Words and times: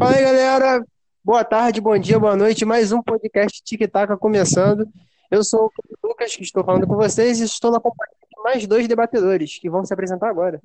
Fala 0.00 0.16
aí, 0.16 0.22
galera. 0.22 0.82
Boa 1.22 1.44
tarde, 1.44 1.78
bom 1.78 1.98
dia, 1.98 2.18
boa 2.18 2.34
noite. 2.34 2.64
Mais 2.64 2.90
um 2.90 3.02
podcast 3.02 3.62
Tic 3.62 3.86
Tac 3.86 4.16
começando. 4.16 4.88
Eu 5.30 5.44
sou 5.44 5.66
o 6.02 6.08
Lucas, 6.08 6.34
que 6.34 6.42
estou 6.42 6.64
falando 6.64 6.86
com 6.86 6.96
vocês, 6.96 7.38
e 7.38 7.44
estou 7.44 7.70
na 7.70 7.78
companhia 7.78 8.16
de 8.22 8.42
mais 8.42 8.66
dois 8.66 8.88
debatedores 8.88 9.58
que 9.58 9.68
vão 9.68 9.84
se 9.84 9.92
apresentar 9.92 10.30
agora. 10.30 10.58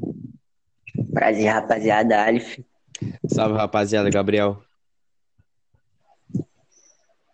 Prazer, 1.14 1.50
rapaziada. 1.50 2.24
Alif. 2.24 2.64
Salve, 3.28 3.58
rapaziada. 3.58 4.10
Gabriel. 4.10 4.58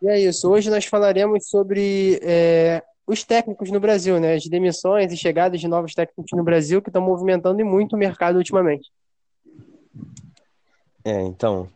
E 0.01 0.07
é 0.07 0.19
isso. 0.21 0.49
Hoje 0.49 0.71
nós 0.71 0.85
falaremos 0.85 1.47
sobre 1.49 2.19
é, 2.23 2.81
os 3.05 3.23
técnicos 3.23 3.69
no 3.69 3.79
Brasil, 3.79 4.19
né? 4.19 4.33
As 4.33 4.47
demissões 4.47 5.13
e 5.13 5.17
chegadas 5.17 5.61
de 5.61 5.67
novos 5.67 5.93
técnicos 5.93 6.31
no 6.35 6.43
Brasil 6.43 6.81
que 6.81 6.89
estão 6.89 7.03
movimentando 7.03 7.63
muito 7.63 7.95
o 7.95 7.99
mercado 7.99 8.37
ultimamente. 8.37 8.89
É, 11.05 11.21
então, 11.21 11.69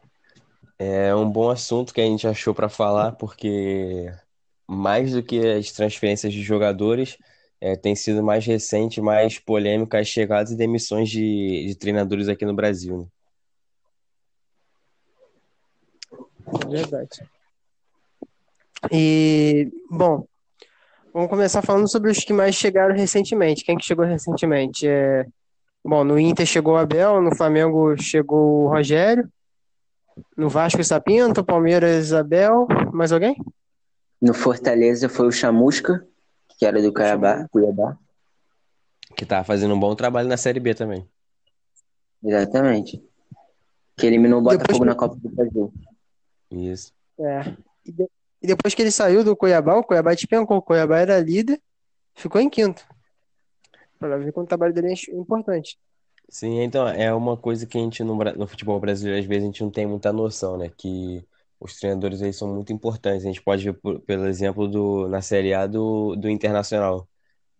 é 0.77 1.15
um 1.15 1.29
bom 1.29 1.49
assunto 1.49 1.93
que 1.93 2.01
a 2.01 2.05
gente 2.05 2.27
achou 2.27 2.53
para 2.53 2.69
falar, 2.69 3.13
porque 3.13 4.11
mais 4.67 5.13
do 5.13 5.23
que 5.23 5.39
as 5.39 5.71
transferências 5.71 6.33
de 6.33 6.41
jogadores, 6.41 7.17
é, 7.61 7.75
tem 7.75 7.95
sido 7.95 8.23
mais 8.23 8.45
recente, 8.45 9.01
mais 9.01 9.39
polêmica 9.39 9.99
as 9.99 10.07
chegadas 10.07 10.51
e 10.51 10.57
demissões 10.57 11.09
de, 11.09 11.65
de 11.67 11.75
treinadores 11.75 12.27
aqui 12.27 12.45
no 12.45 12.53
Brasil. 12.53 12.99
Né? 12.99 13.07
Verdade. 16.69 17.27
E, 18.91 19.71
bom, 19.89 20.27
vamos 21.13 21.29
começar 21.29 21.61
falando 21.61 21.89
sobre 21.89 22.11
os 22.11 22.19
que 22.19 22.33
mais 22.33 22.55
chegaram 22.55 22.95
recentemente. 22.95 23.63
Quem 23.63 23.77
que 23.77 23.85
chegou 23.85 24.05
recentemente? 24.05 24.87
É, 24.87 25.25
bom, 25.83 26.03
no 26.03 26.19
Inter 26.19 26.45
chegou 26.45 26.73
o 26.73 26.77
Abel, 26.77 27.21
no 27.21 27.35
Flamengo 27.35 27.95
chegou 27.97 28.65
o 28.65 28.69
Rogério, 28.69 29.27
no 30.35 30.49
Vasco 30.49 30.83
Sapinto, 30.83 31.43
Palmeiras 31.43 32.13
Abel, 32.13 32.67
mais 32.93 33.11
alguém? 33.11 33.35
No 34.21 34.33
Fortaleza 34.33 35.09
foi 35.09 35.27
o 35.27 35.31
Chamusca, 35.31 36.05
que 36.57 36.65
era 36.65 36.81
do 36.81 36.93
Cuiabá. 36.93 37.47
Cuiabá. 37.49 37.97
Que 39.15 39.25
tá 39.25 39.43
fazendo 39.43 39.73
um 39.73 39.79
bom 39.79 39.95
trabalho 39.95 40.27
na 40.27 40.37
Série 40.37 40.59
B 40.59 40.73
também. 40.73 41.07
Exatamente. 42.23 43.03
Que 43.95 44.07
eliminou 44.07 44.39
o 44.39 44.43
Botafogo 44.43 44.67
depois... 44.67 44.87
na 44.87 44.95
Copa 44.95 45.15
do 45.15 45.29
Brasil. 45.29 45.73
Isso. 46.51 46.93
É. 47.19 47.55
E, 47.85 47.91
de... 47.91 48.09
e, 48.41 48.47
depois 48.47 48.73
que 48.73 48.81
ele 48.81 48.91
saiu 48.91 49.23
do 49.23 49.35
Cuiabá, 49.35 49.75
o 49.75 49.83
Cuiabá 49.83 50.13
despencou. 50.13 50.57
O 50.57 50.61
Cuiabá 50.61 50.97
era 50.97 51.19
líder, 51.19 51.61
ficou 52.13 52.41
em 52.41 52.49
quinto. 52.49 52.85
Para 53.99 54.17
ver 54.17 54.31
como 54.33 54.45
o 54.45 54.47
trabalho 54.47 54.73
dele 54.73 54.93
é 54.93 55.15
importante. 55.15 55.77
Sim, 56.29 56.61
então 56.61 56.87
é 56.87 57.13
uma 57.13 57.37
coisa 57.37 57.65
que 57.65 57.77
a 57.77 57.81
gente 57.81 58.03
no, 58.03 58.15
no 58.15 58.47
futebol 58.47 58.79
brasileiro 58.79 59.19
às 59.19 59.25
vezes 59.25 59.43
a 59.43 59.45
gente 59.47 59.63
não 59.63 59.71
tem 59.71 59.85
muita 59.85 60.11
noção, 60.11 60.57
né? 60.57 60.69
Que 60.75 61.25
os 61.59 61.77
treinadores 61.77 62.21
aí 62.21 62.33
são 62.33 62.53
muito 62.53 62.73
importantes. 62.73 63.23
A 63.23 63.27
gente 63.27 63.41
pode 63.41 63.63
ver, 63.63 63.73
por, 63.73 63.99
pelo 64.01 64.27
exemplo, 64.27 64.67
do, 64.67 65.07
na 65.07 65.21
Série 65.21 65.53
A 65.53 65.67
do, 65.67 66.15
do 66.15 66.29
Internacional, 66.29 67.07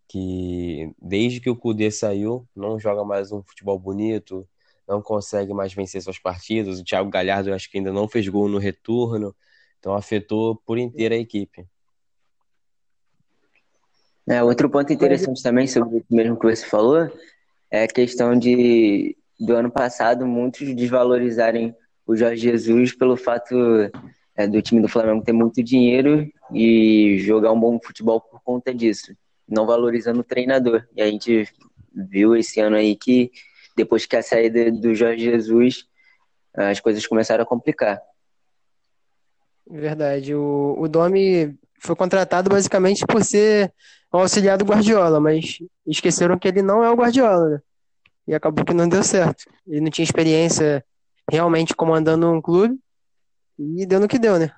que 0.08 0.92
desde 1.02 1.40
que 1.40 1.50
o 1.50 1.56
Cudê 1.56 1.92
saiu, 1.92 2.48
não 2.56 2.80
joga 2.80 3.04
mais 3.04 3.32
um 3.32 3.44
futebol 3.44 3.80
bonito, 3.80 4.48
não 4.88 5.02
consegue 5.02 5.54
mais 5.54 5.74
vencer 5.74 6.02
suas 6.02 6.20
partidas. 6.20 6.80
O 6.80 6.84
Thiago 6.84 7.10
Galhardo, 7.10 7.50
eu 7.50 7.56
acho 7.56 7.70
que 7.70 7.78
ainda 7.78 7.94
não 7.94 8.08
fez 8.08 8.28
gol 8.28 8.50
no 8.50 8.58
retorno, 8.58 9.36
então 9.80 9.94
afetou 9.94 10.56
por 10.66 10.78
inteira 10.78 11.16
a 11.16 11.20
equipe. 11.20 11.66
É, 14.28 14.44
outro 14.44 14.70
ponto 14.70 14.92
interessante 14.92 15.42
também 15.44 15.68
sobre 15.68 16.00
o 16.00 16.06
mesmo 16.10 16.38
que 16.38 16.48
você 16.48 16.66
falou 16.66 17.12
é 17.76 17.88
questão 17.88 18.38
de 18.38 19.18
do 19.38 19.54
ano 19.54 19.70
passado 19.70 20.26
muitos 20.26 20.74
desvalorizarem 20.74 21.76
o 22.08 22.16
Jorge 22.16 22.44
Jesus 22.44 22.96
pelo 22.96 23.18
fato 23.18 23.54
é, 24.36 24.48
do 24.48 24.62
time 24.62 24.82
do 24.82 24.88
Flamengo 24.88 25.24
ter 25.24 25.34
muito 25.34 25.62
dinheiro 25.62 26.26
e 26.54 27.18
jogar 27.20 27.52
um 27.52 27.60
bom 27.60 27.78
futebol 27.84 28.22
por 28.22 28.42
conta 28.42 28.74
disso, 28.74 29.14
não 29.48 29.66
valorizando 29.66 30.22
o 30.22 30.24
treinador. 30.24 30.86
E 30.96 31.02
a 31.02 31.08
gente 31.08 31.50
viu 31.94 32.36
esse 32.36 32.62
ano 32.62 32.78
aí 32.78 32.96
que 32.96 33.32
depois 33.76 34.06
que 34.06 34.16
a 34.16 34.24
saída 34.24 34.72
do 34.72 34.96
Jorge 34.96 35.26
Jesus, 35.26 35.86
as 36.54 36.80
coisas 36.80 37.06
começaram 37.06 37.44
a 37.44 37.48
complicar. 37.48 38.02
Verdade. 39.70 40.34
O, 40.34 40.76
o 40.78 40.88
Domi 40.88 41.58
foi 41.80 41.96
contratado 41.96 42.50
basicamente 42.50 43.06
por 43.06 43.24
ser 43.24 43.74
o 44.12 44.18
auxiliar 44.18 44.58
do 44.58 44.66
Guardiola, 44.66 45.20
mas 45.20 45.60
esqueceram 45.86 46.38
que 46.38 46.48
ele 46.48 46.62
não 46.62 46.84
é 46.84 46.90
o 46.90 46.96
Guardiola. 46.96 47.62
E 48.28 48.34
acabou 48.34 48.66
que 48.66 48.74
não 48.74 48.88
deu 48.88 49.04
certo. 49.04 49.46
Ele 49.68 49.82
não 49.82 49.90
tinha 49.90 50.04
experiência 50.04 50.84
realmente 51.30 51.76
comandando 51.76 52.32
um 52.32 52.42
clube 52.42 52.80
e 53.58 53.86
deu 53.86 54.00
no 54.00 54.08
que 54.08 54.20
deu, 54.20 54.40
né? 54.40 54.52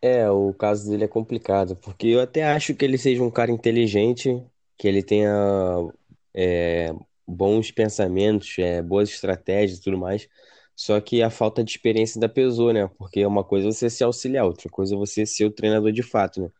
É, 0.00 0.28
o 0.28 0.52
caso 0.52 0.90
dele 0.90 1.04
é 1.04 1.08
complicado, 1.08 1.76
porque 1.76 2.08
eu 2.08 2.20
até 2.20 2.44
acho 2.44 2.74
que 2.74 2.84
ele 2.84 2.98
seja 2.98 3.22
um 3.22 3.30
cara 3.30 3.52
inteligente, 3.52 4.44
que 4.76 4.88
ele 4.88 5.00
tenha 5.02 5.32
é, 6.34 6.92
bons 7.26 7.70
pensamentos, 7.70 8.56
é, 8.58 8.82
boas 8.82 9.08
estratégias 9.10 9.78
e 9.78 9.82
tudo 9.82 9.96
mais, 9.96 10.28
só 10.74 11.00
que 11.00 11.22
a 11.22 11.30
falta 11.30 11.62
de 11.62 11.70
experiência 11.70 12.20
da 12.20 12.28
pessoa, 12.28 12.72
né? 12.72 12.90
Porque 12.98 13.20
é 13.20 13.26
uma 13.28 13.44
coisa 13.44 13.70
você 13.70 13.88
ser 13.88 14.02
auxiliar, 14.04 14.44
outra 14.44 14.68
coisa 14.68 14.96
você 14.96 15.24
ser 15.24 15.44
o 15.44 15.52
treinador 15.52 15.92
de 15.92 16.02
fato, 16.02 16.42
né? 16.42 16.50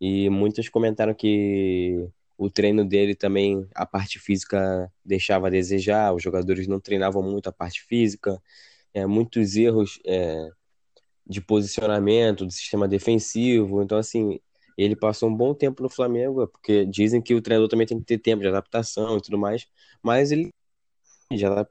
E 0.00 0.28
muitos 0.30 0.68
comentaram 0.68 1.14
que 1.14 2.08
o 2.42 2.50
treino 2.50 2.84
dele 2.84 3.14
também, 3.14 3.68
a 3.72 3.86
parte 3.86 4.18
física 4.18 4.92
deixava 5.04 5.46
a 5.46 5.50
desejar, 5.50 6.12
os 6.12 6.22
jogadores 6.22 6.66
não 6.66 6.80
treinavam 6.80 7.22
muito 7.22 7.48
a 7.48 7.52
parte 7.52 7.82
física, 7.82 8.42
é, 8.92 9.06
muitos 9.06 9.54
erros 9.56 10.00
é, 10.04 10.48
de 11.24 11.40
posicionamento, 11.40 12.44
do 12.44 12.50
sistema 12.50 12.88
defensivo. 12.88 13.80
Então, 13.80 13.96
assim, 13.96 14.40
ele 14.76 14.96
passou 14.96 15.28
um 15.28 15.36
bom 15.36 15.54
tempo 15.54 15.84
no 15.84 15.88
Flamengo, 15.88 16.48
porque 16.48 16.84
dizem 16.84 17.22
que 17.22 17.32
o 17.32 17.40
treinador 17.40 17.68
também 17.68 17.86
tem 17.86 18.00
que 18.00 18.04
ter 18.04 18.18
tempo 18.18 18.42
de 18.42 18.48
adaptação 18.48 19.18
e 19.18 19.22
tudo 19.22 19.38
mais, 19.38 19.68
mas 20.02 20.32
ele 20.32 20.50
já 21.32 21.64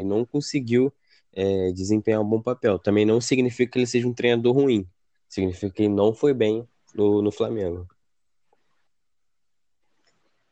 não 0.00 0.24
conseguiu 0.24 0.92
é, 1.32 1.72
desempenhar 1.72 2.20
um 2.20 2.28
bom 2.28 2.40
papel. 2.40 2.78
Também 2.78 3.04
não 3.04 3.20
significa 3.20 3.72
que 3.72 3.78
ele 3.80 3.86
seja 3.86 4.06
um 4.06 4.14
treinador 4.14 4.54
ruim, 4.54 4.88
significa 5.28 5.72
que 5.72 5.82
ele 5.82 5.94
não 5.94 6.14
foi 6.14 6.32
bem 6.32 6.68
no, 6.94 7.20
no 7.20 7.32
Flamengo. 7.32 7.88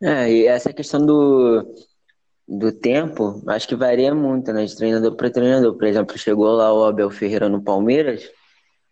É, 0.02 0.30
e 0.30 0.46
essa 0.46 0.72
questão 0.72 1.04
do, 1.04 1.74
do 2.48 2.72
tempo, 2.72 3.40
acho 3.46 3.68
que 3.68 3.76
varia 3.76 4.12
muito, 4.12 4.52
né? 4.52 4.64
De 4.64 4.76
treinador 4.76 5.14
para 5.14 5.30
treinador. 5.30 5.76
Por 5.76 5.86
exemplo, 5.86 6.18
chegou 6.18 6.52
lá 6.52 6.72
o 6.74 6.84
Abel 6.84 7.08
Ferreira 7.08 7.48
no 7.48 7.62
Palmeiras 7.62 8.28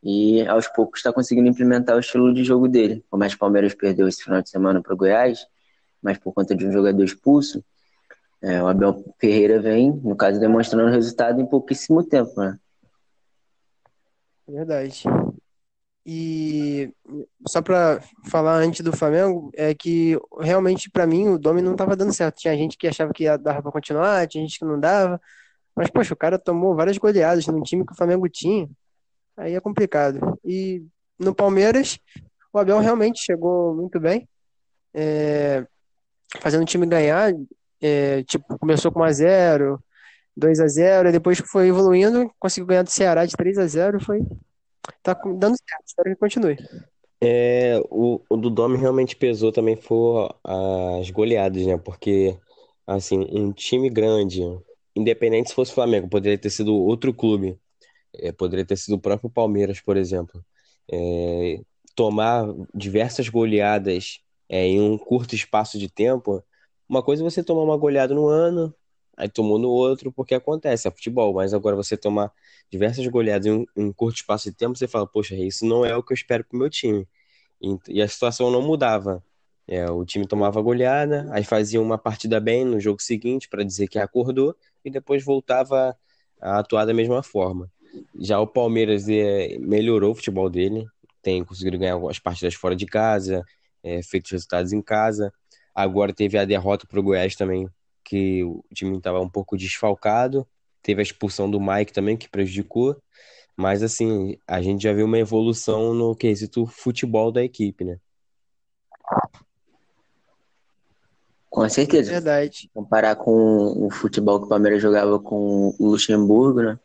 e 0.02 0.46
aos 0.46 0.68
poucos 0.68 1.00
está 1.00 1.12
conseguindo 1.12 1.48
implementar 1.48 1.96
o 1.96 2.00
estilo 2.00 2.32
de 2.32 2.44
jogo 2.44 2.68
dele. 2.68 3.04
Como 3.10 3.24
o 3.24 3.38
Palmeiras 3.38 3.74
perdeu 3.74 4.06
esse 4.06 4.22
final 4.22 4.40
de 4.40 4.48
semana 4.48 4.80
para 4.80 4.94
o 4.94 4.96
Goiás, 4.96 5.46
mas 6.00 6.16
por 6.16 6.32
conta 6.32 6.54
de 6.54 6.66
um 6.66 6.72
jogador 6.72 7.02
expulso, 7.02 7.62
é, 8.40 8.62
o 8.62 8.68
Abel 8.68 9.04
Ferreira 9.18 9.60
vem, 9.60 9.92
no 9.92 10.16
caso, 10.16 10.40
demonstrando 10.40 10.90
resultado 10.90 11.40
em 11.40 11.46
pouquíssimo 11.46 12.04
tempo, 12.04 12.40
né? 12.40 12.58
Verdade. 14.48 15.02
E 16.04 16.92
só 17.46 17.60
para 17.60 18.02
falar 18.28 18.56
antes 18.56 18.80
do 18.80 18.96
Flamengo, 18.96 19.50
é 19.54 19.74
que 19.74 20.18
realmente 20.40 20.90
para 20.90 21.06
mim 21.06 21.28
o 21.28 21.38
Domi 21.38 21.60
não 21.60 21.72
estava 21.72 21.94
dando 21.94 22.12
certo. 22.12 22.38
Tinha 22.38 22.56
gente 22.56 22.76
que 22.76 22.88
achava 22.88 23.12
que 23.12 23.24
dava 23.38 23.62
para 23.62 23.72
continuar, 23.72 24.26
tinha 24.26 24.42
gente 24.42 24.58
que 24.58 24.64
não 24.64 24.80
dava. 24.80 25.20
Mas, 25.76 25.90
poxa, 25.90 26.14
o 26.14 26.16
cara 26.16 26.38
tomou 26.38 26.74
várias 26.74 26.98
goleadas 26.98 27.46
num 27.46 27.62
time 27.62 27.86
que 27.86 27.92
o 27.92 27.96
Flamengo 27.96 28.28
tinha. 28.28 28.68
Aí 29.36 29.54
é 29.54 29.60
complicado. 29.60 30.38
E 30.44 30.84
no 31.18 31.34
Palmeiras, 31.34 31.98
o 32.52 32.58
Abel 32.58 32.78
realmente 32.78 33.20
chegou 33.20 33.74
muito 33.74 34.00
bem, 34.00 34.28
é, 34.92 35.64
fazendo 36.40 36.62
o 36.62 36.66
time 36.66 36.86
ganhar. 36.86 37.32
É, 37.80 38.22
tipo, 38.24 38.58
começou 38.58 38.92
com 38.92 39.00
1x0, 39.00 39.78
2x0, 40.38 41.08
e 41.08 41.12
depois 41.12 41.38
foi 41.38 41.68
evoluindo, 41.68 42.30
conseguiu 42.38 42.66
ganhar 42.66 42.82
do 42.82 42.90
Ceará 42.90 43.24
de 43.24 43.34
3x0, 43.36 44.04
foi 44.04 44.20
tá 45.02 45.14
dando 45.14 45.56
certo, 45.56 45.84
espero 45.86 46.10
que 46.10 46.16
continue. 46.16 46.56
É, 47.22 47.80
o, 47.90 48.20
o 48.28 48.36
do 48.36 48.48
Domi 48.48 48.78
realmente 48.78 49.14
pesou 49.14 49.52
também 49.52 49.76
foi 49.76 50.28
as 50.98 51.10
goleadas, 51.10 51.66
né? 51.66 51.76
Porque, 51.76 52.36
assim, 52.86 53.26
um 53.30 53.52
time 53.52 53.90
grande, 53.90 54.40
independente 54.96 55.50
se 55.50 55.54
fosse 55.54 55.72
Flamengo, 55.72 56.08
poderia 56.08 56.38
ter 56.38 56.50
sido 56.50 56.74
outro 56.74 57.12
clube, 57.12 57.58
é, 58.14 58.32
poderia 58.32 58.64
ter 58.64 58.76
sido 58.76 58.94
o 58.94 59.00
próprio 59.00 59.30
Palmeiras, 59.30 59.80
por 59.80 59.96
exemplo. 59.96 60.44
É, 60.90 61.60
tomar 61.94 62.46
diversas 62.74 63.28
goleadas 63.28 64.20
é, 64.48 64.66
em 64.66 64.80
um 64.80 64.96
curto 64.98 65.34
espaço 65.34 65.78
de 65.78 65.88
tempo, 65.88 66.42
uma 66.88 67.02
coisa 67.02 67.22
é 67.22 67.24
você 67.24 67.44
tomar 67.44 67.62
uma 67.62 67.76
goleada 67.76 68.14
no 68.14 68.26
ano, 68.26 68.74
aí 69.20 69.28
tomou 69.28 69.58
no 69.58 69.68
outro, 69.68 70.10
porque 70.10 70.34
acontece, 70.34 70.88
é 70.88 70.90
futebol, 70.90 71.34
mas 71.34 71.52
agora 71.52 71.76
você 71.76 71.94
tomar 71.96 72.32
diversas 72.70 73.06
goleadas 73.06 73.46
em 73.46 73.52
um, 73.52 73.66
um 73.76 73.92
curto 73.92 74.16
espaço 74.16 74.50
de 74.50 74.56
tempo, 74.56 74.76
você 74.76 74.88
fala, 74.88 75.06
poxa, 75.06 75.34
isso 75.34 75.66
não 75.66 75.84
é 75.84 75.94
o 75.94 76.02
que 76.02 76.12
eu 76.12 76.14
espero 76.14 76.42
pro 76.42 76.58
meu 76.58 76.70
time. 76.70 77.06
E, 77.60 77.76
e 77.88 78.02
a 78.02 78.08
situação 78.08 78.50
não 78.50 78.62
mudava. 78.62 79.22
É, 79.68 79.88
o 79.90 80.04
time 80.06 80.26
tomava 80.26 80.60
goleada, 80.62 81.28
aí 81.32 81.44
fazia 81.44 81.80
uma 81.80 81.98
partida 81.98 82.40
bem 82.40 82.64
no 82.64 82.80
jogo 82.80 83.00
seguinte 83.02 83.48
para 83.48 83.62
dizer 83.62 83.88
que 83.88 83.98
acordou 83.98 84.56
e 84.84 84.90
depois 84.90 85.22
voltava 85.22 85.94
a 86.40 86.58
atuar 86.58 86.86
da 86.86 86.94
mesma 86.94 87.22
forma. 87.22 87.70
Já 88.18 88.40
o 88.40 88.46
Palmeiras 88.46 89.06
é, 89.08 89.58
melhorou 89.58 90.12
o 90.12 90.14
futebol 90.14 90.48
dele, 90.48 90.86
tem 91.22 91.44
conseguido 91.44 91.78
ganhar 91.78 91.92
algumas 91.92 92.18
partidas 92.18 92.54
fora 92.54 92.74
de 92.74 92.86
casa, 92.86 93.44
é, 93.82 94.02
feito 94.02 94.30
resultados 94.30 94.72
em 94.72 94.80
casa. 94.80 95.30
Agora 95.74 96.12
teve 96.12 96.38
a 96.38 96.44
derrota 96.46 96.86
para 96.86 96.98
o 96.98 97.02
Goiás 97.02 97.36
também, 97.36 97.68
que 98.04 98.42
o 98.44 98.64
time 98.74 98.96
estava 98.96 99.20
um 99.20 99.28
pouco 99.28 99.56
desfalcado. 99.56 100.46
Teve 100.82 101.00
a 101.00 101.02
expulsão 101.02 101.50
do 101.50 101.60
Mike 101.60 101.92
também, 101.92 102.16
que 102.16 102.28
prejudicou. 102.28 102.96
Mas, 103.56 103.82
assim, 103.82 104.38
a 104.46 104.62
gente 104.62 104.82
já 104.82 104.92
viu 104.92 105.06
uma 105.06 105.18
evolução 105.18 105.92
no 105.92 106.16
quesito 106.16 106.66
futebol 106.66 107.30
da 107.30 107.44
equipe, 107.44 107.84
né? 107.84 107.98
Com 111.50 111.68
certeza. 111.68 112.12
Verdade. 112.12 112.70
Comparar 112.72 113.16
com 113.16 113.86
o 113.86 113.90
futebol 113.90 114.38
que 114.38 114.46
o 114.46 114.48
Palmeiras 114.48 114.80
jogava 114.80 115.18
com 115.18 115.74
o 115.78 115.90
Luxemburgo, 115.90 116.62
né? 116.62 116.78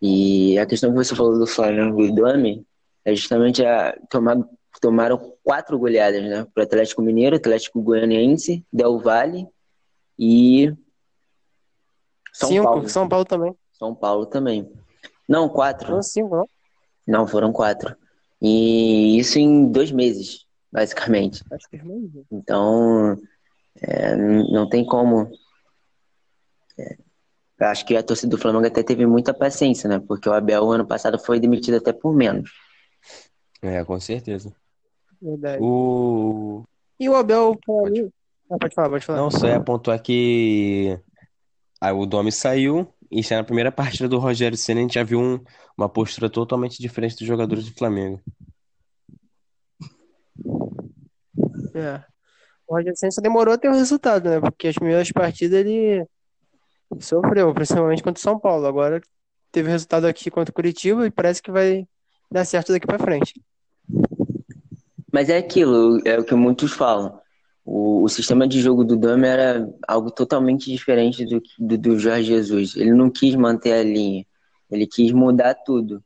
E 0.00 0.58
a 0.58 0.66
questão 0.66 0.90
que 0.90 0.96
você 0.96 1.14
falou 1.14 1.38
do 1.38 1.46
Flamengo 1.46 2.02
e 2.02 2.12
do 2.12 2.26
Ami 2.26 2.66
é 3.04 3.14
justamente 3.14 3.64
a 3.64 3.96
tomar, 4.08 4.36
tomaram 4.80 5.34
quatro 5.44 5.78
goleadas, 5.78 6.22
né? 6.22 6.46
Para 6.54 6.62
o 6.62 6.64
Atlético 6.64 7.02
Mineiro, 7.02 7.36
Atlético 7.36 7.82
Goianiense, 7.82 8.64
Del 8.72 8.98
Valle 8.98 9.46
e 10.18 10.74
São 12.32 12.48
cinco, 12.48 12.64
Paulo. 12.64 12.88
São 12.88 13.08
Paulo 13.08 13.24
também. 13.24 13.56
São 13.72 13.94
Paulo 13.94 14.26
também. 14.26 14.72
Não, 15.28 15.48
quatro. 15.48 15.86
Foram 15.86 16.02
cinco, 16.02 16.36
não? 16.36 16.48
Não, 17.06 17.26
foram 17.26 17.52
quatro. 17.52 17.94
E 18.40 19.18
isso 19.18 19.38
em 19.38 19.70
dois 19.70 19.90
meses, 19.90 20.46
basicamente. 20.72 21.44
Acho 21.50 21.68
que 21.68 21.76
é. 21.76 21.82
Então, 22.30 23.16
é, 23.80 24.16
não 24.16 24.68
tem 24.68 24.84
como. 24.84 25.30
É, 26.78 26.96
acho 27.60 27.84
que 27.84 27.96
a 27.96 28.02
torcida 28.02 28.30
do 28.30 28.38
Flamengo 28.40 28.66
até 28.66 28.82
teve 28.82 29.06
muita 29.06 29.34
paciência, 29.34 29.88
né? 29.88 29.98
Porque 29.98 30.28
o 30.28 30.32
Abel, 30.32 30.70
ano 30.70 30.86
passado, 30.86 31.18
foi 31.18 31.40
demitido 31.40 31.76
até 31.76 31.92
por 31.92 32.14
menos. 32.14 32.50
É, 33.60 33.84
com 33.84 33.98
certeza. 33.98 34.54
Verdade. 35.20 35.58
O... 35.60 36.62
E 36.98 37.08
o 37.08 37.16
Abel, 37.16 37.58
pode... 37.64 38.08
Ah, 38.50 38.58
pode 38.58 38.74
falar, 38.74 38.90
pode 38.90 39.04
falar. 39.04 39.18
Não, 39.18 39.30
só 39.30 39.46
é 39.46 39.58
pontuar 39.60 40.00
que 40.00 40.98
aí 41.80 41.92
o 41.92 42.06
Domi 42.06 42.32
saiu 42.32 42.92
e 43.10 43.22
na 43.30 43.44
primeira 43.44 43.72
partida 43.72 44.08
do 44.08 44.18
Rogério 44.18 44.56
Senna 44.56 44.80
a 44.80 44.82
gente 44.82 44.94
já 44.94 45.02
viu 45.02 45.20
um, 45.20 45.40
uma 45.76 45.88
postura 45.88 46.28
totalmente 46.28 46.80
diferente 46.80 47.16
dos 47.16 47.26
jogadores 47.26 47.64
do 47.64 47.74
Flamengo. 47.74 48.20
É. 51.74 52.02
O 52.66 52.74
Rogério 52.74 52.96
Senna 52.96 53.12
só 53.12 53.20
demorou 53.20 53.54
a 53.54 53.58
ter 53.58 53.68
o 53.68 53.74
resultado, 53.74 54.28
né? 54.28 54.40
Porque 54.40 54.68
as 54.68 54.74
primeiras 54.74 55.10
partidas 55.10 55.58
ele 55.58 56.06
sofreu, 57.00 57.52
principalmente 57.54 58.02
contra 58.02 58.18
o 58.18 58.22
São 58.22 58.38
Paulo. 58.38 58.66
Agora 58.66 59.00
teve 59.52 59.70
resultado 59.70 60.06
aqui 60.06 60.30
contra 60.30 60.50
o 60.50 60.54
Curitiba 60.54 61.06
e 61.06 61.10
parece 61.10 61.42
que 61.42 61.50
vai 61.50 61.86
dar 62.30 62.44
certo 62.44 62.72
daqui 62.72 62.86
para 62.86 62.98
frente. 62.98 63.40
Mas 65.12 65.30
é 65.30 65.38
aquilo, 65.38 65.98
é 66.04 66.18
o 66.18 66.24
que 66.24 66.34
muitos 66.34 66.72
falam. 66.72 67.17
O, 67.70 68.04
o 68.04 68.08
sistema 68.08 68.48
de 68.48 68.62
jogo 68.62 68.82
do 68.82 68.96
Dami 68.96 69.26
era 69.26 69.68
algo 69.86 70.10
totalmente 70.10 70.70
diferente 70.72 71.26
do, 71.26 71.42
do, 71.58 71.76
do 71.76 71.98
Jorge 71.98 72.24
Jesus. 72.24 72.74
Ele 72.74 72.92
não 72.92 73.10
quis 73.10 73.34
manter 73.34 73.74
a 73.74 73.82
linha, 73.82 74.24
ele 74.70 74.86
quis 74.86 75.12
mudar 75.12 75.52
tudo. 75.52 76.02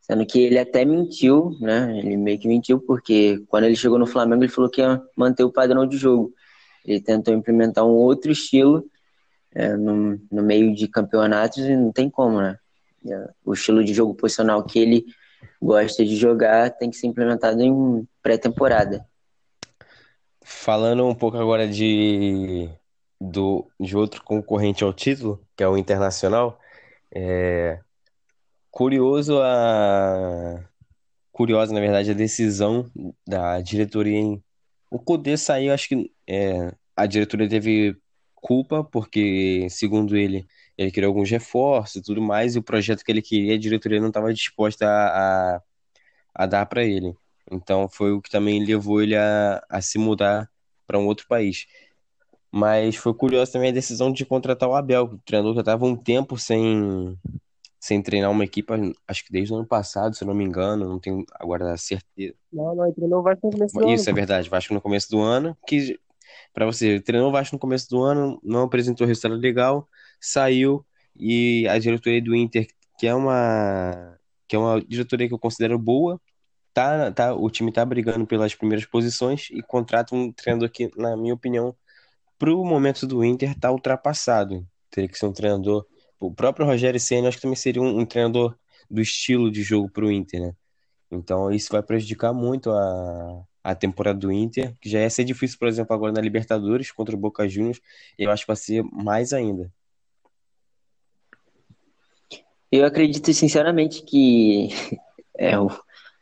Sendo 0.00 0.24
que 0.24 0.40
ele 0.40 0.58
até 0.58 0.86
mentiu, 0.86 1.54
né? 1.60 1.98
Ele 1.98 2.16
meio 2.16 2.38
que 2.38 2.48
mentiu, 2.48 2.80
porque 2.80 3.44
quando 3.48 3.64
ele 3.64 3.76
chegou 3.76 3.98
no 3.98 4.06
Flamengo, 4.06 4.42
ele 4.42 4.50
falou 4.50 4.70
que 4.70 4.80
ia 4.80 5.02
manter 5.14 5.44
o 5.44 5.52
padrão 5.52 5.86
de 5.86 5.98
jogo. 5.98 6.32
Ele 6.82 6.98
tentou 6.98 7.34
implementar 7.34 7.84
um 7.84 7.90
outro 7.90 8.32
estilo 8.32 8.82
é, 9.54 9.76
no, 9.76 10.18
no 10.30 10.42
meio 10.42 10.74
de 10.74 10.88
campeonatos 10.88 11.58
e 11.58 11.76
não 11.76 11.92
tem 11.92 12.08
como, 12.08 12.40
né? 12.40 12.56
É, 13.06 13.30
o 13.44 13.52
estilo 13.52 13.84
de 13.84 13.92
jogo 13.92 14.14
posicional 14.14 14.64
que 14.64 14.78
ele 14.78 15.04
gosta 15.60 16.06
de 16.06 16.16
jogar 16.16 16.70
tem 16.70 16.88
que 16.88 16.96
ser 16.96 17.06
implementado 17.06 17.62
em 17.62 18.08
pré-temporada. 18.22 19.06
Falando 20.44 21.06
um 21.06 21.14
pouco 21.14 21.36
agora 21.38 21.68
de, 21.68 22.68
do, 23.20 23.70
de 23.78 23.96
outro 23.96 24.22
concorrente 24.24 24.84
ao 24.84 24.92
título, 24.92 25.40
que 25.56 25.62
é 25.62 25.68
o 25.68 25.76
Internacional, 25.76 26.58
é 27.14 27.80
curioso 28.70 29.40
a 29.42 30.64
curiosa, 31.32 31.72
na 31.72 31.80
verdade, 31.80 32.10
a 32.10 32.14
decisão 32.14 32.90
da 33.26 33.60
diretoria 33.60 34.18
em 34.18 34.42
o 34.90 34.98
Cudê 34.98 35.38
saiu, 35.38 35.72
acho 35.72 35.88
que 35.88 36.12
é, 36.28 36.70
a 36.94 37.06
diretoria 37.06 37.48
teve 37.48 37.96
culpa, 38.34 38.84
porque, 38.84 39.66
segundo 39.70 40.16
ele, 40.16 40.46
ele 40.76 40.90
queria 40.90 41.06
alguns 41.08 41.30
reforços 41.30 41.96
e 41.96 42.02
tudo 42.02 42.20
mais, 42.20 42.54
e 42.54 42.58
o 42.58 42.62
projeto 42.62 43.02
que 43.02 43.10
ele 43.10 43.22
queria, 43.22 43.54
a 43.54 43.58
diretoria 43.58 44.00
não 44.00 44.08
estava 44.08 44.34
disposta 44.34 44.86
a, 44.86 45.56
a, 45.56 45.62
a 46.34 46.46
dar 46.46 46.66
para 46.66 46.84
ele. 46.84 47.16
Então 47.52 47.88
foi 47.88 48.12
o 48.12 48.20
que 48.20 48.30
também 48.30 48.64
levou 48.64 49.02
ele 49.02 49.16
a, 49.16 49.62
a 49.68 49.80
se 49.80 49.98
mudar 49.98 50.50
para 50.86 50.98
um 50.98 51.06
outro 51.06 51.26
país. 51.28 51.66
Mas 52.50 52.96
foi 52.96 53.14
curioso 53.14 53.52
também 53.52 53.70
a 53.70 53.74
decisão 53.74 54.12
de 54.12 54.26
contratar 54.26 54.68
o 54.68 54.74
Abel, 54.74 55.04
o 55.04 55.18
treinador 55.24 55.54
que 55.54 55.60
estava 55.60 55.86
um 55.86 55.96
tempo 55.96 56.36
sem, 56.36 57.18
sem 57.80 58.02
treinar 58.02 58.30
uma 58.30 58.44
equipe, 58.44 58.72
acho 59.08 59.24
que 59.24 59.32
desde 59.32 59.52
o 59.52 59.56
ano 59.56 59.66
passado, 59.66 60.14
se 60.14 60.22
eu 60.22 60.28
não 60.28 60.34
me 60.34 60.44
engano, 60.44 60.88
não 60.88 60.98
tenho 60.98 61.24
agora 61.34 61.76
certeza. 61.76 62.34
Não, 62.52 62.74
não, 62.74 62.84
ele 62.84 62.94
treinou 62.94 63.20
o 63.20 63.22
Vasco 63.22 63.46
no 63.46 63.52
começo 63.52 63.74
do 63.74 63.88
Isso 63.88 64.10
ano. 64.10 64.18
é 64.18 64.20
verdade, 64.20 64.50
Vasco 64.50 64.74
no 64.74 64.80
começo 64.80 65.10
do 65.10 65.20
ano, 65.20 65.56
que 65.66 65.98
para 66.52 66.66
você, 66.66 67.00
treinou 67.00 67.28
o 67.28 67.32
Vasco 67.32 67.56
no 67.56 67.60
começo 67.60 67.88
do 67.88 68.02
ano, 68.02 68.38
não 68.42 68.64
apresentou 68.64 69.06
resultado 69.06 69.34
legal, 69.34 69.88
saiu 70.20 70.84
e 71.16 71.66
a 71.68 71.78
diretoria 71.78 72.22
do 72.22 72.34
Inter, 72.34 72.66
que 72.98 73.06
é 73.06 73.14
uma 73.14 74.18
que 74.46 74.56
é 74.56 74.58
uma 74.58 74.82
diretoria 74.82 75.26
que 75.26 75.32
eu 75.32 75.38
considero 75.38 75.78
boa, 75.78 76.20
tá, 76.72 77.12
tá, 77.12 77.34
o 77.34 77.50
time 77.50 77.72
tá 77.72 77.84
brigando 77.84 78.26
pelas 78.26 78.54
primeiras 78.54 78.86
posições 78.86 79.48
e 79.50 79.62
contrata 79.62 80.14
um 80.14 80.32
treinador 80.32 80.70
que, 80.70 80.90
na 80.96 81.16
minha 81.16 81.34
opinião, 81.34 81.74
pro 82.38 82.64
momento 82.64 83.06
do 83.06 83.24
Inter 83.24 83.58
tá 83.58 83.70
ultrapassado. 83.70 84.66
Teria 84.90 85.08
que 85.08 85.18
ser 85.18 85.26
um 85.26 85.32
treinador, 85.32 85.86
o 86.18 86.32
próprio 86.32 86.66
Rogério 86.66 87.00
Ceni 87.00 87.26
acho 87.26 87.36
que 87.38 87.42
também 87.42 87.56
seria 87.56 87.82
um, 87.82 88.00
um 88.00 88.06
treinador 88.06 88.56
do 88.90 89.00
estilo 89.00 89.50
de 89.50 89.62
jogo 89.62 89.90
pro 89.90 90.10
Inter, 90.10 90.40
né? 90.40 90.54
Então 91.10 91.50
isso 91.50 91.68
vai 91.70 91.82
prejudicar 91.82 92.32
muito 92.32 92.70
a, 92.70 93.44
a 93.62 93.74
temporada 93.74 94.18
do 94.18 94.32
Inter, 94.32 94.74
que 94.80 94.88
já 94.88 95.00
ia 95.00 95.10
ser 95.10 95.24
difícil, 95.24 95.58
por 95.58 95.68
exemplo, 95.68 95.94
agora 95.94 96.12
na 96.12 96.20
Libertadores 96.20 96.90
contra 96.90 97.14
o 97.14 97.18
Boca 97.18 97.48
Juniors, 97.48 97.80
eu 98.18 98.30
acho 98.30 98.44
que 98.44 98.48
vai 98.48 98.56
ser 98.56 98.82
mais 98.84 99.32
ainda. 99.32 99.72
Eu 102.70 102.86
acredito 102.86 103.32
sinceramente 103.34 104.02
que 104.02 104.68
é, 105.36 105.52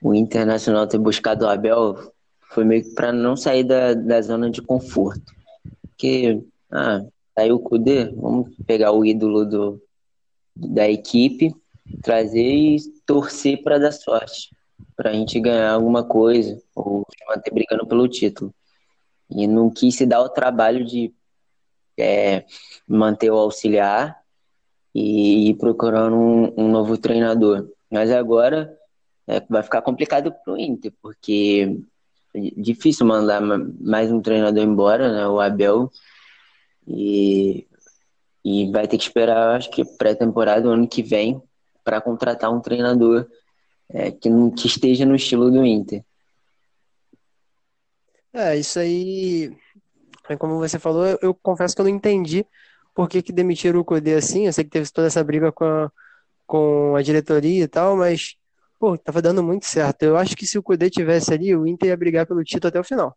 o 0.02 0.14
Internacional 0.14 0.86
ter 0.86 0.98
buscado 0.98 1.44
o 1.44 1.48
Abel 1.48 2.12
foi 2.50 2.64
meio 2.64 2.82
que 2.82 2.90
para 2.90 3.12
não 3.12 3.36
sair 3.36 3.64
da, 3.64 3.94
da 3.94 4.20
zona 4.22 4.50
de 4.50 4.60
conforto. 4.60 5.32
Porque, 5.82 6.42
ah, 6.70 7.04
saiu 7.34 7.56
o 7.56 7.60
Kudê, 7.60 8.06
vamos 8.14 8.50
pegar 8.66 8.92
o 8.92 9.04
ídolo 9.04 9.44
do, 9.44 9.82
da 10.56 10.88
equipe, 10.88 11.54
trazer 12.02 12.40
e 12.40 12.78
torcer 13.06 13.62
para 13.62 13.78
dar 13.78 13.92
sorte 13.92 14.50
para 14.96 15.10
a 15.10 15.12
gente 15.14 15.40
ganhar 15.40 15.72
alguma 15.72 16.04
coisa 16.04 16.60
ou 16.74 17.06
se 17.10 17.24
manter 17.26 17.52
brigando 17.52 17.86
pelo 17.86 18.08
título. 18.08 18.54
E 19.30 19.46
não 19.46 19.70
quis 19.70 19.94
se 19.94 20.04
dar 20.04 20.20
o 20.20 20.28
trabalho 20.28 20.84
de 20.84 21.12
é, 21.98 22.44
manter 22.86 23.30
o 23.30 23.38
auxiliar 23.38 24.18
e 24.94 25.50
ir 25.50 25.54
procurando 25.54 26.16
um, 26.16 26.52
um 26.64 26.68
novo 26.68 26.98
treinador. 26.98 27.68
Mas 27.90 28.10
agora 28.10 28.76
é, 29.30 29.40
vai 29.48 29.62
ficar 29.62 29.80
complicado 29.82 30.32
para 30.32 30.52
o 30.52 30.58
Inter, 30.58 30.92
porque 31.00 31.78
é 32.34 32.40
difícil 32.56 33.06
mandar 33.06 33.40
mais 33.40 34.10
um 34.10 34.20
treinador 34.20 34.64
embora, 34.64 35.12
né, 35.12 35.26
o 35.28 35.40
Abel, 35.40 35.88
e, 36.84 37.64
e 38.44 38.70
vai 38.72 38.88
ter 38.88 38.98
que 38.98 39.04
esperar, 39.04 39.56
acho 39.56 39.70
que 39.70 39.84
pré-temporada, 39.84 40.68
ano 40.68 40.88
que 40.88 41.00
vem, 41.00 41.40
para 41.84 42.00
contratar 42.00 42.52
um 42.52 42.60
treinador 42.60 43.28
é, 43.88 44.10
que, 44.10 44.28
que 44.56 44.66
esteja 44.66 45.06
no 45.06 45.14
estilo 45.14 45.48
do 45.48 45.64
Inter. 45.64 46.04
É, 48.32 48.56
isso 48.56 48.78
aí, 48.80 49.56
é 50.28 50.36
como 50.36 50.58
você 50.58 50.78
falou, 50.78 51.04
eu, 51.22 51.34
confesso 51.34 51.74
que 51.74 51.80
eu 51.80 51.84
não 51.84 51.92
entendi 51.92 52.44
por 52.94 53.08
que, 53.08 53.22
que 53.22 53.32
demitiram 53.32 53.80
o 53.80 53.84
Cudê 53.84 54.14
assim. 54.14 54.46
Eu 54.46 54.52
sei 54.52 54.64
que 54.64 54.70
teve 54.70 54.90
toda 54.90 55.06
essa 55.06 55.22
briga 55.22 55.50
com 55.50 55.64
a, 55.64 55.90
com 56.46 56.96
a 56.96 57.02
diretoria 57.02 57.64
e 57.64 57.68
tal, 57.68 57.96
mas, 57.96 58.36
pô, 58.80 58.96
tava 58.96 59.20
dando 59.20 59.42
muito 59.42 59.66
certo. 59.66 60.02
Eu 60.02 60.16
acho 60.16 60.34
que 60.34 60.46
se 60.46 60.58
o 60.58 60.62
Cudê 60.62 60.88
tivesse 60.88 61.34
ali, 61.34 61.54
o 61.54 61.66
Inter 61.66 61.90
ia 61.90 61.96
brigar 61.96 62.26
pelo 62.26 62.42
título 62.42 62.68
até 62.68 62.80
o 62.80 62.84
final. 62.84 63.14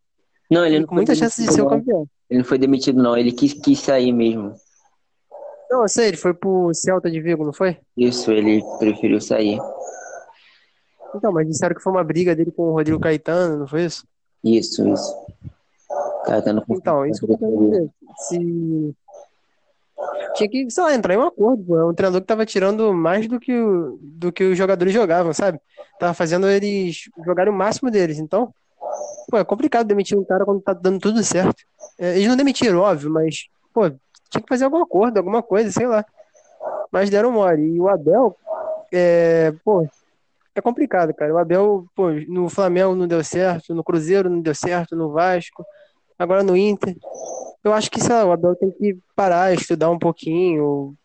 Não, 0.52 0.66
ele 0.66 0.82
não 0.82 0.88
com 0.88 0.96
muita 0.96 1.16
chance 1.16 1.42
de 1.42 1.52
ser 1.52 1.62
o 1.62 1.70
campeão. 1.70 2.06
Ele 2.30 2.40
não 2.40 2.46
foi 2.46 2.58
demitido, 2.58 3.02
não. 3.02 3.18
Ele 3.18 3.32
quis, 3.32 3.54
quis 3.54 3.80
sair 3.80 4.12
mesmo. 4.12 4.54
Não, 5.72 5.84
eu 5.84 5.88
sei, 5.88 6.10
ele 6.10 6.18
foi 6.18 6.34
pro 6.34 6.72
Celta 6.74 7.10
de 7.10 7.20
Vigo, 7.22 7.46
não 7.46 7.54
foi? 7.54 7.78
Isso, 7.98 8.30
ele 8.32 8.62
preferiu 8.78 9.22
sair. 9.22 9.58
Então, 11.16 11.32
mas 11.32 11.48
disseram 11.48 11.76
que 11.76 11.82
foi 11.82 11.94
uma 11.94 12.04
briga 12.04 12.36
dele 12.36 12.52
com 12.52 12.64
o 12.64 12.74
Rodrigo 12.74 13.00
Caetano, 13.00 13.60
não 13.60 13.68
foi 13.68 13.86
isso? 13.86 14.06
Isso, 14.44 14.88
isso. 14.88 15.16
Caetano 16.26 16.64
Então, 16.70 17.06
isso 17.06 17.26
que 17.26 17.32
eu 17.32 17.38
quero 17.38 17.70
dizer. 17.70 17.90
Se, 18.18 18.96
tinha 20.36 20.50
que, 20.50 20.70
sei 20.70 20.84
lá, 20.84 20.94
entrar 20.94 21.14
em 21.14 21.18
um 21.18 21.28
acordo. 21.28 21.64
Pô. 21.64 21.78
É 21.78 21.86
um 21.86 21.94
treinador 21.94 22.22
que 22.22 22.28
tava 22.28 22.46
tirando 22.46 22.94
mais 22.94 23.28
do 23.28 23.40
que, 23.40 23.54
o, 23.54 24.00
do 24.02 24.32
que 24.32 24.44
os 24.44 24.58
jogadores 24.58 24.94
jogavam, 24.94 25.34
sabe? 25.34 25.60
Tava 26.00 26.14
fazendo 26.14 26.48
eles 26.48 27.10
jogarem 27.26 27.54
o 27.54 27.56
máximo 27.56 27.92
deles. 27.92 28.20
Então, 28.20 28.54
pô, 29.30 29.38
é 29.38 29.44
complicado 29.44 29.88
demitir 29.88 30.18
um 30.18 30.24
cara 30.24 30.46
quando 30.46 30.62
tá 30.62 30.74
dando 30.74 31.00
tudo 31.00 31.24
certo. 31.24 31.64
É, 31.98 32.16
eles 32.16 32.28
não 32.28 32.36
demitiram, 32.36 32.80
óbvio, 32.80 33.10
mas, 33.10 33.48
pô, 33.74 33.90
tinha 33.90 34.42
que 34.42 34.50
fazer 34.50 34.66
algum 34.66 34.82
acordo, 34.82 35.18
alguma 35.18 35.44
coisa, 35.44 35.72
sei 35.72 35.88
lá. 35.88 36.06
Mas 36.92 37.10
deram 37.10 37.32
mole. 37.32 37.76
E 37.76 37.80
o 37.80 37.88
Abel, 37.88 38.36
é, 38.92 39.54
pô, 39.64 39.88
é 40.56 40.62
complicado, 40.62 41.14
cara. 41.14 41.34
O 41.34 41.38
Abel, 41.38 41.86
pô, 41.96 42.12
no 42.28 42.50
Flamengo 42.50 42.96
não 42.96 43.08
deu 43.08 43.24
certo, 43.24 43.74
no 43.74 43.84
Cruzeiro 43.84 44.30
não 44.30 44.42
deu 44.42 44.54
certo, 44.54 44.96
no 44.96 45.12
Vasco, 45.12 45.66
agora 46.24 46.44
no 46.44 46.58
Inter. 46.58 46.96
Eu 47.64 47.74
acho 47.74 47.90
que, 47.90 48.02
sei 48.02 48.14
lá, 48.14 48.26
o 48.26 48.32
Abel 48.32 48.56
tem 48.56 48.72
que 48.72 48.98
parar, 49.16 49.54
estudar 49.54 49.90
um 49.90 50.00
pouquinho. 50.00 50.96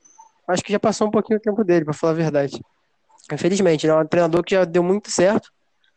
Acho 0.46 0.62
que 0.62 0.72
já 0.72 0.80
passou 0.80 1.06
um 1.06 1.10
pouquinho 1.10 1.38
o 1.38 1.42
tempo 1.42 1.62
dele, 1.62 1.84
pra 1.84 1.94
falar 1.94 2.12
a 2.12 2.16
verdade. 2.16 2.60
Infelizmente, 3.32 3.87
ele 3.87 3.92
é 3.92 3.96
um 3.96 4.06
treinador 4.06 4.42
que 4.42 4.54
já 4.54 4.64
deu 4.64 4.82
muito 4.82 5.10
certo, 5.10 5.50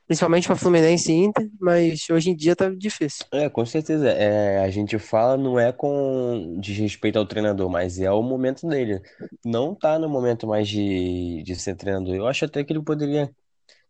principalmente 0.05 0.45
para 0.45 0.57
Fluminense 0.57 1.11
e 1.11 1.15
Inter, 1.15 1.49
mas 1.59 2.09
hoje 2.09 2.29
em 2.29 2.35
dia 2.35 2.55
tá 2.55 2.69
difícil. 2.69 3.25
É, 3.31 3.47
com 3.49 3.65
certeza. 3.65 4.09
É, 4.09 4.59
a 4.59 4.69
gente 4.69 4.99
fala 4.99 5.37
não 5.37 5.57
é 5.57 5.71
com 5.71 6.57
desrespeito 6.59 7.17
ao 7.17 7.25
treinador, 7.25 7.69
mas 7.69 7.99
é 7.99 8.11
o 8.11 8.21
momento 8.21 8.67
dele. 8.67 9.01
Não 9.45 9.73
tá 9.73 9.97
no 9.97 10.09
momento 10.09 10.45
mais 10.45 10.67
de, 10.67 11.41
de 11.43 11.55
ser 11.55 11.75
treinador. 11.75 12.13
Eu 12.13 12.27
acho 12.27 12.43
até 12.43 12.63
que 12.63 12.73
ele 12.73 12.81
poderia, 12.81 13.31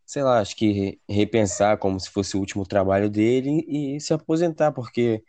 sei 0.06 0.24
lá, 0.24 0.40
acho 0.40 0.56
que 0.56 1.00
repensar 1.10 1.78
como 1.78 2.00
se 2.00 2.10
fosse 2.10 2.36
o 2.36 2.40
último 2.40 2.66
trabalho 2.66 3.10
dele 3.10 3.66
e 3.68 4.00
se 4.00 4.14
aposentar, 4.14 4.72
porque 4.72 5.24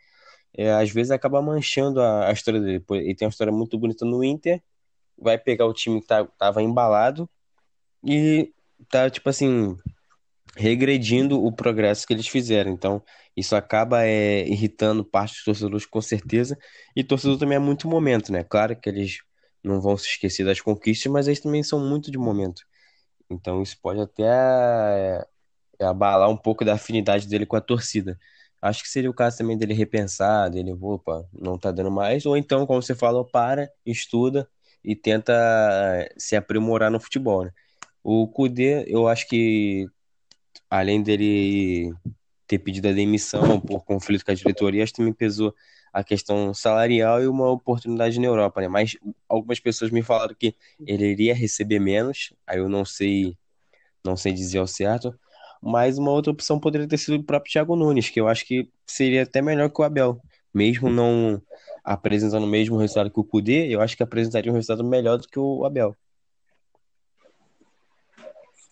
é, 0.57 0.71
às 0.73 0.89
vezes 0.91 1.11
acaba 1.11 1.41
manchando 1.41 2.01
a, 2.01 2.29
a 2.29 2.31
história 2.33 2.59
dele. 2.61 2.83
Ele 2.91 3.15
tem 3.15 3.27
uma 3.27 3.31
história 3.31 3.53
muito 3.53 3.77
bonita 3.77 4.05
no 4.05 4.23
Inter, 4.23 4.61
vai 5.17 5.37
pegar 5.37 5.65
o 5.65 5.73
time 5.73 6.01
que 6.01 6.07
tá, 6.07 6.25
tava 6.37 6.61
embalado 6.61 7.29
e 8.03 8.53
tá, 8.89 9.09
tipo 9.09 9.29
assim, 9.29 9.77
regredindo 10.55 11.43
o 11.43 11.51
progresso 11.51 12.05
que 12.07 12.13
eles 12.13 12.27
fizeram. 12.27 12.71
Então, 12.71 13.03
isso 13.35 13.55
acaba 13.55 14.05
é, 14.05 14.47
irritando 14.47 15.03
parte 15.03 15.35
dos 15.35 15.43
torcedores 15.43 15.85
com 15.85 16.01
certeza. 16.01 16.57
E 16.95 17.03
torcedor 17.03 17.37
também 17.37 17.55
é 17.57 17.59
muito 17.59 17.87
momento, 17.87 18.31
né? 18.31 18.43
Claro 18.43 18.75
que 18.79 18.89
eles 18.89 19.19
não 19.63 19.81
vão 19.81 19.97
se 19.97 20.07
esquecer 20.07 20.45
das 20.45 20.61
conquistas, 20.61 21.11
mas 21.11 21.27
eles 21.27 21.39
também 21.39 21.63
são 21.63 21.79
muito 21.79 22.11
de 22.11 22.17
momento. 22.17 22.63
Então, 23.33 23.61
isso 23.61 23.77
pode 23.81 23.99
até 23.99 24.23
é, 25.79 25.85
abalar 25.85 26.29
um 26.29 26.37
pouco 26.37 26.63
da 26.65 26.73
afinidade 26.75 27.27
dele 27.27 27.45
com 27.45 27.55
a 27.55 27.61
torcida. 27.61 28.19
Acho 28.61 28.83
que 28.83 28.89
seria 28.89 29.09
o 29.09 29.13
caso 29.13 29.37
também 29.37 29.57
dele 29.57 29.73
repensar, 29.73 30.49
dele, 30.49 30.73
opa, 30.79 31.27
não 31.33 31.57
tá 31.57 31.71
dando 31.71 31.91
mais. 31.91 32.25
Ou 32.25 32.37
então, 32.37 32.65
como 32.65 32.81
você 32.81 32.95
falou, 32.95 33.25
para, 33.25 33.69
estuda 33.85 34.47
e 34.83 34.95
tenta 34.95 35.33
eh, 35.33 36.13
se 36.17 36.35
aprimorar 36.35 36.91
no 36.91 36.99
futebol, 36.99 37.45
né? 37.45 37.51
O 38.03 38.27
Kudê, 38.27 38.85
eu 38.87 39.07
acho 39.07 39.27
que 39.27 39.87
além 40.69 41.01
dele 41.03 41.93
ter 42.47 42.59
pedido 42.59 42.87
a 42.89 42.91
demissão 42.93 43.59
por 43.61 43.83
conflito 43.85 44.25
com 44.25 44.31
a 44.31 44.35
diretoria, 44.35 44.83
acho 44.83 44.93
que 44.93 44.97
também 44.97 45.13
pesou 45.13 45.53
a 45.93 46.03
questão 46.03 46.53
salarial 46.55 47.21
e 47.21 47.27
uma 47.27 47.51
oportunidade 47.51 48.19
na 48.19 48.25
Europa, 48.25 48.59
né? 48.59 48.67
Mas 48.67 48.97
algumas 49.29 49.59
pessoas 49.59 49.91
me 49.91 50.01
falaram 50.01 50.33
que 50.33 50.55
ele 50.85 51.05
iria 51.05 51.35
receber 51.35 51.79
menos, 51.79 52.33
aí 52.47 52.57
eu 52.57 52.67
não 52.67 52.83
sei, 52.83 53.37
não 54.03 54.17
sei 54.17 54.33
dizer 54.33 54.57
ao 54.57 54.65
certo, 54.65 55.13
mas 55.61 55.99
uma 55.99 56.11
outra 56.11 56.31
opção 56.31 56.59
poderia 56.59 56.87
ter 56.87 56.97
sido 56.97 57.17
o 57.17 57.23
próprio 57.23 57.53
Thiago 57.53 57.75
Nunes, 57.75 58.09
que 58.09 58.19
eu 58.19 58.27
acho 58.27 58.43
que 58.45 58.67
seria 58.87 59.21
até 59.21 59.39
melhor 59.39 59.69
que 59.69 59.79
o 59.79 59.83
Abel, 59.83 60.19
mesmo 60.51 60.89
não 60.89 61.39
apresentando 61.83 62.43
o 62.43 62.47
mesmo 62.47 62.77
resultado 62.77 63.11
que 63.11 63.19
o 63.19 63.23
Kudê, 63.23 63.67
eu 63.67 63.79
acho 63.79 63.95
que 63.95 64.03
apresentaria 64.03 64.51
um 64.51 64.55
resultado 64.55 64.83
melhor 64.83 65.17
do 65.17 65.27
que 65.27 65.37
o 65.37 65.63
Abel. 65.63 65.95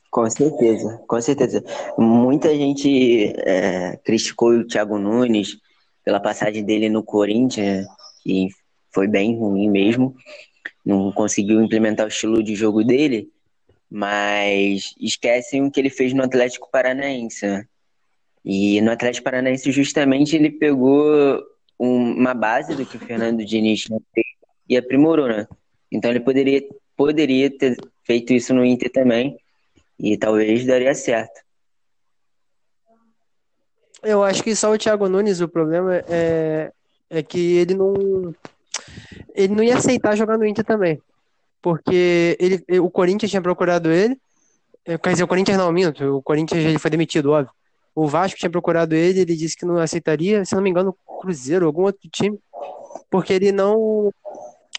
Com 0.09 0.29
certeza, 0.29 1.01
com 1.07 1.21
certeza. 1.21 1.63
Muita 1.97 2.53
gente 2.53 3.33
é, 3.37 3.95
criticou 4.03 4.49
o 4.49 4.67
Thiago 4.67 4.97
Nunes 4.97 5.57
pela 6.03 6.20
passagem 6.20 6.63
dele 6.63 6.89
no 6.89 7.03
Corinthians, 7.03 7.86
que 8.24 8.50
foi 8.93 9.08
bem 9.08 9.38
ruim 9.38 9.70
mesmo. 9.70 10.15
Não 10.86 11.12
conseguiu 11.12 11.62
implementar 11.62 12.05
o 12.05 12.10
estilo 12.10 12.43
de 12.43 12.55
jogo 12.55 12.84
dele, 12.84 13.29
mas 13.89 14.93
esquecem 15.00 15.63
o 15.65 15.72
que 15.72 15.79
ele 15.79 15.89
fez 15.89 16.13
no 16.13 16.24
Atlético 16.24 16.70
Paranaense. 16.72 17.46
né? 17.46 17.65
E 18.43 18.81
no 18.81 18.91
Atlético 18.91 19.25
Paranaense, 19.25 19.72
justamente, 19.72 20.36
ele 20.36 20.50
pegou 20.50 21.41
um- 21.79 22.13
uma 22.13 22.34
base 22.34 22.75
do 22.75 22.86
que 22.86 22.98
o 22.98 23.00
Fernando 23.00 23.46
Diniz 23.46 23.86
e 24.67 24.77
aprimorou, 24.77 25.27
né? 25.27 25.48
Então 25.91 26.10
ele 26.10 26.20
poderia, 26.20 26.63
poderia 26.96 27.55
ter 27.55 27.77
feito 28.03 28.34
isso 28.34 28.53
no 28.53 28.65
Inter 28.65 28.91
também 28.91 29.38
e 30.00 30.17
talvez 30.17 30.65
daria 30.65 30.96
certo. 30.96 31.41
Eu 34.03 34.24
acho 34.24 34.43
que 34.43 34.55
só 34.55 34.72
o 34.72 34.77
Thiago 34.77 35.08
Nunes, 35.08 35.41
o 35.41 35.48
problema 35.48 35.96
é, 36.08 36.72
é 37.10 37.22
que 37.22 37.58
ele 37.58 37.75
não, 37.75 38.34
ele 39.36 39.55
não 39.55 39.63
ia 39.63 39.77
aceitar 39.77 40.15
jogar 40.15 40.38
no 40.38 40.46
Inter 40.46 40.65
também. 40.65 41.01
Porque 41.62 42.36
ele, 42.39 42.79
o 42.79 42.89
Corinthians 42.89 43.29
tinha 43.29 43.41
procurado 43.41 43.91
ele, 43.91 44.17
eh, 44.86 44.98
quer 44.98 45.12
dizer, 45.12 45.24
o 45.24 45.27
Corinthians 45.27 45.58
não, 45.58 45.72
minto, 45.72 46.03
o 46.17 46.22
Corinthians 46.22 46.65
ele 46.65 46.79
foi 46.79 46.89
demitido, 46.89 47.31
óbvio. 47.31 47.53
O 47.93 48.08
Vasco 48.08 48.39
tinha 48.39 48.50
procurado 48.50 48.96
ele, 48.96 49.20
ele 49.20 49.36
disse 49.36 49.55
que 49.55 49.65
não 49.65 49.77
aceitaria, 49.77 50.43
se 50.46 50.55
não 50.55 50.63
me 50.63 50.70
engano, 50.70 50.96
o 51.05 51.20
Cruzeiro, 51.20 51.65
algum 51.65 51.84
outro 51.84 52.10
time, 52.10 52.39
porque 53.10 53.34
ele 53.34 53.51
não. 53.51 54.12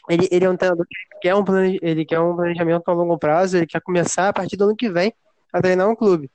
Ele, 0.08 0.28
ele 0.32 0.44
é 0.44 0.50
um 0.50 0.56
treinador 0.56 0.84
que 0.86 1.20
quer 1.20 1.34
um, 1.36 1.44
ele 1.80 2.04
quer 2.04 2.18
um 2.18 2.34
planejamento 2.34 2.88
a 2.88 2.92
longo 2.92 3.16
prazo, 3.18 3.56
ele 3.56 3.66
quer 3.66 3.80
começar 3.80 4.28
a 4.28 4.32
partir 4.32 4.56
do 4.56 4.64
ano 4.64 4.74
que 4.74 4.90
vem 4.90 5.12
a 5.52 5.60
treinar 5.60 5.88
um 5.88 5.94
clube. 5.94 6.28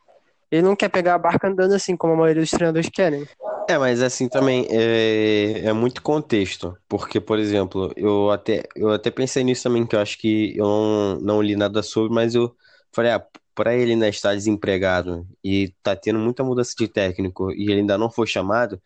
Ele 0.52 0.62
não 0.62 0.76
quer 0.76 0.90
pegar 0.90 1.16
a 1.16 1.20
barca 1.20 1.48
andando 1.48 1.74
assim, 1.74 1.96
como 1.96 2.14
a 2.14 2.18
maioria 2.18 2.42
dos 2.42 2.52
treinadores 2.52 2.90
querem. 2.90 3.28
É, 3.70 3.78
mas 3.78 4.02
assim 4.02 4.30
também 4.30 4.66
é, 4.70 5.66
é 5.66 5.74
muito 5.74 6.02
contexto, 6.02 6.78
porque, 6.88 7.20
por 7.20 7.38
exemplo, 7.38 7.92
eu 7.98 8.32
até, 8.32 8.64
eu 8.76 8.92
até 8.92 9.12
pensei 9.12 9.44
nisso 9.44 9.64
também, 9.64 9.86
que 9.86 9.96
eu 9.96 10.00
acho 10.00 10.18
que 10.18 10.56
eu 10.58 10.66
não, 10.66 11.20
não 11.20 11.42
li 11.42 11.56
nada 11.56 11.84
sobre, 11.84 12.14
mas 12.14 12.34
eu 12.34 12.56
falei, 12.94 13.12
ah, 13.12 13.26
para 13.54 13.76
ele 13.76 13.92
ainda 13.92 14.08
estar 14.08 14.34
desempregado 14.36 15.28
e 15.44 15.74
tá 15.84 15.96
tendo 15.96 16.20
muita 16.20 16.44
mudança 16.44 16.74
de 16.78 16.88
técnico 16.88 17.52
e 17.52 17.64
ele 17.64 17.82
ainda 17.82 17.98
não 17.98 18.10
foi 18.10 18.28
chamado, 18.28 18.82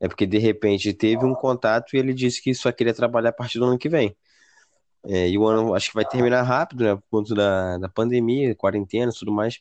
é 0.00 0.08
porque 0.08 0.26
de 0.26 0.38
repente 0.38 0.92
teve 0.92 1.24
um 1.24 1.34
contato 1.34 1.94
e 1.94 1.98
ele 1.98 2.12
disse 2.12 2.42
que 2.42 2.54
só 2.54 2.70
queria 2.72 2.92
trabalhar 2.92 3.30
a 3.30 3.32
partir 3.32 3.58
do 3.58 3.64
ano 3.64 3.78
que 3.78 3.88
vem. 3.88 4.14
É, 5.04 5.28
e 5.28 5.38
o 5.38 5.46
ano 5.46 5.74
acho 5.74 5.90
que 5.90 5.94
vai 5.94 6.04
terminar 6.04 6.42
rápido, 6.42 6.84
né, 6.84 6.96
por 6.96 7.04
conta 7.10 7.34
da, 7.34 7.78
da 7.78 7.88
pandemia, 7.88 8.54
quarentena 8.56 9.12
e 9.14 9.18
tudo 9.18 9.32
mais. 9.32 9.58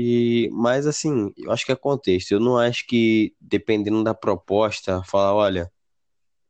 E, 0.00 0.48
mas 0.52 0.86
assim, 0.86 1.32
eu 1.36 1.50
acho 1.50 1.66
que 1.66 1.72
é 1.72 1.76
contexto. 1.76 2.30
Eu 2.32 2.38
não 2.40 2.56
acho 2.56 2.86
que, 2.86 3.34
dependendo 3.40 4.04
da 4.04 4.14
proposta, 4.14 5.02
falar, 5.04 5.34
olha, 5.34 5.72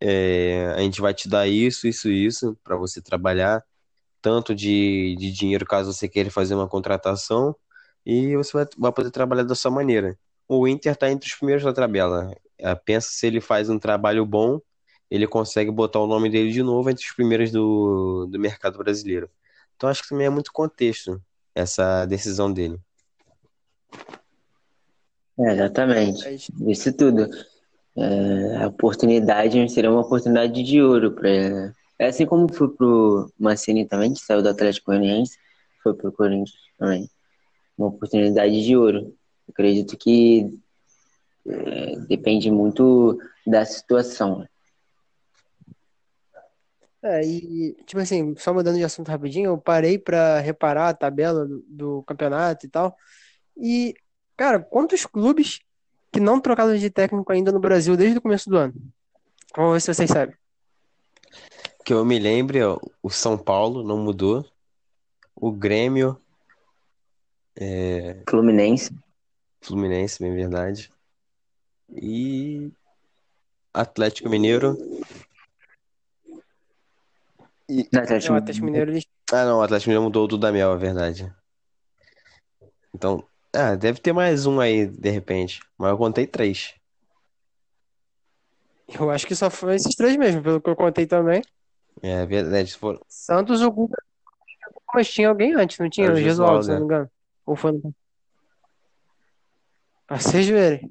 é, 0.00 0.66
a 0.76 0.80
gente 0.80 1.00
vai 1.00 1.14
te 1.14 1.28
dar 1.28 1.48
isso, 1.48 1.88
isso 1.88 2.10
isso 2.10 2.58
para 2.64 2.76
você 2.76 3.02
trabalhar, 3.02 3.64
tanto 4.22 4.54
de, 4.54 5.16
de 5.18 5.32
dinheiro 5.32 5.66
caso 5.66 5.92
você 5.92 6.08
queira 6.08 6.30
fazer 6.30 6.54
uma 6.54 6.68
contratação, 6.68 7.56
e 8.06 8.36
você 8.36 8.52
vai, 8.52 8.66
vai 8.78 8.92
poder 8.92 9.10
trabalhar 9.12 9.44
da 9.44 9.54
sua 9.54 9.70
maneira. 9.70 10.18
O 10.48 10.68
Inter 10.68 10.92
está 10.94 11.10
entre 11.10 11.28
os 11.28 11.34
primeiros 11.36 11.64
da 11.64 11.72
tabela. 11.72 12.34
É, 12.58 12.74
Pensa 12.74 13.10
se 13.12 13.26
ele 13.26 13.40
faz 13.40 13.70
um 13.70 13.78
trabalho 13.78 14.26
bom, 14.26 14.60
ele 15.10 15.26
consegue 15.26 15.70
botar 15.70 16.00
o 16.00 16.06
nome 16.06 16.30
dele 16.30 16.52
de 16.52 16.62
novo 16.62 16.90
entre 16.90 17.04
os 17.04 17.12
primeiros 17.12 17.50
do, 17.52 18.26
do 18.26 18.38
mercado 18.40 18.78
brasileiro. 18.78 19.30
Então 19.76 19.88
acho 19.90 20.02
que 20.02 20.10
também 20.10 20.26
é 20.26 20.30
muito 20.30 20.52
contexto 20.52 21.22
essa 21.54 22.06
decisão 22.06 22.52
dele. 22.52 22.80
É, 25.38 25.52
exatamente. 25.52 26.40
Isso 26.66 26.92
tudo. 26.92 27.28
É, 27.96 28.56
a 28.62 28.68
oportunidade 28.68 29.68
seria 29.70 29.90
uma 29.90 30.02
oportunidade 30.02 30.62
de 30.62 30.80
ouro 30.80 31.12
para 31.12 31.28
É 31.98 32.06
assim 32.06 32.26
como 32.26 32.52
foi 32.52 32.68
pro 32.68 33.32
Mancini 33.38 33.86
também, 33.86 34.12
que 34.12 34.20
saiu 34.20 34.42
do 34.42 34.48
Atlético 34.48 34.90
Goianiense, 34.90 35.36
foi 35.82 35.94
pro 35.94 36.12
Corinthians 36.12 36.52
também. 36.78 37.08
Uma 37.76 37.88
oportunidade 37.88 38.64
de 38.64 38.76
ouro. 38.76 39.14
Acredito 39.48 39.96
que 39.96 40.52
é, 41.46 41.96
depende 42.08 42.50
muito 42.50 43.18
da 43.46 43.64
situação. 43.64 44.46
é, 47.02 47.24
e, 47.24 47.74
tipo 47.86 48.00
assim, 48.00 48.34
só 48.36 48.52
mudando 48.52 48.76
de 48.76 48.84
assunto 48.84 49.08
rapidinho, 49.08 49.50
eu 49.50 49.58
parei 49.58 49.98
pra 49.98 50.40
reparar 50.40 50.88
a 50.88 50.94
tabela 50.94 51.46
do, 51.46 51.64
do 51.68 52.02
campeonato 52.02 52.66
e 52.66 52.68
tal. 52.68 52.96
E, 53.58 53.94
cara, 54.36 54.60
quantos 54.60 55.04
clubes 55.04 55.60
que 56.12 56.20
não 56.20 56.40
trocaram 56.40 56.76
de 56.76 56.90
técnico 56.90 57.32
ainda 57.32 57.52
no 57.52 57.60
Brasil 57.60 57.96
desde 57.96 58.18
o 58.18 58.22
começo 58.22 58.48
do 58.48 58.56
ano? 58.56 58.74
Vamos 59.56 59.72
ver 59.74 59.80
se 59.80 59.94
vocês 59.94 60.10
sabem. 60.10 60.34
Que 61.84 61.92
eu 61.92 62.04
me 62.04 62.18
lembre, 62.18 62.60
o 63.02 63.10
São 63.10 63.36
Paulo 63.36 63.82
não 63.82 63.98
mudou, 63.98 64.46
o 65.34 65.50
Grêmio, 65.50 66.20
é, 67.56 68.22
Fluminense, 68.28 68.94
Fluminense, 69.60 70.22
bem 70.22 70.34
verdade, 70.34 70.92
e 71.90 72.70
Atlético 73.72 74.28
Mineiro, 74.28 74.76
E... 77.68 77.86
No 77.92 77.98
É, 77.98 78.00
o 78.00 78.02
Atlético 78.02 78.34
Atlético 78.34 78.64
Mineiro. 78.64 78.92
Ah, 79.30 79.44
não, 79.44 79.58
o 79.58 79.62
Atlético 79.62 79.90
Mineiro 79.90 80.04
mudou 80.04 80.24
o 80.24 80.28
Dudamel, 80.28 80.72
é 80.72 80.76
verdade. 80.76 81.34
Então, 82.94 83.27
ah, 83.54 83.74
deve 83.74 84.00
ter 84.00 84.12
mais 84.12 84.46
um 84.46 84.60
aí, 84.60 84.86
de 84.86 85.10
repente. 85.10 85.60
Mas 85.76 85.90
eu 85.90 85.98
contei 85.98 86.26
três. 86.26 86.74
eu 88.88 89.10
acho 89.10 89.26
que 89.26 89.34
só 89.34 89.50
foi 89.50 89.76
esses 89.76 89.94
três 89.94 90.16
mesmo, 90.16 90.42
pelo 90.42 90.60
que 90.60 90.70
eu 90.70 90.76
contei 90.76 91.06
também. 91.06 91.42
É 92.02 92.24
verdade. 92.26 92.76
Santos, 93.08 93.62
o 93.62 93.70
Guga, 93.70 93.96
mas 94.94 95.10
tinha 95.10 95.28
alguém 95.28 95.54
antes, 95.54 95.78
não 95.78 95.90
tinha? 95.90 96.06
Era 96.06 96.14
o 96.14 96.20
Gesualdo, 96.20 96.62
se 96.62 96.70
não 96.70 96.78
me 96.78 96.84
engano. 96.84 97.10
Ou 97.44 97.56
foi 97.56 97.72
no... 97.72 97.94
Pra 100.06 100.18
vocês 100.18 100.46
verem. 100.46 100.90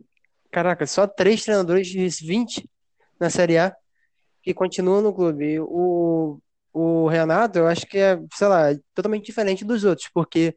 Caraca, 0.52 0.86
só 0.86 1.08
três 1.08 1.44
treinadores 1.44 1.88
de 1.88 2.08
20 2.26 2.70
na 3.20 3.30
Série 3.30 3.58
A 3.58 3.76
que 4.42 4.54
continuam 4.54 5.02
no 5.02 5.14
clube. 5.14 5.60
O, 5.60 6.40
o 6.72 7.08
Renato, 7.08 7.60
eu 7.60 7.68
acho 7.68 7.86
que 7.86 7.98
é, 7.98 8.20
sei 8.34 8.48
lá, 8.48 8.68
totalmente 8.94 9.26
diferente 9.26 9.66
dos 9.66 9.84
outros, 9.84 10.10
porque 10.14 10.56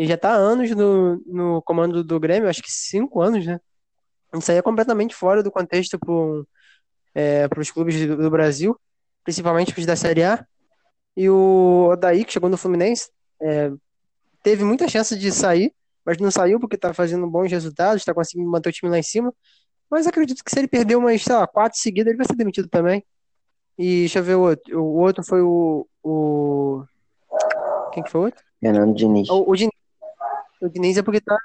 ele 0.00 0.08
já 0.08 0.16
tá 0.16 0.30
há 0.30 0.34
anos 0.34 0.70
no, 0.70 1.22
no 1.26 1.60
comando 1.60 2.02
do 2.02 2.18
Grêmio, 2.18 2.48
acho 2.48 2.62
que 2.62 2.72
cinco 2.72 3.20
anos, 3.20 3.44
né? 3.44 3.60
Isso 4.34 4.50
aí 4.50 4.56
é 4.56 4.62
completamente 4.62 5.14
fora 5.14 5.42
do 5.42 5.50
contexto 5.50 5.98
para 5.98 7.60
os 7.60 7.70
clubes 7.70 8.06
do, 8.06 8.16
do 8.16 8.30
Brasil, 8.30 8.80
principalmente 9.22 9.78
os 9.78 9.84
da 9.84 9.94
Série 9.94 10.24
A. 10.24 10.42
E 11.14 11.28
o 11.28 11.90
Odaí, 11.92 12.24
que 12.24 12.32
chegou 12.32 12.48
no 12.48 12.56
Fluminense, 12.56 13.10
é, 13.42 13.70
teve 14.42 14.64
muita 14.64 14.88
chance 14.88 15.14
de 15.14 15.30
sair, 15.30 15.70
mas 16.02 16.16
não 16.16 16.30
saiu 16.30 16.58
porque 16.58 16.78
tá 16.78 16.94
fazendo 16.94 17.26
bons 17.26 17.50
resultados, 17.50 18.02
tá 18.02 18.14
conseguindo 18.14 18.50
manter 18.50 18.70
o 18.70 18.72
time 18.72 18.90
lá 18.90 18.98
em 18.98 19.02
cima. 19.02 19.34
Mas 19.90 20.06
acredito 20.06 20.42
que 20.42 20.50
se 20.50 20.58
ele 20.58 20.68
perder 20.68 20.96
umas, 20.96 21.22
sei 21.22 21.34
lá, 21.34 21.46
quatro 21.46 21.78
seguidas, 21.78 22.08
ele 22.08 22.16
vai 22.16 22.26
ser 22.26 22.36
demitido 22.36 22.68
também. 22.68 23.04
E 23.76 24.00
deixa 24.00 24.20
eu 24.20 24.24
ver 24.24 24.36
o 24.36 24.40
outro. 24.40 24.82
O 24.82 24.98
outro 24.98 25.22
foi 25.22 25.42
o. 25.42 25.86
o... 26.02 26.84
Quem 27.92 28.02
que 28.02 28.10
foi 28.10 28.20
o 28.22 28.24
outro? 28.24 28.42
Fernando 28.60 28.94
Diniz. 28.94 29.28
O, 29.28 29.44
o 29.46 29.54
Diniz. 29.54 29.79
O 30.60 30.68
Diniz 30.68 30.96
é 30.96 31.02
porque 31.02 31.20
tá, 31.20 31.36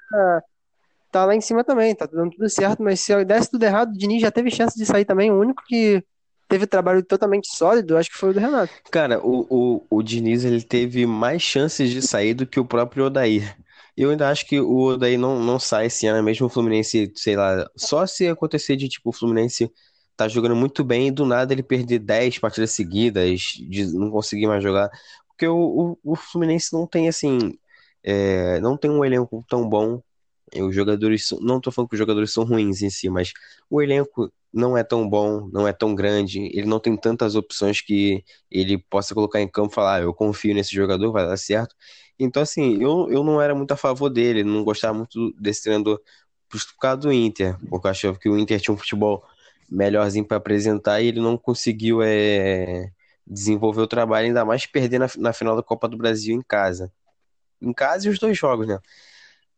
tá 1.12 1.26
lá 1.26 1.36
em 1.36 1.42
cima 1.42 1.64
também, 1.64 1.96
tá 1.96 2.06
dando 2.06 2.32
tudo 2.32 2.50
certo, 2.50 2.84
mas 2.84 3.00
se 3.00 3.26
desse 3.26 3.50
tudo 3.50 3.64
errado, 3.64 3.92
o 3.92 3.98
Diniz 3.98 4.22
já 4.22 4.32
teve 4.32 4.52
chance 4.52 4.78
de 4.78 4.86
sair 4.86 5.06
também. 5.06 5.32
O 5.32 5.40
único 5.40 5.64
que 5.66 6.04
teve 6.48 6.68
trabalho 6.68 7.04
totalmente 7.04 7.48
sólido, 7.56 7.98
acho 7.98 8.10
que 8.10 8.18
foi 8.18 8.30
o 8.30 8.34
do 8.34 8.40
Renato. 8.40 8.74
Cara, 8.92 9.20
o, 9.20 9.48
o, 9.50 9.98
o 9.98 10.04
Diniz 10.04 10.44
ele 10.44 10.62
teve 10.62 11.06
mais 11.06 11.42
chances 11.42 11.90
de 11.90 12.02
sair 12.02 12.34
do 12.34 12.46
que 12.46 12.60
o 12.60 12.66
próprio 12.66 13.06
Odair. 13.06 13.58
Eu 13.98 14.12
ainda 14.12 14.30
acho 14.30 14.46
que 14.46 14.60
o 14.60 14.78
Odair 14.78 15.18
não, 15.18 15.40
não 15.40 15.58
sai 15.58 15.86
esse 15.86 16.06
ano, 16.06 16.22
mesmo 16.22 16.48
o 16.48 16.50
Fluminense, 16.50 17.12
sei 17.16 17.36
lá, 17.38 17.66
só 17.78 18.06
se 18.06 18.28
acontecer 18.28 18.76
de 18.76 18.90
tipo 18.90 19.10
o 19.10 19.14
Fluminense 19.14 19.72
tá 20.18 20.28
jogando 20.28 20.56
muito 20.56 20.84
bem 20.84 21.08
e 21.08 21.12
do 21.12 21.26
nada 21.26 21.54
ele 21.54 21.64
perder 21.64 22.00
10 22.00 22.40
partidas 22.40 22.72
seguidas, 22.72 23.40
de 23.40 23.86
não 23.94 24.10
conseguir 24.12 24.48
mais 24.48 24.62
jogar. 24.62 24.90
Porque 25.30 25.48
o, 25.48 25.98
o, 26.04 26.12
o 26.12 26.16
Fluminense 26.16 26.74
não 26.74 26.86
tem 26.86 27.08
assim, 27.08 27.58
é, 28.06 28.60
não 28.62 28.78
tem 28.78 28.92
um 28.92 29.04
elenco 29.04 29.44
tão 29.50 29.68
bom. 29.68 30.02
Os 30.56 30.76
jogadores, 30.76 31.32
não 31.42 31.60
tô 31.60 31.72
falando 31.72 31.90
que 31.90 31.96
os 31.96 32.00
jogadores 32.00 32.32
são 32.32 32.44
ruins 32.46 32.82
em 32.84 32.90
si, 32.90 33.10
mas 33.10 33.34
o 33.70 33.82
elenco 33.82 34.32
não 34.54 34.78
é 34.78 34.84
tão 34.84 35.10
bom, 35.10 35.50
não 35.52 35.68
é 35.68 35.74
tão 35.74 35.96
grande, 35.96 36.40
ele 36.54 36.68
não 36.68 36.80
tem 36.80 36.96
tantas 36.96 37.36
opções 37.36 37.82
que 37.82 38.24
ele 38.50 38.78
possa 38.78 39.14
colocar 39.14 39.42
em 39.42 39.48
campo 39.48 39.72
e 39.72 39.76
falar, 39.76 39.96
ah, 39.96 40.02
eu 40.02 40.14
confio 40.14 40.54
nesse 40.54 40.74
jogador, 40.74 41.12
vai 41.12 41.26
dar 41.26 41.36
certo. 41.38 41.76
Então, 42.18 42.42
assim, 42.44 42.82
eu, 42.82 43.10
eu 43.12 43.24
não 43.24 43.42
era 43.42 43.54
muito 43.56 43.72
a 43.74 43.78
favor 43.78 44.10
dele, 44.10 44.44
não 44.44 44.64
gostava 44.64 44.94
muito 44.98 45.34
desse 45.40 45.64
treinador 45.64 46.00
por 46.48 46.60
causa 46.80 46.98
do 46.98 47.12
Inter, 47.12 47.58
porque 47.70 47.88
eu 47.88 47.92
achava 47.92 48.20
que 48.20 48.30
o 48.30 48.38
Inter 48.38 48.62
tinha 48.62 48.74
um 48.74 48.78
futebol 48.78 49.24
melhorzinho 49.70 50.26
para 50.26 50.38
apresentar 50.38 51.02
e 51.02 51.08
ele 51.08 51.20
não 51.20 51.38
conseguiu 51.38 52.02
é, 52.02 52.92
desenvolver 53.28 53.82
o 53.82 53.88
trabalho, 53.88 54.28
ainda 54.28 54.46
mais 54.46 54.66
perder 54.66 55.00
na, 55.00 55.08
na 55.18 55.34
final 55.34 55.56
da 55.56 55.64
Copa 55.64 55.88
do 55.90 55.98
Brasil 55.98 56.36
em 56.36 56.42
casa. 56.42 56.92
Em 57.62 57.74
casa 57.74 58.08
e 58.08 58.10
os 58.12 58.20
dois 58.20 58.38
jogos, 58.38 58.68
né? 58.68 58.80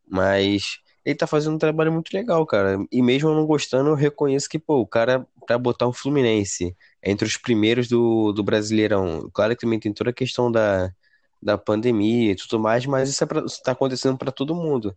Mas 0.07 0.79
ele 1.05 1.15
tá 1.15 1.27
fazendo 1.27 1.55
um 1.55 1.59
trabalho 1.59 1.91
muito 1.91 2.11
legal, 2.13 2.45
cara. 2.45 2.77
E 2.91 3.01
mesmo 3.01 3.33
não 3.33 3.45
gostando, 3.45 3.89
eu 3.89 3.95
reconheço 3.95 4.49
que, 4.49 4.59
pô, 4.59 4.79
o 4.81 4.87
cara, 4.87 5.25
pra 5.45 5.57
botar 5.57 5.87
o 5.87 5.93
Fluminense 5.93 6.75
entre 7.03 7.25
os 7.27 7.37
primeiros 7.37 7.87
do, 7.87 8.31
do 8.33 8.43
Brasileirão, 8.43 9.29
claro 9.33 9.55
que 9.55 9.61
também 9.61 9.79
tem 9.79 9.93
toda 9.93 10.09
a 10.09 10.13
questão 10.13 10.51
da, 10.51 10.91
da 11.41 11.57
pandemia 11.57 12.31
e 12.31 12.35
tudo 12.35 12.59
mais, 12.59 12.85
mas 12.85 13.09
isso, 13.09 13.23
é 13.23 13.27
pra, 13.27 13.45
isso 13.45 13.61
tá 13.63 13.71
acontecendo 13.71 14.17
pra 14.17 14.31
todo 14.31 14.55
mundo. 14.55 14.95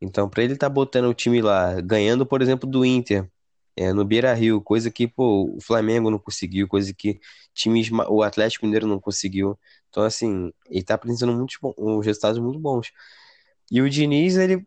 Então, 0.00 0.28
pra 0.28 0.42
ele 0.42 0.56
tá 0.56 0.68
botando 0.68 1.06
o 1.08 1.14
time 1.14 1.40
lá, 1.40 1.80
ganhando, 1.80 2.26
por 2.26 2.42
exemplo, 2.42 2.68
do 2.68 2.84
Inter, 2.84 3.28
é, 3.76 3.92
no 3.92 4.04
Beira-Rio, 4.04 4.60
coisa 4.60 4.90
que, 4.90 5.06
pô, 5.08 5.54
o 5.56 5.60
Flamengo 5.62 6.10
não 6.10 6.18
conseguiu, 6.18 6.68
coisa 6.68 6.92
que 6.92 7.20
times, 7.54 7.90
o 8.08 8.22
Atlético 8.22 8.66
Mineiro 8.66 8.86
não 8.86 9.00
conseguiu. 9.00 9.58
Então, 9.92 10.04
assim, 10.04 10.50
ele 10.70 10.82
tá 10.82 10.94
apresentando 10.94 11.34
muitos 11.34 11.58
bons, 11.60 12.04
resultados 12.04 12.40
muito 12.40 12.58
bons. 12.58 12.92
E 13.70 13.82
o 13.82 13.90
Diniz, 13.90 14.36
ele 14.38 14.66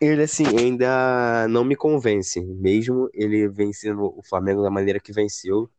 ele, 0.00 0.22
assim, 0.22 0.44
ainda 0.58 1.46
não 1.48 1.64
me 1.64 1.76
convence. 1.76 2.40
Mesmo 2.40 3.08
ele 3.14 3.48
vencendo 3.48 4.12
o 4.16 4.22
Flamengo 4.22 4.62
da 4.62 4.70
maneira 4.70 4.98
que 4.98 5.12
venceu, 5.12 5.70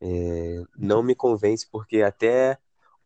é, 0.00 0.62
não 0.76 1.02
me 1.02 1.14
convence, 1.14 1.66
porque 1.70 2.02
até 2.02 2.58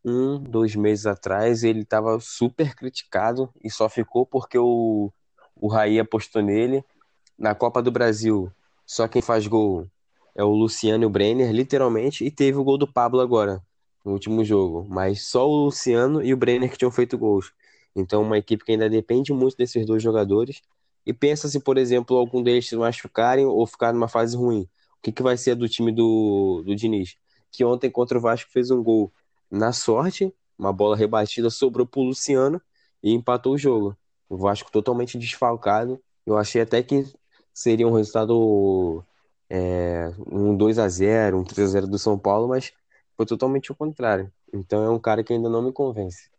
um, 0.03 0.37
dois 0.39 0.75
meses 0.75 1.05
atrás 1.05 1.63
ele 1.63 1.81
estava 1.81 2.19
super 2.19 2.75
criticado 2.75 3.49
e 3.63 3.69
só 3.69 3.87
ficou 3.87 4.25
porque 4.25 4.57
o, 4.57 5.11
o 5.55 5.67
Raí 5.67 5.99
apostou 5.99 6.41
nele. 6.41 6.83
Na 7.37 7.55
Copa 7.55 7.81
do 7.81 7.91
Brasil, 7.91 8.51
só 8.85 9.07
quem 9.07 9.21
faz 9.21 9.47
gol 9.47 9.87
é 10.35 10.43
o 10.43 10.49
Luciano 10.49 11.03
e 11.03 11.07
o 11.07 11.09
Brenner, 11.09 11.51
literalmente, 11.51 12.25
e 12.25 12.31
teve 12.31 12.57
o 12.57 12.63
gol 12.63 12.77
do 12.77 12.91
Pablo 12.91 13.21
agora, 13.21 13.61
no 14.07 14.13
último 14.13 14.43
jogo. 14.43 14.87
Mas 14.89 15.27
só 15.27 15.47
o 15.47 15.65
Luciano 15.65 16.23
e 16.23 16.33
o 16.33 16.37
Brenner 16.37 16.71
que 16.71 16.77
tinham 16.77 16.91
feito 16.91 17.17
gols. 17.17 17.51
Então, 17.95 18.21
uma 18.23 18.37
equipe 18.37 18.63
que 18.63 18.71
ainda 18.71 18.89
depende 18.89 19.33
muito 19.33 19.57
desses 19.57 19.85
dois 19.85 20.01
jogadores. 20.01 20.61
E 21.05 21.13
pensa 21.13 21.47
se, 21.49 21.59
por 21.59 21.77
exemplo, 21.77 22.17
algum 22.17 22.41
deles 22.41 22.67
se 22.67 22.75
machucarem 22.75 23.45
ou 23.45 23.65
ficar 23.67 23.93
numa 23.93 24.07
fase 24.07 24.35
ruim. 24.37 24.61
O 24.61 25.01
que, 25.01 25.11
que 25.11 25.23
vai 25.23 25.37
ser 25.37 25.55
do 25.55 25.67
time 25.67 25.91
do, 25.91 26.63
do 26.65 26.75
Diniz? 26.75 27.17
Que 27.51 27.65
ontem 27.65 27.89
contra 27.89 28.17
o 28.17 28.21
Vasco 28.21 28.49
fez 28.51 28.71
um 28.71 28.81
gol 28.83 29.11
na 29.49 29.71
sorte, 29.71 30.33
uma 30.57 30.73
bola 30.73 30.95
rebatida 30.95 31.49
sobrou 31.49 31.85
pro 31.85 32.01
Luciano 32.01 32.61
e 33.03 33.13
empatou 33.13 33.53
o 33.53 33.57
jogo. 33.57 33.95
O 34.29 34.37
Vasco 34.37 34.71
totalmente 34.71 35.17
desfalcado. 35.17 36.01
Eu 36.25 36.37
achei 36.37 36.61
até 36.61 36.83
que 36.83 37.05
seria 37.53 37.87
um 37.87 37.93
resultado 37.93 39.03
é, 39.49 40.11
um 40.29 40.55
2 40.55 40.79
a 40.79 40.87
0 40.89 41.39
um 41.39 41.43
3 41.43 41.69
a 41.69 41.71
0 41.71 41.87
do 41.87 41.97
São 41.99 42.17
Paulo, 42.17 42.49
mas 42.49 42.73
foi 43.17 43.25
totalmente 43.25 43.71
o 43.71 43.75
contrário. 43.75 44.31
Então 44.53 44.83
é 44.83 44.89
um 44.89 44.99
cara 44.99 45.23
que 45.23 45.33
ainda 45.33 45.49
não 45.49 45.63
me 45.63 45.73
convence. 45.73 46.29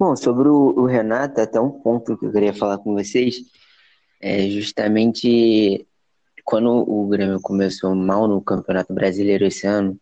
Bom, 0.00 0.16
sobre 0.16 0.48
o, 0.48 0.86
Renato, 0.86 1.40
até 1.40 1.60
um 1.60 1.70
ponto 1.70 2.16
que 2.16 2.26
eu 2.26 2.32
queria 2.32 2.52
falar 2.52 2.78
com 2.78 2.94
vocês 2.94 3.36
é 4.20 4.48
justamente 4.48 5.86
quando 6.44 6.68
o 6.68 7.06
Grêmio 7.06 7.40
começou 7.40 7.94
mal 7.94 8.26
no 8.26 8.40
Campeonato 8.40 8.92
Brasileiro 8.92 9.46
esse 9.46 9.66
ano, 9.66 9.98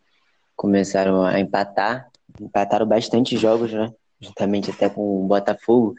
começaram 0.57 1.23
a 1.23 1.39
empatar, 1.39 2.11
empataram 2.41 2.87
bastante 2.87 3.37
jogos, 3.37 3.73
né? 3.73 3.93
Justamente 4.21 4.71
até 4.71 4.89
com 4.89 5.25
o 5.25 5.27
Botafogo. 5.27 5.95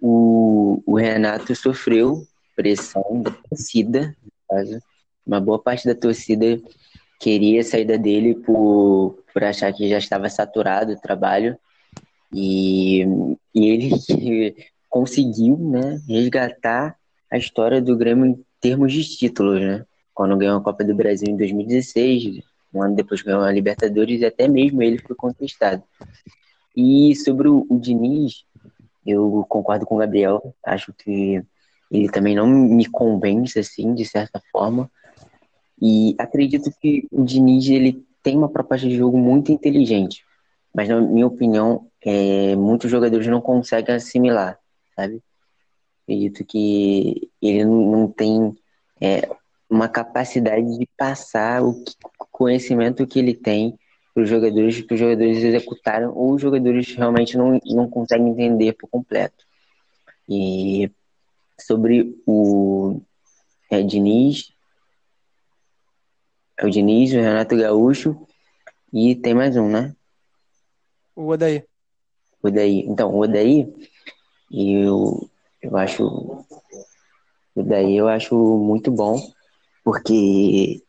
O, 0.00 0.82
o 0.84 0.96
Renato 0.96 1.54
sofreu 1.54 2.26
pressão 2.56 3.22
da 3.22 3.30
torcida. 3.30 4.16
Uma 5.24 5.40
boa 5.40 5.58
parte 5.58 5.86
da 5.86 5.94
torcida 5.94 6.60
queria 7.22 7.60
a 7.60 7.64
saída 7.64 7.96
dele 7.96 8.34
por, 8.34 9.16
por 9.32 9.44
achar 9.44 9.72
que 9.72 9.88
já 9.88 9.96
estava 9.96 10.28
saturado 10.28 10.92
o 10.92 11.00
trabalho. 11.00 11.56
E, 12.34 13.06
e 13.54 13.68
ele 13.68 13.90
conseguiu 14.90 15.56
né, 15.56 16.00
resgatar 16.08 16.96
a 17.30 17.38
história 17.38 17.80
do 17.80 17.96
Grêmio 17.96 18.26
em 18.26 18.44
termos 18.60 18.92
de 18.92 19.04
títulos, 19.04 19.60
né? 19.60 19.86
Quando 20.12 20.36
ganhou 20.36 20.58
a 20.58 20.62
Copa 20.62 20.82
do 20.82 20.94
Brasil 20.96 21.28
em 21.28 21.36
2016, 21.36 22.42
um 22.74 22.82
ano 22.82 22.96
depois 22.96 23.22
ganhou 23.22 23.42
a 23.42 23.52
Libertadores 23.52 24.20
e 24.20 24.26
até 24.26 24.48
mesmo 24.48 24.82
ele 24.82 24.98
foi 24.98 25.14
contestado. 25.14 25.82
E 26.76 27.14
sobre 27.14 27.48
o, 27.48 27.64
o 27.70 27.78
Diniz, 27.78 28.44
eu 29.06 29.46
concordo 29.48 29.86
com 29.86 29.94
o 29.94 29.98
Gabriel, 29.98 30.54
acho 30.66 30.92
que 30.92 31.40
ele 31.88 32.10
também 32.10 32.34
não 32.34 32.48
me 32.48 32.86
convence, 32.86 33.60
assim, 33.60 33.94
de 33.94 34.04
certa 34.04 34.42
forma. 34.50 34.90
E 35.84 36.14
acredito 36.16 36.70
que 36.80 37.08
o 37.10 37.24
Diniz, 37.24 37.68
ele 37.68 38.06
tem 38.22 38.38
uma 38.38 38.48
proposta 38.48 38.88
de 38.88 38.96
jogo 38.96 39.18
muito 39.18 39.50
inteligente, 39.50 40.24
mas 40.72 40.88
na 40.88 41.00
minha 41.00 41.26
opinião, 41.26 41.88
é, 42.00 42.54
muitos 42.54 42.88
jogadores 42.88 43.26
não 43.26 43.40
conseguem 43.40 43.96
assimilar, 43.96 44.60
sabe? 44.94 45.20
Acredito 46.04 46.44
que 46.44 47.28
ele 47.42 47.64
não 47.64 48.06
tem 48.06 48.56
é, 49.00 49.28
uma 49.68 49.88
capacidade 49.88 50.78
de 50.78 50.88
passar 50.96 51.64
o 51.64 51.82
conhecimento 52.30 53.04
que 53.04 53.18
ele 53.18 53.34
tem 53.34 53.76
para 54.14 54.22
os 54.22 54.28
jogadores, 54.28 54.82
que 54.82 54.94
os 54.94 55.00
jogadores 55.00 55.38
executaram, 55.38 56.14
ou 56.14 56.34
os 56.34 56.40
jogadores 56.40 56.94
realmente 56.94 57.36
não, 57.36 57.58
não 57.66 57.90
conseguem 57.90 58.28
entender 58.28 58.74
por 58.74 58.88
completo. 58.88 59.44
E 60.28 60.88
sobre 61.58 62.16
o 62.24 63.00
é, 63.68 63.82
Diniz, 63.82 64.51
é 66.62 66.66
o 66.66 66.70
Diniz, 66.70 67.12
o 67.12 67.16
Renato 67.16 67.56
Gaúcho, 67.56 68.16
E 68.92 69.16
tem 69.16 69.34
mais 69.34 69.56
um, 69.56 69.68
né? 69.68 69.94
O 71.16 71.26
Odaí. 71.26 71.64
O 72.42 72.48
Odaí. 72.48 72.84
Então, 72.86 73.10
o 73.10 73.20
Odaí, 73.20 73.72
eu, 74.50 75.28
eu 75.60 75.76
acho. 75.76 76.04
O 76.06 77.60
Odaí 77.60 77.96
eu 77.96 78.08
acho 78.08 78.36
muito 78.58 78.92
bom, 78.92 79.20
porque 79.82 80.82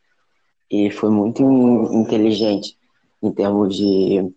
ele 0.69 0.91
foi 0.91 1.09
muito 1.09 1.41
inteligente 1.91 2.77
em 3.21 3.31
termos 3.31 3.75
de, 3.75 4.31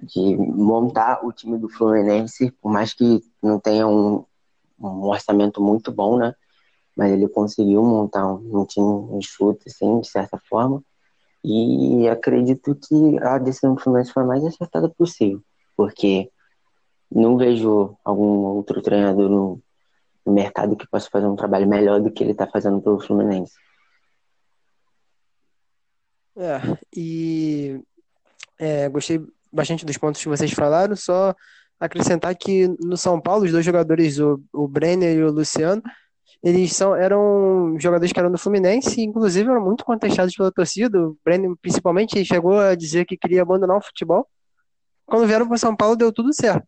de 0.00 0.36
montar 0.36 1.24
o 1.24 1.32
time 1.32 1.58
do 1.58 1.68
Fluminense, 1.68 2.52
por 2.62 2.70
mais 2.70 2.94
que 2.94 3.20
não 3.42 3.58
tenha 3.58 3.86
um, 3.88 4.24
um 4.78 5.06
orçamento 5.06 5.60
muito 5.60 5.90
bom, 5.90 6.18
né? 6.18 6.34
Mas 6.96 7.12
ele 7.12 7.28
conseguiu 7.28 7.82
montar 7.82 8.26
um, 8.26 8.60
um 8.60 8.64
time 8.64 9.18
enxuto, 9.18 9.62
assim, 9.66 10.00
de 10.00 10.08
certa 10.08 10.40
forma. 10.48 10.82
E 11.44 12.08
acredito 12.08 12.74
que 12.74 13.18
a 13.22 13.38
decisão 13.38 13.74
do 13.74 13.80
Fluminense 13.80 14.12
foi 14.12 14.22
a 14.22 14.26
mais 14.26 14.44
acertada 14.44 14.88
possível, 14.88 15.40
porque 15.76 16.30
não 17.10 17.36
vejo 17.36 17.96
algum 18.04 18.46
outro 18.46 18.82
treinador 18.82 19.28
no, 19.28 19.62
no 20.24 20.32
mercado 20.32 20.76
que 20.76 20.88
possa 20.88 21.08
fazer 21.08 21.26
um 21.26 21.36
trabalho 21.36 21.68
melhor 21.68 22.00
do 22.00 22.10
que 22.10 22.24
ele 22.24 22.32
está 22.32 22.48
fazendo 22.48 22.80
pelo 22.80 23.00
Fluminense. 23.00 23.54
É, 26.36 26.60
e 26.94 27.80
é, 28.58 28.88
gostei 28.88 29.24
bastante 29.52 29.86
dos 29.86 29.96
pontos 29.96 30.20
que 30.20 30.28
vocês 30.28 30.50
falaram, 30.52 30.96
só 30.96 31.34
acrescentar 31.78 32.34
que 32.34 32.68
no 32.80 32.96
São 32.96 33.20
Paulo, 33.20 33.44
os 33.44 33.52
dois 33.52 33.64
jogadores, 33.64 34.18
o, 34.18 34.42
o 34.52 34.66
Brenner 34.66 35.16
e 35.16 35.22
o 35.22 35.30
Luciano, 35.30 35.82
eles 36.46 36.76
são, 36.76 36.94
eram 36.94 37.76
jogadores 37.76 38.12
que 38.12 38.20
eram 38.20 38.30
do 38.30 38.38
Fluminense, 38.38 39.02
inclusive 39.02 39.50
eram 39.50 39.60
muito 39.60 39.84
contestados 39.84 40.32
pela 40.32 40.52
torcida. 40.52 40.96
O 40.96 41.18
Brenner, 41.24 41.52
principalmente, 41.60 42.24
chegou 42.24 42.60
a 42.60 42.76
dizer 42.76 43.04
que 43.04 43.16
queria 43.16 43.42
abandonar 43.42 43.76
o 43.76 43.80
futebol. 43.80 44.28
Quando 45.04 45.26
vieram 45.26 45.48
para 45.48 45.56
São 45.56 45.74
Paulo, 45.74 45.96
deu 45.96 46.12
tudo 46.12 46.32
certo. 46.32 46.64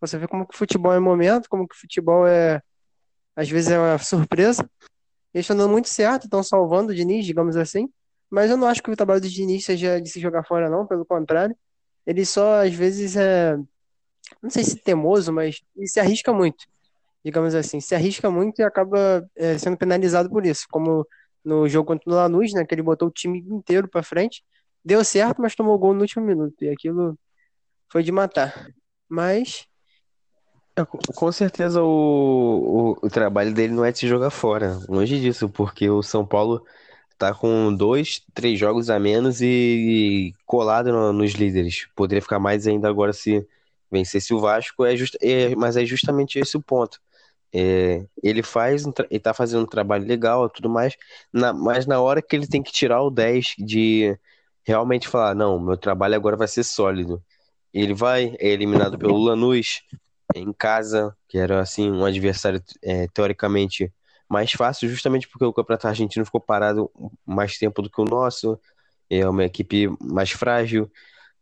Você 0.00 0.16
vê 0.16 0.26
como 0.26 0.46
que 0.46 0.54
o 0.54 0.56
futebol 0.56 0.94
é 0.94 0.98
momento, 0.98 1.50
como 1.50 1.68
que 1.68 1.74
o 1.74 1.78
futebol 1.78 2.26
é, 2.26 2.62
às 3.36 3.46
vezes, 3.50 3.70
é 3.70 3.78
uma 3.78 3.98
surpresa. 3.98 4.62
Eles 5.34 5.44
estão 5.44 5.54
dando 5.54 5.70
muito 5.70 5.90
certo, 5.90 6.24
estão 6.24 6.42
salvando 6.42 6.90
o 6.90 6.94
Diniz, 6.94 7.26
digamos 7.26 7.58
assim. 7.58 7.90
Mas 8.30 8.50
eu 8.50 8.56
não 8.56 8.68
acho 8.68 8.82
que 8.82 8.90
o 8.90 8.96
trabalho 8.96 9.20
do 9.20 9.28
Diniz 9.28 9.66
seja 9.66 10.00
de 10.00 10.08
se 10.08 10.18
jogar 10.18 10.44
fora, 10.46 10.70
não, 10.70 10.86
pelo 10.86 11.04
contrário. 11.04 11.54
Ele 12.06 12.24
só, 12.24 12.62
às 12.64 12.72
vezes, 12.72 13.16
é. 13.16 13.54
Não 14.42 14.48
sei 14.48 14.64
se 14.64 14.76
teimoso, 14.76 15.30
mas 15.30 15.60
ele 15.76 15.88
se 15.88 16.00
arrisca 16.00 16.32
muito 16.32 16.64
digamos 17.24 17.54
assim, 17.54 17.80
se 17.80 17.94
arrisca 17.94 18.30
muito 18.30 18.60
e 18.60 18.62
acaba 18.62 19.26
é, 19.36 19.58
sendo 19.58 19.76
penalizado 19.76 20.30
por 20.30 20.46
isso, 20.46 20.66
como 20.70 21.06
no 21.44 21.68
jogo 21.68 21.86
contra 21.86 22.10
o 22.10 22.14
Lanús, 22.14 22.52
né, 22.52 22.64
que 22.64 22.74
ele 22.74 22.82
botou 22.82 23.08
o 23.08 23.12
time 23.12 23.38
inteiro 23.38 23.88
para 23.88 24.02
frente, 24.02 24.42
deu 24.84 25.04
certo, 25.04 25.40
mas 25.40 25.54
tomou 25.54 25.78
gol 25.78 25.94
no 25.94 26.02
último 26.02 26.24
minuto, 26.24 26.62
e 26.62 26.68
aquilo 26.68 27.18
foi 27.90 28.02
de 28.02 28.12
matar. 28.12 28.68
Mas 29.08 29.66
é, 30.76 30.84
com 30.84 31.32
certeza 31.32 31.82
o, 31.82 32.96
o, 33.02 33.06
o, 33.06 33.10
trabalho 33.10 33.52
dele 33.52 33.72
não 33.72 33.84
é 33.84 33.92
de 33.92 33.98
se 33.98 34.08
jogar 34.08 34.30
fora, 34.30 34.78
longe 34.88 35.20
disso, 35.20 35.48
porque 35.48 35.88
o 35.90 36.02
São 36.02 36.24
Paulo 36.24 36.64
tá 37.18 37.34
com 37.34 37.74
dois, 37.74 38.22
três 38.32 38.58
jogos 38.58 38.88
a 38.88 38.98
menos 38.98 39.42
e, 39.42 40.32
colado 40.46 40.90
no, 40.90 41.12
nos 41.12 41.32
líderes. 41.32 41.86
Poderia 41.94 42.22
ficar 42.22 42.38
mais 42.38 42.66
ainda 42.66 42.88
agora 42.88 43.12
se 43.12 43.46
vencesse 43.90 44.32
o 44.32 44.38
Vasco, 44.40 44.84
é 44.84 44.96
just, 44.96 45.16
é, 45.20 45.54
mas 45.54 45.76
é 45.76 45.84
justamente 45.84 46.38
esse 46.38 46.56
o 46.56 46.62
ponto. 46.62 46.98
É, 47.52 48.06
ele 48.22 48.42
faz, 48.42 48.84
ele 49.10 49.20
tá 49.20 49.34
fazendo 49.34 49.62
um 49.64 49.66
trabalho 49.66 50.06
legal 50.06 50.46
e 50.46 50.50
tudo 50.50 50.68
mais, 50.70 50.96
na, 51.32 51.52
mas 51.52 51.86
na 51.86 52.00
hora 52.00 52.22
que 52.22 52.36
ele 52.36 52.46
tem 52.46 52.62
que 52.62 52.72
tirar 52.72 53.02
o 53.02 53.10
10 53.10 53.54
de 53.58 54.16
realmente 54.64 55.08
falar, 55.08 55.34
não, 55.34 55.58
meu 55.58 55.76
trabalho 55.76 56.14
agora 56.14 56.36
vai 56.36 56.48
ser 56.48 56.62
sólido. 56.64 57.22
Ele 57.72 57.94
vai, 57.94 58.36
é 58.38 58.48
eliminado 58.48 58.98
pelo 58.98 59.18
Lanús 59.18 59.82
em 60.34 60.52
casa, 60.52 61.16
que 61.28 61.38
era 61.38 61.60
assim 61.60 61.90
um 61.90 62.04
adversário 62.04 62.62
é, 62.82 63.08
teoricamente 63.08 63.92
mais 64.28 64.52
fácil, 64.52 64.88
justamente 64.88 65.28
porque 65.28 65.44
o 65.44 65.52
campeonato 65.52 65.88
argentino 65.88 66.24
ficou 66.24 66.40
parado 66.40 66.90
mais 67.26 67.58
tempo 67.58 67.82
do 67.82 67.90
que 67.90 68.00
o 68.00 68.04
nosso, 68.04 68.58
é 69.08 69.28
uma 69.28 69.44
equipe 69.44 69.88
mais 70.00 70.30
frágil. 70.30 70.90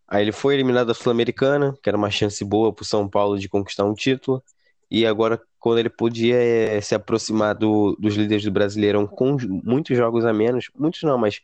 Aí 0.08 0.22
ele 0.22 0.32
foi 0.32 0.54
eliminado 0.54 0.86
da 0.86 0.94
Sul-Americana, 0.94 1.76
que 1.82 1.88
era 1.88 1.98
uma 1.98 2.10
chance 2.10 2.42
boa 2.42 2.72
para 2.72 2.82
o 2.82 2.86
São 2.86 3.06
Paulo 3.08 3.38
de 3.38 3.48
conquistar 3.48 3.84
um 3.84 3.94
título. 3.94 4.42
E 4.90 5.06
agora, 5.06 5.40
quando 5.58 5.78
ele 5.78 5.90
podia 5.90 6.36
é, 6.36 6.80
se 6.80 6.94
aproximar 6.94 7.54
do, 7.54 7.96
dos 7.98 8.14
líderes 8.16 8.44
do 8.44 8.50
Brasileirão 8.50 9.06
com 9.06 9.36
muitos 9.64 9.96
jogos 9.96 10.24
a 10.24 10.32
menos, 10.32 10.70
muitos 10.74 11.02
não, 11.02 11.18
mas 11.18 11.40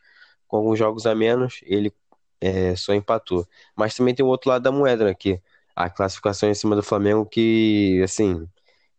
com 0.47 0.57
alguns 0.57 0.79
jogos 0.79 1.05
a 1.05 1.15
menos, 1.15 1.59
ele 1.63 1.93
é, 2.41 2.75
só 2.75 2.93
empatou. 2.93 3.47
Mas 3.75 3.95
também 3.95 4.15
tem 4.15 4.25
o 4.25 4.29
outro 4.29 4.49
lado 4.49 4.63
da 4.63 4.71
moeda, 4.71 5.05
né, 5.05 5.13
que 5.13 5.41
a 5.75 5.89
classificação 5.89 6.49
em 6.49 6.53
cima 6.53 6.75
do 6.75 6.83
Flamengo, 6.83 7.25
que, 7.25 8.01
assim, 8.03 8.47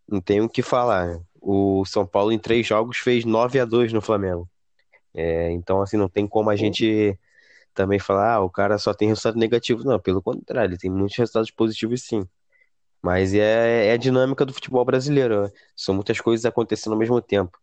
não 0.09 0.20
tem 0.20 0.40
o 0.40 0.48
que 0.48 0.62
falar. 0.62 1.20
O 1.40 1.85
São 1.87 2.06
Paulo, 2.06 2.32
em 2.32 2.38
três 2.38 2.66
jogos, 2.66 2.98
fez 2.98 3.24
9 3.24 3.61
a 3.61 3.64
2 3.64 3.92
no 3.92 4.00
Flamengo. 4.02 4.48
É, 5.14 5.50
então, 5.52 5.82
assim, 5.82 5.96
não 5.96 6.09
tem 6.09 6.26
como 6.28 6.50
a 6.50 6.56
gente 6.56 7.18
também 7.74 7.98
falar, 7.98 8.35
ah, 8.37 8.40
o 8.42 8.50
cara 8.50 8.78
só 8.78 8.94
tem 8.94 9.09
resultado 9.09 9.38
negativo. 9.38 9.85
Não, 9.85 10.00
pelo 10.00 10.22
contrário, 10.22 10.70
ele 10.70 10.78
tem 10.78 10.90
muitos 10.90 11.16
resultados 11.18 11.50
positivos 11.50 12.02
sim. 12.02 12.26
Mas 13.02 13.35
é, 13.35 13.88
é 13.88 13.92
a 13.92 13.96
dinâmica 13.96 14.44
do 14.44 14.52
futebol 14.52 14.85
brasileiro. 14.85 15.44
Né? 15.44 15.50
São 15.76 15.94
muitas 15.94 16.20
coisas 16.20 16.44
acontecendo 16.44 16.92
ao 16.92 16.98
mesmo 16.98 17.20
tempo. 17.20 17.59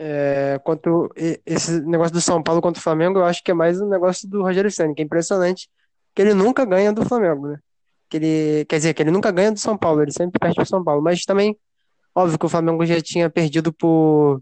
É, 0.00 0.60
quanto 0.62 1.12
esse 1.44 1.80
negócio 1.80 2.12
do 2.12 2.20
São 2.20 2.40
Paulo 2.40 2.62
contra 2.62 2.78
o 2.78 2.82
Flamengo, 2.82 3.18
eu 3.18 3.24
acho 3.24 3.42
que 3.42 3.50
é 3.50 3.54
mais 3.54 3.80
um 3.80 3.88
negócio 3.88 4.28
do 4.28 4.42
Rogério 4.42 4.70
Ceni, 4.70 4.94
que 4.94 5.02
é 5.02 5.04
impressionante 5.04 5.68
que 6.14 6.22
ele 6.22 6.34
nunca 6.34 6.64
ganha 6.64 6.92
do 6.92 7.04
Flamengo, 7.04 7.48
né? 7.48 7.58
Que 8.08 8.16
ele, 8.16 8.64
quer 8.66 8.76
dizer, 8.76 8.94
que 8.94 9.02
ele 9.02 9.10
nunca 9.10 9.32
ganha 9.32 9.50
do 9.50 9.58
São 9.58 9.76
Paulo, 9.76 10.00
ele 10.02 10.12
sempre 10.12 10.38
perde 10.38 10.54
pro 10.54 10.64
São 10.64 10.84
Paulo, 10.84 11.02
mas 11.02 11.24
também 11.24 11.56
óbvio 12.14 12.38
que 12.38 12.46
o 12.46 12.48
Flamengo 12.48 12.86
já 12.86 13.00
tinha 13.00 13.28
perdido 13.28 13.72
por 13.72 14.40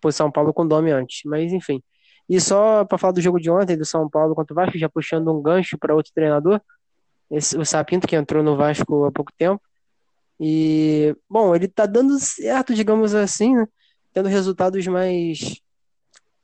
por 0.00 0.12
São 0.12 0.30
Paulo 0.30 0.52
com 0.52 0.62
o 0.62 0.68
Domi 0.68 0.90
antes, 0.90 1.22
mas 1.24 1.52
enfim. 1.52 1.82
E 2.30 2.40
só 2.40 2.84
para 2.84 2.96
falar 2.96 3.12
do 3.12 3.20
jogo 3.20 3.40
de 3.40 3.50
ontem, 3.50 3.76
do 3.76 3.84
São 3.84 4.08
Paulo 4.08 4.36
contra 4.36 4.54
o 4.54 4.54
Vasco, 4.54 4.78
já 4.78 4.88
puxando 4.88 5.36
um 5.36 5.42
gancho 5.42 5.76
para 5.76 5.96
outro 5.96 6.12
treinador, 6.14 6.60
esse, 7.28 7.58
o 7.58 7.66
Sapinto, 7.66 8.06
que 8.06 8.14
entrou 8.14 8.40
no 8.40 8.56
Vasco 8.56 9.04
há 9.04 9.10
pouco 9.10 9.32
tempo. 9.36 9.60
E, 10.38 11.12
bom, 11.28 11.56
ele 11.56 11.66
tá 11.66 11.86
dando 11.86 12.16
certo, 12.20 12.72
digamos 12.72 13.16
assim, 13.16 13.56
né? 13.56 13.66
Tendo 14.12 14.28
resultados 14.28 14.86
mais 14.86 15.60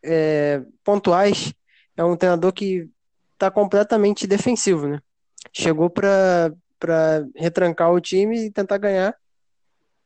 é, 0.02 0.60
pontuais. 0.82 1.54
É 1.96 2.02
um 2.02 2.16
treinador 2.16 2.52
que 2.52 2.90
tá 3.38 3.48
completamente 3.48 4.26
defensivo, 4.26 4.88
né? 4.88 5.00
Chegou 5.52 5.88
para 5.88 6.52
retrancar 7.36 7.92
o 7.92 8.00
time 8.00 8.46
e 8.46 8.50
tentar 8.50 8.78
ganhar 8.78 9.14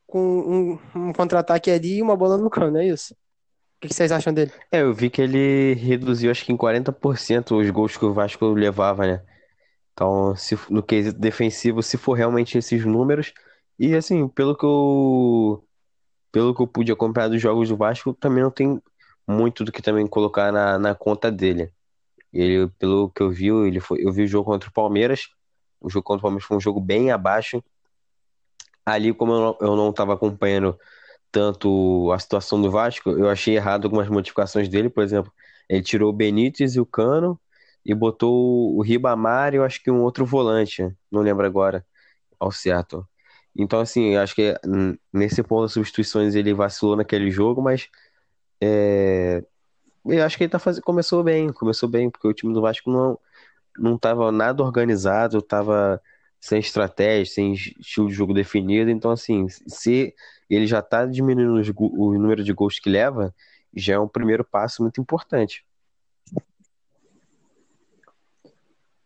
com 0.05 0.19
um, 0.19 0.79
um 0.95 1.11
contra-ataque 1.11 1.71
ali 1.71 1.97
e 1.97 2.01
uma 2.03 2.15
bola 2.15 2.37
no 2.37 2.51
cano, 2.51 2.77
é 2.77 2.85
isso? 2.85 3.15
O 3.81 3.87
que 3.87 3.93
vocês 3.93 4.11
acham 4.11 4.31
dele? 4.31 4.51
É, 4.71 4.81
eu 4.81 4.93
vi 4.93 5.09
que 5.09 5.19
ele 5.19 5.73
reduziu 5.73 6.29
acho 6.29 6.45
que 6.45 6.53
em 6.53 6.57
40% 6.57 7.59
os 7.59 7.69
gols 7.71 7.97
que 7.97 8.05
o 8.05 8.13
Vasco 8.13 8.45
levava, 8.53 9.07
né? 9.07 9.23
Então, 9.91 10.35
se, 10.35 10.55
no 10.69 10.83
quesito 10.83 11.19
defensivo, 11.19 11.81
se 11.81 11.97
for 11.97 12.13
realmente 12.13 12.59
esses 12.59 12.85
números, 12.85 13.33
e 13.79 13.95
assim, 13.95 14.27
pelo 14.27 14.55
que 14.55 14.63
eu 14.63 15.63
pelo 16.31 16.55
que 16.55 16.61
eu 16.61 16.67
pude 16.67 16.91
acompanhar 16.91 17.27
dos 17.27 17.41
jogos 17.41 17.69
do 17.69 17.75
Vasco, 17.75 18.13
também 18.13 18.43
não 18.43 18.51
tem 18.51 18.79
muito 19.27 19.63
do 19.65 19.71
que 19.71 19.81
também 19.81 20.05
colocar 20.07 20.51
na, 20.51 20.77
na 20.77 20.95
conta 20.95 21.31
dele. 21.31 21.71
Ele, 22.31 22.67
pelo 22.79 23.09
que 23.09 23.21
eu 23.21 23.31
vi, 23.31 23.47
ele 23.47 23.79
foi, 23.79 24.05
eu 24.05 24.11
vi 24.11 24.23
o 24.23 24.27
jogo 24.27 24.45
contra 24.45 24.69
o 24.69 24.73
Palmeiras. 24.73 25.29
O 25.81 25.89
jogo 25.89 26.03
contra 26.03 26.19
o 26.19 26.21
Palmeiras 26.23 26.45
foi 26.45 26.55
um 26.57 26.61
jogo 26.61 26.79
bem 26.79 27.11
abaixo. 27.11 27.63
Ali, 28.85 29.13
como 29.13 29.57
eu 29.59 29.75
não 29.75 29.89
estava 29.89 30.13
acompanhando 30.13 30.77
tanto 31.31 32.11
a 32.11 32.19
situação 32.19 32.61
do 32.61 32.69
Vasco, 32.69 33.11
eu 33.11 33.29
achei 33.29 33.55
errado 33.55 33.85
algumas 33.85 34.09
modificações 34.09 34.67
dele, 34.69 34.89
por 34.89 35.03
exemplo, 35.03 35.31
ele 35.69 35.81
tirou 35.81 36.09
o 36.09 36.13
Benítez 36.13 36.75
e 36.75 36.79
o 36.79 36.85
Cano 36.85 37.39
e 37.85 37.93
botou 37.95 38.75
o 38.75 38.81
Ribamar 38.81 39.53
e 39.53 39.57
eu 39.57 39.63
acho 39.63 39.81
que 39.81 39.89
um 39.89 40.01
outro 40.01 40.25
volante, 40.25 40.87
não 41.11 41.21
lembro 41.21 41.45
agora, 41.45 41.85
ao 42.39 42.51
certo. 42.51 43.07
Então, 43.55 43.79
assim, 43.79 44.15
acho 44.15 44.35
que 44.35 44.53
nesse 45.13 45.43
ponto 45.43 45.63
das 45.63 45.73
substituições 45.73 46.35
ele 46.35 46.53
vacilou 46.53 46.95
naquele 46.95 47.31
jogo, 47.31 47.61
mas 47.61 47.89
é, 48.61 49.43
eu 50.05 50.23
acho 50.23 50.37
que 50.37 50.43
ele 50.43 50.51
tá 50.51 50.59
faz... 50.59 50.79
começou 50.79 51.23
bem, 51.23 51.51
começou 51.53 51.89
bem, 51.89 52.09
porque 52.09 52.27
o 52.27 52.33
time 52.33 52.53
do 52.53 52.61
Vasco 52.61 52.89
não, 52.91 53.19
não 53.77 53.97
tava 53.97 54.31
nada 54.31 54.63
organizado, 54.63 55.41
tava 55.41 56.01
sem 56.39 56.59
estratégia, 56.59 57.33
sem 57.33 57.53
estilo 57.53 58.07
de 58.07 58.13
jogo 58.13 58.33
definido. 58.33 58.89
Então, 58.89 59.11
assim, 59.11 59.47
se 59.49 60.13
ele 60.55 60.67
já 60.67 60.79
está 60.79 61.05
diminuindo 61.05 61.53
os, 61.59 61.69
o 61.77 62.13
número 62.13 62.43
de 62.43 62.53
gols 62.53 62.79
que 62.79 62.89
leva, 62.89 63.33
já 63.75 63.93
é 63.93 63.99
um 63.99 64.07
primeiro 64.07 64.43
passo 64.43 64.81
muito 64.81 64.99
importante. 64.99 65.65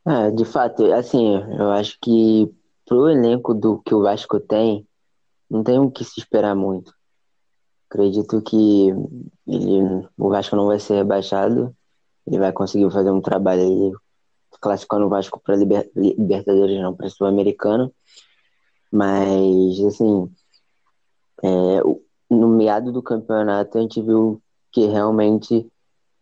É, 0.08 0.32
de 0.32 0.46
fato, 0.46 0.92
assim, 0.94 1.36
eu 1.58 1.72
acho 1.72 1.98
que 2.02 2.52
pro 2.86 3.10
elenco 3.10 3.54
do 3.54 3.80
que 3.80 3.94
o 3.94 4.02
Vasco 4.02 4.40
tem, 4.40 4.88
não 5.50 5.64
tem 5.64 5.80
o 5.80 5.90
que 5.90 6.04
se 6.04 6.20
esperar 6.20 6.56
muito. 6.56 6.94
Acredito 7.90 8.42
que 8.42 8.90
ele, 9.48 10.08
o 10.18 10.30
Vasco 10.30 10.56
não 10.56 10.68
vai 10.68 10.80
ser 10.80 10.96
rebaixado. 10.96 11.76
Ele 12.28 12.40
vai 12.40 12.52
conseguir 12.52 12.92
fazer 12.92 13.12
um 13.12 13.22
trabalho 13.22 13.62
aí, 13.62 13.92
classificando 14.60 15.06
o 15.06 15.10
Vasco 15.10 15.40
para 15.40 15.56
liber, 15.56 15.90
Libertadores, 15.96 16.80
não, 16.82 16.96
para 16.96 17.10
Sul-Americana. 17.10 17.92
Mas, 18.92 19.80
assim, 19.88 20.32
é, 21.44 21.82
no 22.30 22.48
meado 22.50 22.92
do 22.92 23.02
campeonato 23.02 23.78
a 23.78 23.82
gente 23.82 24.02
viu 24.02 24.42
que 24.72 24.86
realmente 24.86 25.70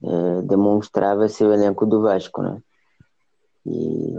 é, 0.04 0.42
demonstrava 0.44 1.28
ser 1.28 1.46
o 1.46 1.54
elenco 1.54 1.86
do 1.86 2.02
Vasco, 2.02 2.42
né? 2.42 2.62
E 3.66 4.16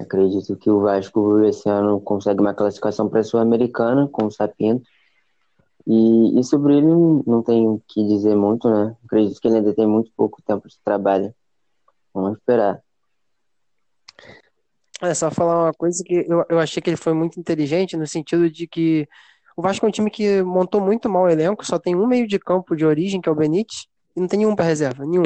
acredito 0.00 0.56
que 0.56 0.70
o 0.70 0.80
Vasco 0.80 1.40
esse 1.44 1.68
ano 1.68 2.00
consegue 2.00 2.40
uma 2.40 2.54
classificação 2.54 3.08
para 3.08 3.20
a 3.20 3.24
Sul-Americana 3.24 4.08
com 4.08 4.26
o 4.26 4.30
Sapinto. 4.30 4.88
E, 5.86 6.38
e 6.38 6.44
sobre 6.44 6.76
ele 6.76 6.86
não 7.26 7.42
tenho 7.42 7.74
o 7.74 7.82
que 7.88 8.06
dizer 8.06 8.36
muito, 8.36 8.68
né? 8.68 8.96
Acredito 9.04 9.40
que 9.40 9.48
ele 9.48 9.56
ainda 9.56 9.74
tem 9.74 9.86
muito 9.86 10.10
pouco 10.16 10.42
tempo 10.42 10.68
de 10.68 10.78
trabalho. 10.84 11.34
Vamos 12.12 12.38
esperar. 12.38 12.82
É 15.00 15.14
só 15.14 15.30
falar 15.30 15.64
uma 15.64 15.72
coisa 15.72 16.04
que 16.04 16.26
eu, 16.28 16.44
eu 16.48 16.58
achei 16.58 16.82
que 16.82 16.90
ele 16.90 16.96
foi 16.96 17.14
muito 17.14 17.40
inteligente 17.40 17.96
no 17.96 18.06
sentido 18.06 18.50
de 18.50 18.66
que 18.66 19.08
o 19.56 19.62
Vasco 19.62 19.84
é 19.84 19.88
um 19.88 19.92
time 19.92 20.10
que 20.10 20.42
montou 20.42 20.80
muito 20.80 21.08
mal 21.08 21.24
o 21.24 21.28
elenco, 21.28 21.64
só 21.64 21.78
tem 21.78 21.94
um 21.94 22.06
meio 22.06 22.26
de 22.26 22.38
campo 22.38 22.76
de 22.76 22.84
origem, 22.84 23.20
que 23.20 23.28
é 23.28 23.32
o 23.32 23.34
Benítez, 23.34 23.86
e 24.16 24.20
não 24.20 24.28
tem 24.28 24.38
nenhum 24.38 24.56
para 24.56 24.64
reserva, 24.64 25.04
nenhum. 25.04 25.24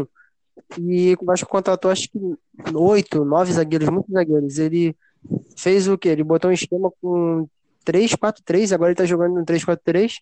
E 0.78 1.16
o 1.20 1.24
Vasco 1.24 1.48
contratou 1.48 1.90
acho 1.90 2.08
que 2.10 2.18
oito, 2.74 3.24
nove 3.24 3.52
zagueiros, 3.52 3.88
muitos 3.88 4.12
zagueiros. 4.12 4.58
Ele 4.58 4.96
fez 5.56 5.88
o 5.88 5.98
quê? 5.98 6.10
Ele 6.10 6.24
botou 6.24 6.50
um 6.50 6.54
esquema 6.54 6.90
com 7.00 7.46
3-4-3, 7.84 8.72
agora 8.72 8.90
ele 8.90 8.96
tá 8.96 9.04
jogando 9.04 9.34
no 9.34 9.44
3-4-3. 9.44 10.18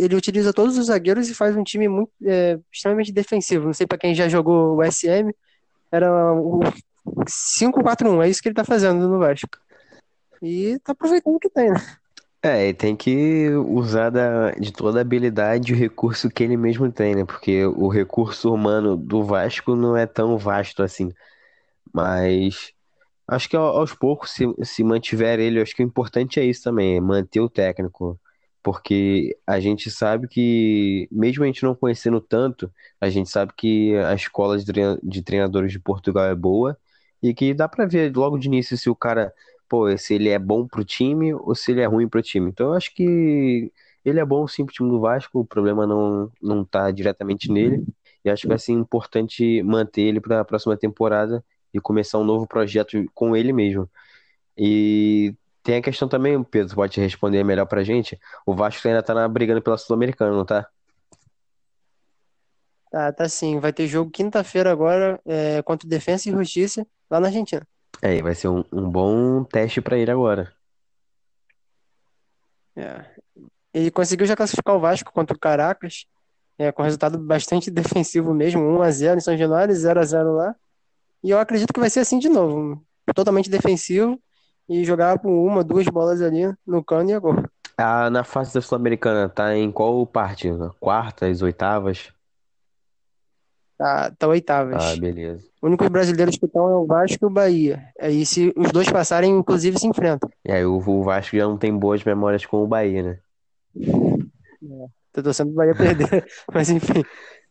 Ele 0.00 0.14
utiliza 0.14 0.52
todos 0.52 0.76
os 0.76 0.86
zagueiros 0.86 1.30
e 1.30 1.34
faz 1.34 1.56
um 1.56 1.64
time 1.64 1.88
muito 1.88 2.12
é, 2.22 2.58
extremamente 2.72 3.12
defensivo. 3.12 3.66
Não 3.66 3.72
sei 3.72 3.86
para 3.86 3.98
quem 3.98 4.14
já 4.14 4.28
jogou 4.28 4.76
o 4.76 4.84
SM, 4.84 5.32
era 5.90 6.34
o 6.34 6.60
5-4-1, 7.24 8.24
é 8.24 8.28
isso 8.28 8.42
que 8.42 8.48
ele 8.48 8.54
tá 8.54 8.64
fazendo 8.64 9.08
no 9.08 9.18
Vasco. 9.18 9.58
E 10.42 10.78
tá 10.80 10.92
aproveitando 10.92 11.36
o 11.36 11.40
que 11.40 11.48
tem, 11.48 11.70
né? 11.70 11.80
É, 12.46 12.64
ele 12.64 12.74
tem 12.74 12.94
que 12.94 13.48
usar 13.50 14.10
da, 14.10 14.52
de 14.52 14.72
toda 14.72 14.98
a 15.00 15.02
habilidade 15.02 15.72
e 15.72 15.74
o 15.74 15.78
recurso 15.78 16.30
que 16.30 16.44
ele 16.44 16.56
mesmo 16.56 16.92
tem, 16.92 17.14
né? 17.16 17.24
Porque 17.24 17.64
o 17.66 17.88
recurso 17.88 18.54
humano 18.54 18.96
do 18.96 19.24
Vasco 19.24 19.74
não 19.74 19.96
é 19.96 20.06
tão 20.06 20.38
vasto 20.38 20.80
assim. 20.82 21.12
Mas 21.92 22.72
acho 23.28 23.48
que 23.48 23.56
aos 23.56 23.94
poucos, 23.94 24.32
se, 24.32 24.46
se 24.64 24.84
mantiver 24.84 25.40
ele, 25.40 25.60
acho 25.60 25.74
que 25.76 25.82
o 25.82 25.86
importante 25.86 26.40
é 26.40 26.44
isso 26.44 26.64
também, 26.64 26.96
é 26.96 27.00
manter 27.00 27.40
o 27.40 27.50
técnico. 27.50 28.20
Porque 28.62 29.38
a 29.46 29.60
gente 29.60 29.90
sabe 29.90 30.28
que, 30.28 31.08
mesmo 31.12 31.44
a 31.44 31.46
gente 31.48 31.64
não 31.64 31.74
conhecendo 31.74 32.20
tanto, 32.20 32.72
a 33.00 33.10
gente 33.10 33.30
sabe 33.30 33.52
que 33.56 33.96
a 33.96 34.14
escola 34.14 34.58
de 35.02 35.22
treinadores 35.22 35.72
de 35.72 35.80
Portugal 35.80 36.26
é 36.26 36.34
boa 36.34 36.78
e 37.22 37.34
que 37.34 37.54
dá 37.54 37.68
pra 37.68 37.86
ver 37.86 38.14
logo 38.16 38.38
de 38.38 38.48
início 38.48 38.76
se 38.76 38.90
o 38.90 38.96
cara 38.96 39.32
pô, 39.68 39.96
se 39.96 40.14
ele 40.14 40.28
é 40.28 40.38
bom 40.38 40.66
pro 40.66 40.84
time 40.84 41.34
ou 41.34 41.54
se 41.54 41.72
ele 41.72 41.80
é 41.80 41.86
ruim 41.86 42.08
pro 42.08 42.22
time. 42.22 42.48
Então 42.48 42.68
eu 42.68 42.74
acho 42.74 42.94
que 42.94 43.72
ele 44.04 44.20
é 44.20 44.24
bom 44.24 44.46
sim 44.46 44.64
pro 44.64 44.74
time 44.74 44.88
do 44.88 45.00
Vasco, 45.00 45.40
o 45.40 45.44
problema 45.44 45.86
não, 45.86 46.30
não 46.40 46.64
tá 46.64 46.90
diretamente 46.90 47.50
nele. 47.50 47.84
E 48.24 48.30
acho 48.30 48.42
que 48.42 48.48
vai 48.48 48.58
ser 48.58 48.72
importante 48.72 49.62
manter 49.62 50.02
ele 50.02 50.20
para 50.20 50.40
a 50.40 50.44
próxima 50.44 50.76
temporada 50.76 51.44
e 51.72 51.80
começar 51.80 52.18
um 52.18 52.24
novo 52.24 52.46
projeto 52.46 53.04
com 53.14 53.36
ele 53.36 53.52
mesmo. 53.52 53.88
E 54.56 55.34
tem 55.62 55.76
a 55.76 55.82
questão 55.82 56.08
também, 56.08 56.42
Pedro, 56.44 56.74
pode 56.74 57.00
responder 57.00 57.44
melhor 57.44 57.66
pra 57.66 57.84
gente. 57.84 58.18
O 58.46 58.54
Vasco 58.54 58.86
ainda 58.86 59.02
tá 59.02 59.28
brigando 59.28 59.60
pela 59.60 59.76
Sul-Americana, 59.76 60.36
não 60.36 60.44
tá? 60.44 60.68
Tá, 62.90 63.12
tá 63.12 63.28
sim. 63.28 63.58
Vai 63.58 63.72
ter 63.72 63.86
jogo 63.86 64.10
quinta-feira 64.10 64.70
agora 64.70 65.20
é, 65.26 65.62
contra 65.62 65.86
o 65.86 65.90
Defensa 65.90 66.28
e 66.28 66.32
Justiça 66.32 66.86
lá 67.10 67.20
na 67.20 67.28
Argentina. 67.28 67.66
É, 68.06 68.22
vai 68.22 68.36
ser 68.36 68.46
um, 68.46 68.62
um 68.72 68.88
bom 68.88 69.42
teste 69.42 69.80
para 69.80 69.98
ele 69.98 70.12
agora. 70.12 70.52
É. 72.76 73.04
Ele 73.74 73.90
conseguiu 73.90 74.24
já 74.24 74.36
classificar 74.36 74.76
o 74.76 74.78
Vasco 74.78 75.12
contra 75.12 75.36
o 75.36 75.40
Caracas, 75.40 76.06
é, 76.56 76.70
com 76.70 76.84
resultado 76.84 77.18
bastante 77.18 77.68
defensivo 77.72 78.32
mesmo, 78.32 78.60
1x0 78.60 79.16
em 79.16 79.20
São 79.20 79.36
Januário, 79.36 79.74
0x0 79.74 80.36
lá. 80.36 80.54
E 81.20 81.30
eu 81.30 81.38
acredito 81.40 81.72
que 81.72 81.80
vai 81.80 81.90
ser 81.90 81.98
assim 81.98 82.20
de 82.20 82.28
novo, 82.28 82.80
totalmente 83.12 83.50
defensivo 83.50 84.16
e 84.68 84.84
jogar 84.84 85.18
com 85.18 85.44
uma, 85.44 85.64
duas 85.64 85.86
bolas 85.86 86.22
ali 86.22 86.54
no 86.64 86.84
cano 86.84 87.10
e 87.10 87.12
a 87.12 87.18
gol. 87.18 87.42
Ah, 87.76 88.08
na 88.08 88.22
fase 88.22 88.54
da 88.54 88.60
Sul-Americana, 88.60 89.28
tá 89.28 89.56
em 89.56 89.72
qual 89.72 90.06
parte? 90.06 90.48
Quartas, 90.78 91.42
oitavas? 91.42 92.12
Tá, 93.78 94.10
tá 94.10 94.26
oitavas. 94.26 94.82
Ah, 94.82 94.96
beleza. 94.96 95.44
O 95.60 95.66
único 95.66 95.88
brasileiros 95.90 96.36
que 96.38 96.46
estão 96.46 96.70
é 96.70 96.74
o 96.74 96.86
Vasco 96.86 97.18
e 97.22 97.26
o 97.26 97.30
Bahia. 97.30 97.82
Aí 98.00 98.24
se 98.24 98.52
os 98.56 98.72
dois 98.72 98.90
passarem, 98.90 99.30
inclusive, 99.30 99.78
se 99.78 99.86
enfrentam. 99.86 100.30
E 100.44 100.50
aí 100.52 100.64
o, 100.64 100.76
o 100.76 101.02
Vasco 101.02 101.36
já 101.36 101.44
não 101.44 101.58
tem 101.58 101.76
boas 101.76 102.02
memórias 102.02 102.46
com 102.46 102.62
o 102.62 102.66
Bahia, 102.66 103.02
né? 103.02 103.18
É, 103.76 104.86
tô 105.12 105.22
torcendo 105.22 105.50
o 105.50 105.54
Bahia 105.54 105.74
perder, 105.74 106.26
mas 106.52 106.70
enfim. 106.70 107.04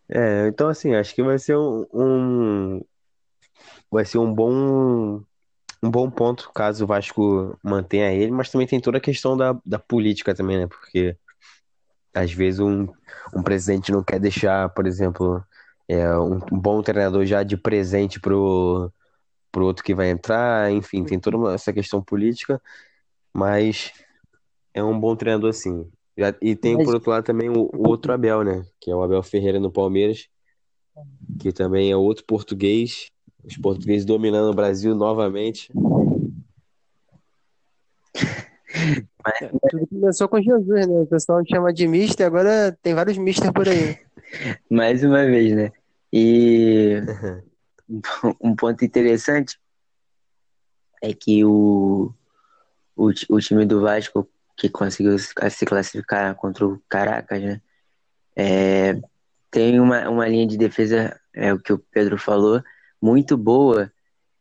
É, 0.10 0.48
então 0.48 0.68
assim, 0.68 0.96
acho 0.96 1.14
que 1.14 1.22
vai 1.22 1.38
ser 1.38 1.56
um, 1.56 1.86
um 1.94 2.82
vai 3.92 4.06
ser 4.06 4.18
um 4.18 4.34
bom 4.34 5.22
um 5.84 5.92
bom 5.92 6.10
ponto 6.10 6.52
caso 6.54 6.84
o 6.84 6.88
Vasco 6.88 7.58
mantenha 7.64 8.12
ele, 8.12 8.32
mas 8.32 8.50
também 8.50 8.66
tem 8.66 8.80
toda 8.80 8.98
a 8.98 9.02
questão 9.02 9.38
da, 9.38 9.56
da 9.64 9.78
política 9.78 10.34
também, 10.34 10.58
né? 10.58 10.68
Porque 10.68 11.16
às 12.14 12.32
vezes 12.32 12.60
um, 12.60 12.88
um 13.36 13.44
presidente 13.44 13.92
não 13.92 14.04
quer 14.04 14.20
deixar, 14.20 14.70
por 14.70 14.88
exemplo, 14.88 15.44
é, 15.88 16.18
um, 16.18 16.40
bom 16.52 16.82
treinador 16.82 17.26
já 17.26 17.44
de 17.44 17.58
presente 17.58 18.20
pro, 18.20 18.92
pro 19.52 19.66
outro 19.66 19.84
que 19.84 19.94
vai 19.94 20.10
entrar, 20.10 20.72
enfim, 20.72 21.04
tem 21.04 21.20
toda 21.20 21.38
uma, 21.38 21.54
essa 21.54 21.72
questão 21.72 22.02
política, 22.02 22.62
mas 23.34 23.92
é 24.74 24.84
um 24.84 25.00
bom 25.00 25.16
treinador 25.16 25.54
sim. 25.54 25.90
E 26.42 26.56
tem 26.56 26.78
por 26.78 26.94
outro 26.94 27.12
lado 27.12 27.26
também 27.26 27.50
o, 27.50 27.70
o 27.74 27.88
outro 27.88 28.14
Abel, 28.14 28.44
né? 28.44 28.66
Que 28.80 28.90
é 28.90 28.96
o 28.96 29.04
Abel 29.04 29.22
Ferreira 29.22 29.60
no 29.60 29.72
Palmeiras, 29.72 30.30
que 31.40 31.52
também 31.52 31.92
é 31.92 31.98
outro 31.98 32.24
português, 32.26 33.12
os 33.44 33.58
portugueses 33.58 34.06
dominando 34.06 34.50
o 34.50 34.56
Brasil 34.56 34.96
novamente. 34.96 35.70
É, 39.42 39.48
tudo 39.70 39.88
começou 39.88 40.28
com 40.28 40.42
Jesus, 40.42 40.88
né? 40.88 41.02
O 41.02 41.08
pessoal 41.08 41.42
chama 41.48 41.74
de 41.74 41.88
mister, 41.88 42.28
agora 42.28 42.78
tem 42.82 42.94
vários 42.94 43.18
mister 43.18 43.52
por 43.52 43.68
aí. 43.68 43.98
Mais 44.70 45.04
uma 45.04 45.26
vez, 45.26 45.56
né? 45.56 45.72
E 46.12 47.02
um 48.42 48.56
ponto 48.56 48.84
interessante 48.84 49.60
é 51.02 51.14
que 51.14 51.44
o, 51.44 52.14
o, 52.96 53.10
o 53.30 53.40
time 53.40 53.66
do 53.66 53.82
Vasco, 53.82 54.28
que 54.58 54.70
conseguiu 54.70 55.18
se 55.18 55.66
classificar 55.66 56.34
contra 56.36 56.66
o 56.66 56.82
Caracas, 56.90 57.42
né? 57.42 57.62
É, 58.36 59.00
tem 59.50 59.80
uma, 59.80 60.10
uma 60.10 60.28
linha 60.28 60.48
de 60.48 60.58
defesa, 60.58 61.20
é 61.34 61.54
o 61.54 61.60
que 61.60 61.72
o 61.72 61.80
Pedro 61.80 62.18
falou, 62.18 62.62
muito 63.02 63.38
boa 63.38 63.92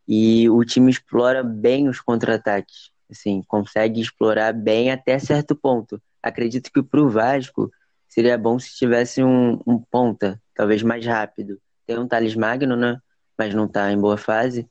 e 0.06 0.48
o 0.50 0.64
time 0.64 0.90
explora 0.90 1.42
bem 1.42 1.88
os 1.88 2.00
contra-ataques. 2.00 2.90
Assim, 3.14 3.42
consegue 3.46 4.00
explorar 4.00 4.52
bem 4.52 4.90
até 4.90 5.18
certo 5.18 5.54
ponto. 5.54 6.00
Acredito 6.22 6.70
que 6.72 6.82
para 6.82 7.00
o 7.00 7.08
Vasco 7.08 7.70
seria 8.08 8.36
bom 8.36 8.58
se 8.58 8.74
tivesse 8.74 9.22
um, 9.22 9.60
um 9.66 9.78
ponta, 9.78 10.40
talvez 10.54 10.82
mais 10.82 11.04
rápido. 11.04 11.58
Tem 11.86 11.98
um 11.98 12.06
Thales 12.06 12.34
Magno, 12.34 12.76
né? 12.76 12.98
Mas 13.38 13.54
não 13.54 13.66
está 13.66 13.90
em 13.92 13.98
boa 13.98 14.16
fase. 14.16 14.68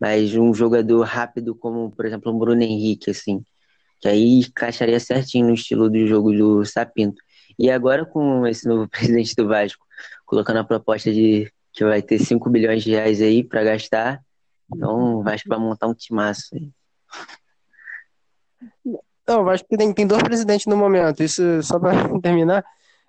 Mas 0.00 0.34
um 0.34 0.52
jogador 0.52 1.02
rápido 1.02 1.54
como, 1.54 1.90
por 1.90 2.04
exemplo, 2.04 2.32
um 2.32 2.38
Bruno 2.38 2.62
Henrique, 2.62 3.10
assim. 3.10 3.44
Que 4.00 4.08
aí 4.08 4.40
encaixaria 4.40 5.00
certinho 5.00 5.46
no 5.46 5.54
estilo 5.54 5.88
do 5.88 6.06
jogo 6.06 6.32
do 6.32 6.64
Sapinto. 6.64 7.22
E 7.58 7.70
agora 7.70 8.04
com 8.04 8.46
esse 8.46 8.68
novo 8.68 8.88
presidente 8.90 9.34
do 9.34 9.48
Vasco, 9.48 9.84
colocando 10.24 10.58
a 10.58 10.64
proposta 10.64 11.12
de 11.12 11.50
que 11.72 11.84
vai 11.84 12.02
ter 12.02 12.18
5 12.18 12.48
bilhões 12.50 12.82
de 12.82 12.90
reais 12.90 13.20
aí 13.20 13.44
para 13.44 13.62
gastar, 13.62 14.22
então 14.72 15.18
o 15.18 15.22
Vasco 15.22 15.48
vai 15.48 15.58
montar 15.58 15.86
um 15.86 15.94
timaço 15.94 16.54
aí. 16.54 16.70
Não, 19.26 19.48
acho 19.48 19.64
que 19.64 19.76
tem, 19.76 19.92
tem 19.92 20.06
dois 20.06 20.22
presidentes 20.22 20.66
no 20.66 20.76
momento. 20.76 21.22
Isso 21.22 21.62
só 21.62 21.78
para 21.78 21.92
terminar. 22.20 22.64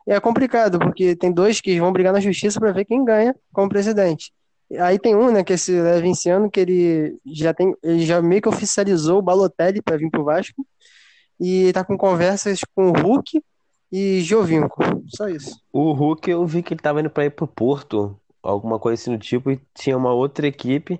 É 0.07 0.19
complicado, 0.19 0.79
porque 0.79 1.15
tem 1.15 1.31
dois 1.31 1.59
que 1.59 1.79
vão 1.79 1.91
brigar 1.91 2.13
na 2.13 2.19
justiça 2.19 2.59
para 2.59 2.71
ver 2.71 2.85
quem 2.85 3.03
ganha 3.03 3.35
como 3.53 3.69
presidente. 3.69 4.31
Aí 4.79 4.97
tem 4.97 5.15
um, 5.15 5.31
né, 5.31 5.43
que 5.43 5.53
é 5.53 5.55
esse 5.55 5.71
Levinciano, 5.79 6.49
que 6.49 6.59
ele 6.59 7.17
já 7.25 7.53
tem, 7.53 7.73
ele 7.83 8.05
já 8.05 8.21
meio 8.21 8.41
que 8.41 8.49
oficializou 8.49 9.19
o 9.19 9.21
Balotelli 9.21 9.81
para 9.81 9.97
vir 9.97 10.09
pro 10.09 10.23
Vasco. 10.23 10.65
E 11.39 11.71
tá 11.73 11.83
com 11.83 11.97
conversas 11.97 12.61
com 12.73 12.89
o 12.89 12.93
Hulk 12.93 13.41
e 13.91 14.21
Giovinco. 14.21 14.81
Só 15.07 15.27
isso. 15.27 15.61
O 15.71 15.91
Hulk 15.91 16.29
eu 16.29 16.45
vi 16.45 16.63
que 16.63 16.73
ele 16.73 16.81
tava 16.81 16.99
indo 16.99 17.09
para 17.09 17.25
ir 17.25 17.29
pro 17.29 17.47
Porto, 17.47 18.19
alguma 18.41 18.79
coisa 18.79 19.01
assim 19.01 19.11
do 19.11 19.19
tipo, 19.19 19.51
e 19.51 19.61
tinha 19.73 19.95
uma 19.95 20.13
outra 20.13 20.47
equipe 20.47 20.99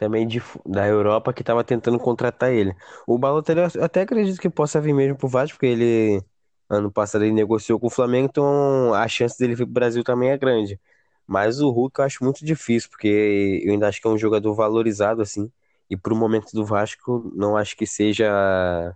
também 0.00 0.26
de, 0.26 0.42
da 0.66 0.86
Europa 0.88 1.32
que 1.32 1.42
estava 1.42 1.62
tentando 1.64 1.98
contratar 1.98 2.52
ele. 2.52 2.74
O 3.06 3.18
Balotelli 3.18 3.60
eu 3.74 3.84
até 3.84 4.02
acredito 4.02 4.40
que 4.40 4.48
possa 4.50 4.80
vir 4.80 4.94
mesmo 4.94 5.16
pro 5.16 5.28
Vasco, 5.28 5.56
porque 5.58 5.66
ele 5.66 6.22
Ano 6.68 6.90
passado 6.92 7.24
ele 7.24 7.32
negociou 7.34 7.80
com 7.80 7.88
o 7.88 7.90
Flamengo, 7.90 8.28
então 8.30 8.94
a 8.94 9.08
chance 9.08 9.36
dele 9.38 9.54
vir 9.56 9.64
pro 9.66 9.74
Brasil 9.74 10.04
também 10.04 10.30
é 10.30 10.38
grande. 10.38 10.80
Mas 11.26 11.60
o 11.60 11.70
Hulk 11.70 11.98
eu 12.00 12.04
acho 12.04 12.24
muito 12.24 12.44
difícil, 12.44 12.88
porque 12.90 13.60
eu 13.64 13.72
ainda 13.72 13.88
acho 13.88 14.00
que 14.00 14.06
é 14.08 14.10
um 14.10 14.18
jogador 14.18 14.54
valorizado, 14.54 15.20
assim. 15.22 15.50
E 15.90 15.96
pro 15.96 16.14
momento 16.16 16.52
do 16.52 16.64
Vasco, 16.64 17.30
não 17.34 17.56
acho 17.56 17.76
que 17.76 17.86
seja 17.86 18.94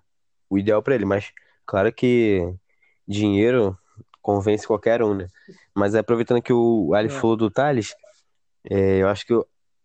o 0.49 0.59
ideal 0.59 0.83
para 0.83 0.95
ele. 0.95 1.05
Mas 1.05 1.33
claro 1.67 1.93
que 1.93 2.55
dinheiro 3.09 3.79
convence 4.23 4.67
qualquer 4.67 5.03
um, 5.03 5.14
né? 5.14 5.29
Mas 5.75 5.95
aproveitando 5.95 6.43
que 6.43 6.53
o 6.53 6.95
Ali 6.95 7.09
É. 7.09 7.11
falou 7.11 7.37
do 7.37 7.51
Thales, 7.51 7.95
é, 8.71 8.99
eu 9.03 9.09
acho 9.09 9.27
que 9.27 9.35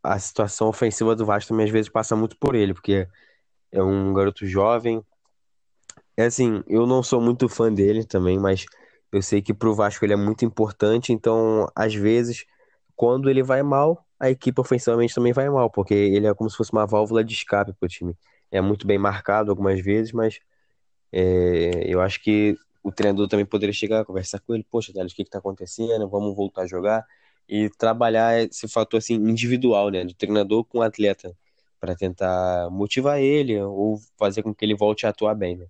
a 0.03 0.17
situação 0.19 0.67
ofensiva 0.67 1.15
do 1.15 1.25
Vasco 1.25 1.49
também 1.49 1.65
às 1.65 1.71
vezes 1.71 1.89
passa 1.89 2.15
muito 2.15 2.37
por 2.37 2.55
ele, 2.55 2.73
porque 2.73 3.07
é 3.71 3.81
um 3.81 4.13
garoto 4.13 4.45
jovem. 4.45 5.03
É 6.17 6.25
assim, 6.25 6.63
eu 6.67 6.85
não 6.85 7.01
sou 7.03 7.21
muito 7.21 7.47
fã 7.47 7.71
dele 7.73 8.03
também, 8.05 8.37
mas 8.37 8.65
eu 9.11 9.21
sei 9.21 9.41
que 9.41 9.53
pro 9.53 9.73
Vasco 9.73 10.03
ele 10.05 10.13
é 10.13 10.17
muito 10.17 10.45
importante, 10.45 11.13
então 11.13 11.67
às 11.75 11.93
vezes, 11.95 12.45
quando 12.95 13.29
ele 13.29 13.41
vai 13.43 13.63
mal, 13.63 14.05
a 14.19 14.29
equipe 14.29 14.59
ofensivamente 14.59 15.15
também 15.15 15.33
vai 15.33 15.49
mal, 15.49 15.69
porque 15.69 15.93
ele 15.93 16.27
é 16.27 16.33
como 16.33 16.49
se 16.49 16.57
fosse 16.57 16.71
uma 16.73 16.85
válvula 16.85 17.23
de 17.23 17.33
escape 17.33 17.73
pro 17.73 17.87
time. 17.87 18.17
É 18.51 18.59
muito 18.61 18.85
bem 18.85 18.97
marcado 18.97 19.51
algumas 19.51 19.81
vezes, 19.81 20.11
mas 20.11 20.39
é, 21.11 21.83
eu 21.85 22.01
acho 22.01 22.21
que 22.21 22.57
o 22.83 22.91
treinador 22.91 23.27
também 23.27 23.45
poderia 23.45 23.73
chegar, 23.73 24.05
conversar 24.05 24.39
com 24.39 24.53
ele, 24.53 24.65
poxa, 24.69 24.93
Thales, 24.93 25.13
o 25.13 25.15
que 25.15 25.23
que 25.23 25.29
tá 25.29 25.39
acontecendo? 25.39 26.07
Vamos 26.09 26.35
voltar 26.35 26.63
a 26.63 26.67
jogar 26.67 27.05
e 27.49 27.69
trabalhar 27.71 28.39
esse 28.39 28.67
fator 28.67 28.99
assim 28.99 29.15
individual, 29.15 29.89
né, 29.89 30.05
de 30.05 30.13
treinador 30.13 30.63
com 30.63 30.81
atleta, 30.81 31.35
para 31.79 31.95
tentar 31.95 32.69
motivar 32.69 33.19
ele 33.19 33.59
ou 33.59 33.99
fazer 34.17 34.43
com 34.43 34.53
que 34.53 34.63
ele 34.63 34.75
volte 34.75 35.07
a 35.07 35.09
atuar 35.09 35.33
bem, 35.33 35.57
né? 35.57 35.65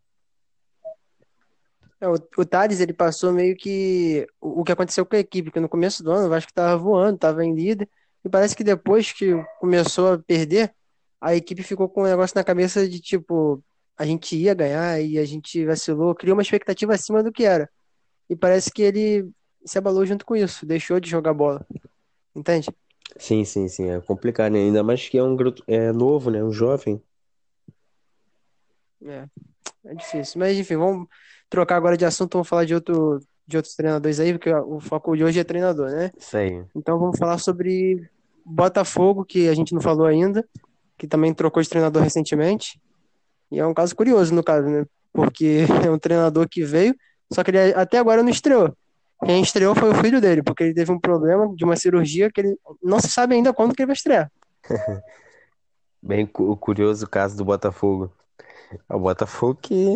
É, 2.01 2.07
o, 2.07 2.15
o 2.37 2.45
Thales, 2.45 2.79
ele 2.79 2.93
passou 2.93 3.31
meio 3.31 3.55
que 3.55 4.27
o, 4.41 4.61
o 4.61 4.63
que 4.63 4.71
aconteceu 4.71 5.05
com 5.05 5.15
a 5.15 5.19
equipe, 5.19 5.51
que 5.51 5.59
no 5.59 5.69
começo 5.69 6.03
do 6.03 6.11
ano 6.11 6.27
o 6.27 6.29
Vasco 6.29 6.53
tava 6.53 6.77
voando, 6.77 7.17
tava 7.17 7.45
em 7.45 7.53
líder, 7.53 7.89
e 8.23 8.29
parece 8.29 8.55
que 8.55 8.63
depois 8.63 9.11
que 9.11 9.33
começou 9.59 10.13
a 10.13 10.19
perder, 10.19 10.73
a 11.21 11.35
equipe 11.35 11.63
ficou 11.63 11.87
com 11.87 12.01
um 12.01 12.05
negócio 12.05 12.35
na 12.35 12.43
cabeça 12.43 12.87
de 12.87 12.99
tipo, 12.99 13.63
a 13.97 14.05
gente 14.05 14.35
ia 14.35 14.53
ganhar 14.53 15.01
e 15.01 15.17
a 15.17 15.25
gente 15.25 15.65
vacilou, 15.65 16.15
criou 16.15 16.35
uma 16.35 16.41
expectativa 16.41 16.93
acima 16.93 17.21
do 17.23 17.31
que 17.31 17.43
era. 17.43 17.69
E 18.29 18.35
parece 18.35 18.71
que 18.71 18.81
ele 18.81 19.29
se 19.69 19.77
abalou 19.77 20.05
junto 20.05 20.25
com 20.25 20.35
isso, 20.35 20.65
deixou 20.65 20.99
de 20.99 21.09
jogar 21.09 21.33
bola. 21.33 21.65
Entende? 22.35 22.69
Sim, 23.17 23.45
sim, 23.45 23.67
sim, 23.67 23.89
é 23.89 24.01
complicado, 24.01 24.53
né? 24.53 24.59
Ainda 24.59 24.81
mais 24.81 25.07
que 25.07 25.17
é 25.17 25.23
um 25.23 25.37
é 25.67 25.91
novo, 25.91 26.31
né? 26.31 26.43
Um 26.43 26.51
jovem. 26.51 27.01
É, 29.05 29.25
é 29.85 29.95
difícil. 29.95 30.39
Mas 30.39 30.57
enfim, 30.57 30.75
vamos 30.75 31.07
trocar 31.49 31.75
agora 31.75 31.95
de 31.95 32.05
assunto, 32.05 32.33
vamos 32.33 32.47
falar 32.47 32.65
de 32.65 32.73
outro, 32.73 33.19
de 33.47 33.57
outros 33.57 33.75
treinadores 33.75 34.19
aí, 34.19 34.33
porque 34.33 34.51
o 34.51 34.79
foco 34.79 35.15
de 35.15 35.23
hoje 35.23 35.39
é 35.39 35.43
treinador, 35.43 35.89
né? 35.91 36.11
Isso 36.17 36.35
aí. 36.35 36.63
Então 36.75 36.97
vamos 36.97 37.17
falar 37.17 37.37
sobre 37.37 38.09
Botafogo, 38.45 39.23
que 39.23 39.47
a 39.47 39.53
gente 39.53 39.73
não 39.73 39.81
falou 39.81 40.07
ainda, 40.07 40.47
que 40.97 41.07
também 41.07 41.33
trocou 41.33 41.61
de 41.61 41.69
treinador 41.69 42.01
recentemente. 42.01 42.79
E 43.51 43.59
é 43.59 43.65
um 43.65 43.73
caso 43.73 43.95
curioso, 43.95 44.33
no 44.33 44.43
caso, 44.43 44.67
né? 44.67 44.85
Porque 45.13 45.65
é 45.85 45.91
um 45.91 45.99
treinador 45.99 46.47
que 46.49 46.63
veio, 46.63 46.95
só 47.31 47.43
que 47.43 47.51
ele 47.51 47.73
até 47.73 47.99
agora 47.99 48.23
não 48.23 48.29
estreou. 48.29 48.75
Quem 49.25 49.41
estreou 49.41 49.75
foi 49.75 49.89
o 49.89 49.95
filho 49.95 50.21
dele, 50.21 50.41
porque 50.41 50.63
ele 50.63 50.73
teve 50.73 50.91
um 50.91 50.99
problema 50.99 51.53
de 51.55 51.65
uma 51.65 51.75
cirurgia 51.75 52.31
que 52.31 52.41
ele 52.41 52.57
não 52.81 52.99
se 52.99 53.09
sabe 53.09 53.35
ainda 53.35 53.53
quando 53.53 53.75
que 53.75 53.81
ele 53.81 53.87
vai 53.87 53.95
estrear. 53.95 54.31
Bem 56.01 56.25
cu- 56.25 56.55
curioso 56.57 57.05
o 57.05 57.09
caso 57.09 57.35
do 57.35 57.43
Botafogo. 57.43 58.11
É 58.89 58.95
O 58.95 58.99
Botafogo 58.99 59.59
que, 59.61 59.95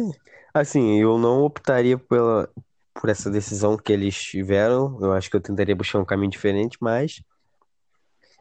assim, 0.53 0.99
eu 0.99 1.17
não 1.17 1.43
optaria 1.43 1.97
pela, 1.97 2.49
por 2.93 3.09
essa 3.09 3.29
decisão 3.29 3.77
que 3.77 3.93
eles 3.93 4.15
tiveram. 4.21 4.97
Eu 5.01 5.13
acho 5.13 5.29
que 5.29 5.37
eu 5.37 5.41
tentaria 5.41 5.75
buscar 5.75 5.99
um 5.99 6.05
caminho 6.05 6.31
diferente, 6.31 6.77
mas 6.81 7.21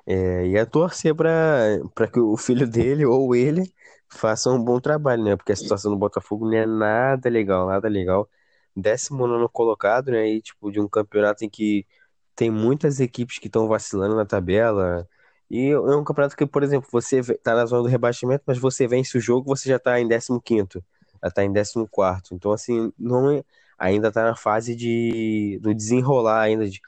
é, 0.06 0.46
ia 0.48 0.66
torcer 0.66 1.14
para 1.14 2.08
que 2.12 2.18
o 2.20 2.36
filho 2.36 2.66
dele 2.68 3.04
ou 3.04 3.34
ele 3.34 3.62
faça 4.08 4.50
um 4.50 4.62
bom 4.62 4.80
trabalho, 4.80 5.22
né? 5.24 5.36
Porque 5.36 5.52
a 5.52 5.56
situação 5.56 5.90
do 5.92 5.98
Botafogo 5.98 6.46
não 6.46 6.56
é 6.56 6.66
nada 6.66 7.30
legal, 7.30 7.66
nada 7.68 7.88
legal. 7.88 8.28
19º 8.76 9.48
colocado, 9.48 10.10
né? 10.10 10.28
E, 10.28 10.42
tipo, 10.42 10.70
de 10.70 10.80
um 10.80 10.88
campeonato 10.88 11.44
em 11.44 11.50
que 11.50 11.86
tem 12.34 12.50
muitas 12.50 13.00
equipes 13.00 13.38
que 13.38 13.46
estão 13.48 13.68
vacilando 13.68 14.16
na 14.16 14.24
tabela. 14.26 15.08
E 15.50 15.68
é 15.70 15.78
um 15.78 16.04
campeonato 16.04 16.36
que, 16.36 16.46
por 16.46 16.62
exemplo, 16.62 16.88
você 16.90 17.20
ve- 17.22 17.34
tá 17.38 17.54
na 17.54 17.66
zona 17.66 17.82
do 17.82 17.88
rebaixamento, 17.88 18.44
mas 18.46 18.58
você 18.58 18.86
vence 18.88 19.16
o 19.18 19.20
jogo, 19.20 19.48
você 19.54 19.68
já 19.68 19.78
tá 19.78 20.00
em 20.00 20.08
15º, 20.08 20.82
já 21.22 21.30
tá 21.30 21.44
em 21.44 21.52
14º. 21.52 22.34
Então, 22.34 22.52
assim, 22.52 22.92
não 22.98 23.30
é- 23.30 23.44
ainda 23.78 24.10
tá 24.12 24.24
na 24.24 24.34
fase 24.36 24.74
de 24.74 25.58
do 25.62 25.74
desenrolar 25.74 26.40
ainda, 26.42 26.64
de, 26.68 26.80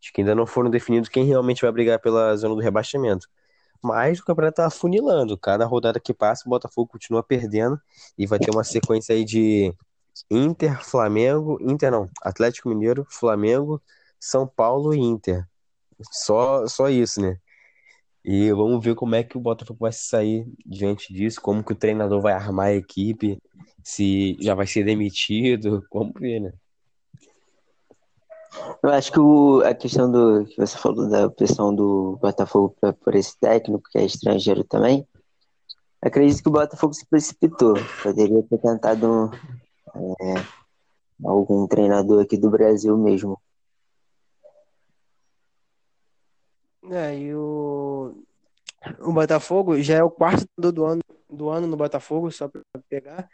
de 0.00 0.12
que 0.12 0.20
ainda 0.20 0.34
não 0.34 0.46
foram 0.46 0.70
definidos 0.70 1.08
quem 1.08 1.24
realmente 1.24 1.62
vai 1.62 1.72
brigar 1.72 1.98
pela 2.00 2.36
zona 2.36 2.54
do 2.54 2.60
rebaixamento. 2.60 3.28
Mas 3.82 4.20
o 4.20 4.24
campeonato 4.24 4.56
tá 4.56 4.66
afunilando. 4.66 5.36
Cada 5.38 5.64
rodada 5.66 6.00
que 6.00 6.14
passa, 6.14 6.44
o 6.46 6.50
Botafogo 6.50 6.88
continua 6.92 7.22
perdendo 7.22 7.80
e 8.18 8.26
vai 8.26 8.38
ter 8.40 8.50
uma 8.50 8.64
sequência 8.64 9.14
aí 9.14 9.24
de 9.24 9.72
Inter, 10.30 10.82
Flamengo, 10.84 11.58
Inter 11.60 11.90
não, 11.90 12.08
Atlético 12.22 12.68
Mineiro, 12.68 13.06
Flamengo, 13.08 13.80
São 14.18 14.46
Paulo 14.46 14.94
e 14.94 14.98
Inter. 14.98 15.46
Só, 16.10 16.66
só 16.66 16.88
isso, 16.88 17.20
né? 17.20 17.36
E 18.24 18.52
vamos 18.52 18.84
ver 18.84 18.94
como 18.94 19.14
é 19.14 19.22
que 19.24 19.36
o 19.36 19.40
Botafogo 19.40 19.80
vai 19.80 19.92
sair 19.92 20.46
diante 20.64 21.12
disso, 21.12 21.40
como 21.40 21.62
que 21.64 21.72
o 21.72 21.76
treinador 21.76 22.20
vai 22.20 22.32
armar 22.32 22.66
a 22.68 22.74
equipe, 22.74 23.38
se 23.82 24.36
já 24.40 24.54
vai 24.54 24.66
ser 24.66 24.84
demitido, 24.84 25.84
como 25.90 26.12
ver, 26.18 26.40
né? 26.40 26.52
Eu 28.82 28.90
acho 28.90 29.10
que 29.10 29.18
o- 29.18 29.62
a 29.64 29.74
questão 29.74 30.10
do 30.10 30.44
que 30.44 30.56
você 30.56 30.76
falou 30.76 31.08
da 31.08 31.26
opção 31.26 31.74
do 31.74 32.18
Botafogo 32.20 32.76
pra- 32.80 32.92
por 32.92 33.14
esse 33.14 33.38
técnico, 33.38 33.88
que 33.90 33.98
é 33.98 34.04
estrangeiro 34.04 34.62
também, 34.64 35.06
acredito 36.00 36.42
que 36.42 36.48
o 36.48 36.52
Botafogo 36.52 36.92
se 36.92 37.06
precipitou. 37.06 37.74
Poderia 38.02 38.42
ter 38.42 38.58
tentado 38.58 39.30
é, 39.94 40.34
algum 41.24 41.66
treinador 41.66 42.22
aqui 42.22 42.36
do 42.36 42.50
Brasil 42.50 42.96
mesmo. 42.96 43.40
É, 46.90 47.16
e 47.16 47.34
o, 47.34 48.14
o 49.00 49.12
Botafogo 49.12 49.80
já 49.80 49.96
é 49.96 50.02
o 50.02 50.10
quarto 50.10 50.44
treinador 50.56 50.72
do 50.72 50.84
ano, 50.84 51.02
do 51.30 51.48
ano 51.48 51.66
no 51.66 51.76
Botafogo, 51.76 52.30
só 52.30 52.48
pra 52.48 52.60
pegar. 52.88 53.28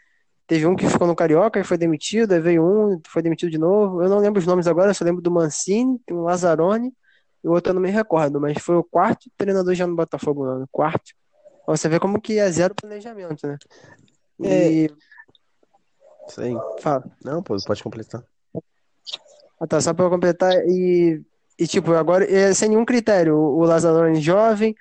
Teve 0.47 0.67
um 0.67 0.77
que 0.77 0.89
ficou 0.89 1.07
no 1.07 1.17
Carioca 1.17 1.61
e 1.61 1.65
foi 1.65 1.77
demitido, 1.77 2.33
aí 2.33 2.41
veio 2.41 2.65
um, 2.65 3.01
foi 3.07 3.23
demitido 3.23 3.51
de 3.51 3.59
novo. 3.59 4.03
Eu 4.03 4.09
não 4.09 4.19
lembro 4.19 4.39
os 4.39 4.47
nomes 4.47 4.67
agora, 4.67 4.95
só 4.95 5.05
lembro 5.05 5.23
do 5.23 5.31
Mancini, 5.31 5.99
tem 6.07 6.17
o 6.17 6.23
Lazzaroni, 6.23 6.93
e 7.43 7.49
o 7.49 7.53
outro 7.53 7.71
eu 7.71 7.75
não 7.75 7.83
me 7.83 7.91
recordo, 7.91 8.41
mas 8.41 8.57
foi 8.63 8.77
o 8.77 8.85
quarto 8.85 9.31
treinador 9.37 9.75
já 9.75 9.87
no 9.87 9.97
Botafogo, 9.97 10.45
no 10.45 10.51
ano, 10.51 10.69
quarto. 10.71 11.13
Você 11.67 11.89
vê 11.89 12.01
como 12.01 12.21
que 12.21 12.39
é 12.39 12.51
zero 12.51 12.75
planejamento, 12.75 13.47
né? 13.47 13.59
E 14.41 14.91
Aí. 16.37 16.55
fala. 16.81 17.05
Não, 17.25 17.43
pô, 17.43 17.57
pode 17.65 17.83
completar. 17.83 18.23
Ah, 19.61 19.67
tá, 19.67 19.81
só 19.81 19.93
pra 19.93 20.09
completar, 20.09 20.53
e, 20.67 21.21
e 21.59 21.67
tipo, 21.67 21.93
agora, 21.93 22.25
é, 22.31 22.55
sem 22.55 22.69
nenhum 22.69 22.85
critério, 22.85 23.37
o 23.37 23.65
Lazzaroni 23.65 24.21
jovem, 24.21 24.75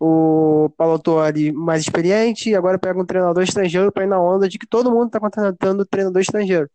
o 0.00 0.70
Paulo 0.76 0.98
Tuori 0.98 1.52
mais 1.52 1.82
experiente, 1.82 2.48
e 2.50 2.56
agora 2.56 2.78
pega 2.78 3.00
um 3.00 3.04
treinador 3.04 3.42
estrangeiro 3.42 3.92
pra 3.92 4.04
ir 4.04 4.08
na 4.08 4.20
onda 4.20 4.48
de 4.48 4.58
que 4.58 4.66
todo 4.66 4.90
mundo 4.90 5.10
tá 5.10 5.20
contratando 5.20 5.84
treinador 5.84 6.22
estrangeiro. 6.22 6.68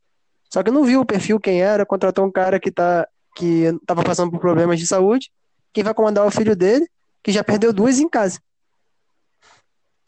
Só 0.52 0.62
que 0.62 0.72
não 0.72 0.84
viu 0.84 1.02
o 1.02 1.06
perfil 1.06 1.40
quem 1.40 1.62
era, 1.62 1.86
contratou 1.86 2.26
um 2.26 2.32
cara 2.32 2.60
que 2.60 2.72
tá, 2.72 3.08
que 3.36 3.66
tava 3.86 4.04
passando 4.04 4.32
por 4.32 4.40
problemas 4.40 4.80
de 4.80 4.86
saúde, 4.86 5.32
quem 5.74 5.84
vai 5.84 5.94
comandar 5.94 6.26
é 6.26 6.28
o 6.28 6.32
filho 6.32 6.56
dele, 6.56 6.88
que 7.24 7.32
já 7.32 7.44
perdeu 7.44 7.74
duas 7.74 8.00
em 8.00 8.08
casa. 8.08 8.40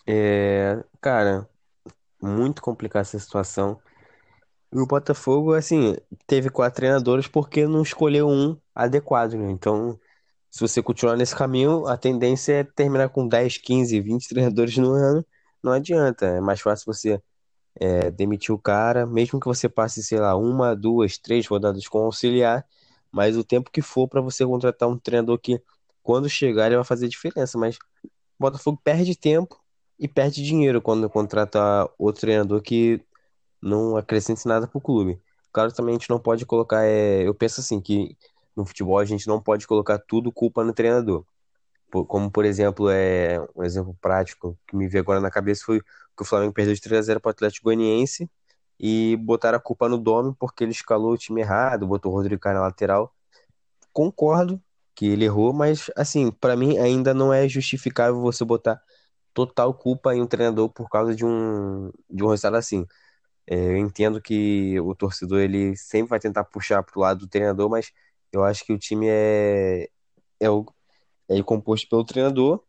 É, 0.08 0.84
cara, 1.02 1.48
muito 2.22 2.62
complicada 2.62 3.02
essa 3.02 3.20
situação. 3.20 3.80
E 4.72 4.80
o 4.80 4.86
Botafogo, 4.86 5.54
assim, 5.54 5.96
teve 6.28 6.50
quatro 6.50 6.78
treinadores 6.78 7.28
porque 7.28 7.66
não 7.66 7.82
escolheu 7.82 8.28
um 8.30 8.56
adequado, 8.76 9.34
né? 9.34 9.50
Então, 9.52 10.00
se 10.50 10.62
você 10.62 10.82
continuar 10.84 11.16
nesse 11.18 11.36
caminho, 11.36 11.88
a 11.88 11.98
tendência 11.98 12.54
é 12.54 12.64
terminar 12.64 13.10
com 13.10 13.28
10, 13.28 13.58
15, 13.58 14.00
20 14.02 14.28
treinadores 14.30 14.78
no 14.78 14.92
ano. 14.94 15.26
Não 15.64 15.72
adianta. 15.72 16.26
É 16.28 16.42
mais 16.42 16.62
fácil 16.62 16.86
você 16.86 17.22
é, 17.80 18.12
demitir 18.12 18.54
o 18.54 18.60
cara, 18.60 19.06
mesmo 19.06 19.40
que 19.40 19.48
você 19.48 19.70
passe, 19.70 20.04
sei 20.04 20.20
lá, 20.20 20.36
uma, 20.36 20.76
duas, 20.76 21.18
três 21.18 21.48
rodadas 21.48 21.88
com 21.88 22.00
auxiliar, 22.00 22.66
mas 23.12 23.38
o 23.38 23.44
tempo 23.44 23.72
que 23.72 23.82
for 23.82 24.08
para 24.08 24.22
você 24.22 24.46
contratar 24.46 24.90
um 24.90 24.98
treinador 25.00 25.40
que, 25.40 25.62
quando 26.04 26.30
chegar, 26.30 26.68
ele 26.68 26.76
vai 26.76 26.86
fazer 26.86 27.08
diferença. 27.08 27.58
Mas 27.58 27.78
o 27.78 27.80
Botafogo 28.40 28.80
perde 28.84 29.16
tempo 29.16 29.60
e 30.00 30.08
perde 30.08 30.44
dinheiro 30.44 30.82
quando 30.82 31.10
contrata 31.10 31.90
outro 31.98 32.22
treinador 32.22 32.62
que 32.62 33.02
não 33.62 33.98
acrescente 33.98 34.48
nada 34.48 34.68
pro 34.68 34.82
clube. 34.82 35.20
Claro, 35.52 35.72
também 35.74 35.96
a 35.96 35.98
gente 35.98 36.10
não 36.10 36.20
pode 36.20 36.46
colocar, 36.46 36.86
é, 36.86 37.28
eu 37.28 37.34
penso 37.34 37.62
assim, 37.62 37.82
que 37.82 38.18
no 38.56 38.66
futebol 38.66 39.00
a 39.00 39.06
gente 39.06 39.28
não 39.28 39.42
pode 39.42 39.68
colocar 39.68 39.98
tudo 40.00 40.32
culpa 40.32 40.64
no 40.64 40.74
treinador. 40.74 41.26
Como, 41.92 42.30
por 42.30 42.46
exemplo, 42.46 42.90
é 42.90 43.40
um 43.56 43.64
exemplo 43.64 43.96
prático 44.00 44.58
que 44.68 44.76
me 44.76 44.88
veio 44.88 45.02
agora 45.02 45.20
na 45.20 45.32
cabeça 45.32 45.64
foi 45.66 45.82
que 45.82 46.22
o 46.22 46.26
Flamengo 46.26 46.54
perdeu 46.54 46.76
de 46.76 46.82
3 46.82 47.00
a 47.00 47.02
0 47.02 47.20
para 47.20 47.30
o 47.30 47.32
Atlético 47.32 47.66
Goianiense 47.66 48.30
e 48.80 49.18
botaram 49.18 49.58
a 49.58 49.62
culpa 49.62 49.90
no 49.90 49.98
Domi 49.98 50.36
porque 50.40 50.64
ele 50.64 50.72
escalou 50.72 51.14
o 51.14 51.18
time 51.18 51.42
errado, 51.42 51.88
botou 51.88 52.12
o 52.12 52.16
Rodrigo 52.16 52.42
Caio 52.42 52.56
na 52.58 52.62
lateral. 52.62 53.14
Concordo 53.92 54.62
que 54.96 55.08
ele 55.08 55.26
errou, 55.26 55.54
mas 55.54 55.90
assim, 55.96 56.32
para 56.32 56.56
mim 56.56 56.78
ainda 56.78 57.14
não 57.14 57.34
é 57.34 57.48
justificável 57.50 58.22
você 58.22 58.46
botar 58.46 58.82
total 59.34 59.74
culpa 59.74 60.16
em 60.16 60.22
um 60.22 60.28
treinador 60.28 60.70
por 60.70 60.90
causa 60.90 61.16
de 61.16 61.26
um 61.26 61.92
de 62.10 62.24
um 62.24 62.28
resultado 62.28 62.58
assim. 62.58 62.86
É, 63.50 63.56
eu 63.56 63.78
entendo 63.78 64.22
que 64.22 64.80
o 64.82 64.94
torcedor 64.96 65.40
ele 65.40 65.76
sempre 65.76 66.10
vai 66.10 66.20
tentar 66.20 66.44
puxar 66.46 66.84
pro 66.84 67.00
lado 67.02 67.22
do 67.22 67.28
treinador, 67.28 67.70
mas 67.70 67.92
eu 68.32 68.44
acho 68.44 68.64
que 68.66 68.72
o 68.74 68.78
time 68.78 69.08
é 69.10 69.90
é, 70.40 70.50
o, 70.50 70.66
é 71.30 71.42
composto 71.44 71.90
pelo 71.90 72.06
treinador 72.06 72.64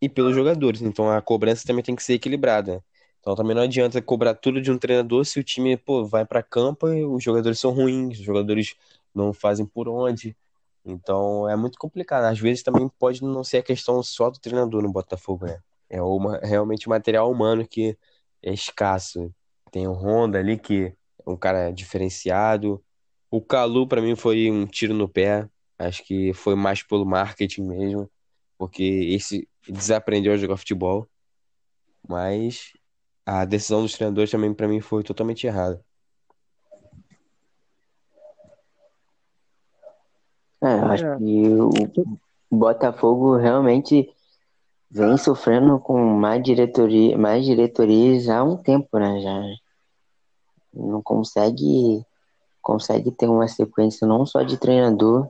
e 0.00 0.08
pelos 0.08 0.34
jogadores, 0.34 0.82
então 0.82 1.10
a 1.10 1.22
cobrança 1.22 1.66
também 1.66 1.84
tem 1.84 1.96
que 1.96 2.02
ser 2.02 2.14
equilibrada. 2.14 2.84
Então 3.20 3.34
também 3.36 3.54
não 3.56 3.62
adianta 3.62 4.02
cobrar 4.02 4.34
tudo 4.34 4.60
de 4.60 4.70
um 4.72 4.78
treinador 4.78 5.24
se 5.24 5.40
o 5.40 5.44
time, 5.44 5.76
pô, 5.76 6.04
vai 6.06 6.24
para 6.26 6.42
campo 6.42 6.88
e 6.88 7.04
os 7.04 7.22
jogadores 7.24 7.58
são 7.60 7.72
ruins, 7.72 8.18
os 8.18 8.24
jogadores 8.24 8.74
não 9.14 9.32
fazem 9.32 9.66
por 9.66 9.88
onde. 9.88 10.36
Então 10.84 11.48
é 11.48 11.56
muito 11.56 11.78
complicado. 11.78 12.24
Às 12.24 12.38
vezes 12.38 12.62
também 12.62 12.88
pode 12.98 13.22
não 13.22 13.44
ser 13.44 13.58
a 13.58 13.62
questão 13.62 14.02
só 14.02 14.30
do 14.30 14.38
treinador 14.40 14.82
no 14.82 14.92
Botafogo, 14.92 15.46
né? 15.46 15.60
É 15.90 16.02
uma, 16.02 16.38
realmente 16.38 16.86
o 16.86 16.90
material 16.90 17.30
humano 17.30 17.66
que 17.66 17.98
é 18.42 18.52
escasso. 18.52 19.32
Tem 19.76 19.86
o 19.86 19.92
Honda 19.92 20.38
ali 20.38 20.56
que 20.56 20.86
é 20.86 21.30
um 21.30 21.36
cara 21.36 21.70
diferenciado. 21.70 22.82
O 23.30 23.42
Calu 23.42 23.86
para 23.86 24.00
mim 24.00 24.16
foi 24.16 24.50
um 24.50 24.66
tiro 24.66 24.94
no 24.94 25.06
pé. 25.06 25.46
Acho 25.78 26.02
que 26.02 26.32
foi 26.32 26.54
mais 26.54 26.82
pelo 26.82 27.04
marketing 27.04 27.64
mesmo, 27.64 28.10
porque 28.56 28.82
esse 28.82 29.46
desaprendeu 29.68 30.32
a 30.32 30.38
jogar 30.38 30.56
futebol. 30.56 31.06
Mas 32.08 32.72
a 33.26 33.44
decisão 33.44 33.82
dos 33.82 33.92
treinadores 33.92 34.30
também 34.30 34.54
para 34.54 34.66
mim 34.66 34.80
foi 34.80 35.02
totalmente 35.02 35.46
errada. 35.46 35.84
É, 40.62 40.68
acho 40.68 41.18
que 41.18 41.50
o 42.50 42.56
Botafogo 42.56 43.36
realmente 43.36 44.10
vem 44.90 45.18
sofrendo 45.18 45.78
com 45.78 46.02
mais 46.02 46.42
diretoria, 46.42 47.18
mais 47.18 47.44
diretorias 47.44 48.30
há 48.30 48.42
um 48.42 48.56
tempo, 48.56 48.98
né? 48.98 49.20
Já 49.20 49.65
não 50.76 51.02
consegue 51.02 52.04
consegue 52.62 53.12
ter 53.12 53.28
uma 53.28 53.46
sequência 53.46 54.06
não 54.06 54.26
só 54.26 54.42
de 54.42 54.56
treinador, 54.56 55.28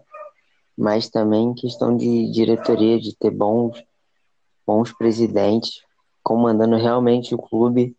mas 0.76 1.11
também 1.11 1.55
questão 1.55 1.94
de 1.94 2.30
diretoria, 2.32 2.99
de 2.99 3.14
ter 3.14 3.30
bons 3.30 3.82
bons 4.66 4.92
presidentes 4.92 5.82
comandando 6.22 6.76
realmente 6.76 7.34
o 7.34 7.38
clube 7.38 7.97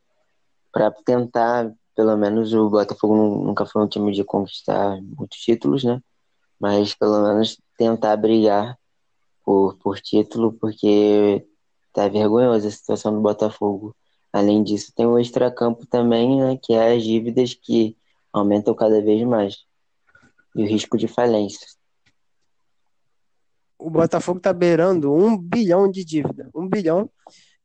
para 0.72 0.92
tentar, 0.92 1.72
pelo 1.96 2.18
menos 2.18 2.54
o 2.54 2.70
Botafogo 2.70 3.16
nunca 3.16 3.66
foi 3.66 3.82
um 3.82 3.88
time 3.88 4.12
de 4.12 4.24
conquistar 4.24 5.02
muitos 5.02 5.40
títulos, 5.40 5.84
né? 5.84 6.02
Mas 6.60 6.94
pelo 6.94 7.22
menos 7.22 7.58
tentar 7.78 8.18
brigar 8.18 8.78
por, 9.46 9.78
por 9.78 10.00
título, 10.02 10.52
porque 10.52 11.48
tá 11.94 12.10
vergonhosa 12.10 12.68
a 12.68 12.72
situação 12.72 13.14
do 13.14 13.22
Botafogo. 13.22 13.96
Além 14.38 14.64
disso, 14.64 14.94
tem 14.96 15.08
o 15.08 15.18
extracampo 15.18 15.84
também, 15.88 16.40
né, 16.40 16.60
que 16.62 16.72
é 16.72 16.94
as 16.94 17.04
dívidas 17.04 17.56
que 17.56 17.98
aumentam 18.32 18.76
cada 18.76 19.02
vez 19.02 19.26
mais. 19.28 19.66
E 20.56 20.64
o 20.64 20.68
risco 20.68 20.96
de 20.96 21.08
falência. 21.08 21.66
O 23.80 23.90
Botafogo 23.90 24.40
tá 24.40 24.54
beirando 24.54 25.12
um 25.12 25.36
bilhão 25.36 25.90
de 25.90 26.06
dívida. 26.06 26.52
Um 26.54 26.68
bilhão. 26.68 27.10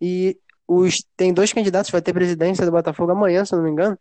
E 0.00 0.38
os, 0.66 1.04
tem 1.14 1.34
dois 1.34 1.52
candidatos, 1.52 1.90
vai 1.90 2.00
ter 2.00 2.14
presidência 2.14 2.64
do 2.64 2.72
Botafogo 2.72 3.12
amanhã, 3.12 3.44
se 3.44 3.54
não 3.54 3.62
me 3.62 3.70
engano. 3.70 3.98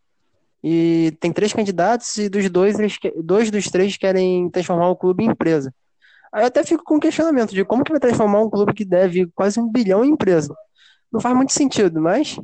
E 0.64 1.14
tem 1.20 1.34
três 1.34 1.52
candidatos 1.52 2.16
e 2.18 2.30
dos 2.30 2.50
dois, 2.50 2.80
eles, 2.80 2.98
dois 3.22 3.52
dos 3.52 3.66
três 3.66 3.98
querem 3.98 4.50
transformar 4.50 4.90
o 4.90 4.96
clube 4.96 5.26
em 5.26 5.32
empresa. 5.32 5.74
Aí 6.32 6.44
eu 6.44 6.48
até 6.48 6.64
fico 6.64 6.86
com 6.86 7.02
questionamento 7.02 7.54
de 7.54 7.66
como 7.66 7.84
que 7.84 7.92
vai 7.92 8.00
transformar 8.00 8.42
um 8.42 8.50
clube 8.50 8.74
que 8.74 8.86
deve 8.86 9.28
quase 9.36 9.60
um 9.60 9.70
bilhão 9.70 10.06
em 10.06 10.12
empresa. 10.12 10.56
Não 11.12 11.20
faz 11.20 11.36
muito 11.36 11.52
sentido, 11.52 12.00
mas 12.00 12.40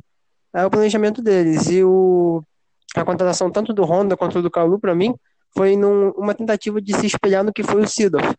é 0.54 0.64
o 0.64 0.70
planejamento 0.70 1.22
deles. 1.22 1.68
E 1.68 1.82
o, 1.82 2.42
a 2.94 3.04
contratação 3.04 3.50
tanto 3.50 3.72
do 3.72 3.84
Honda 3.84 4.16
quanto 4.16 4.42
do 4.42 4.50
Calu, 4.50 4.78
para 4.78 4.94
mim, 4.94 5.14
foi 5.56 5.76
num, 5.76 6.10
uma 6.10 6.34
tentativa 6.34 6.80
de 6.80 6.94
se 6.94 7.06
espelhar 7.06 7.44
no 7.44 7.52
que 7.52 7.62
foi 7.62 7.82
o 7.82 7.88
Sidorf 7.88 8.34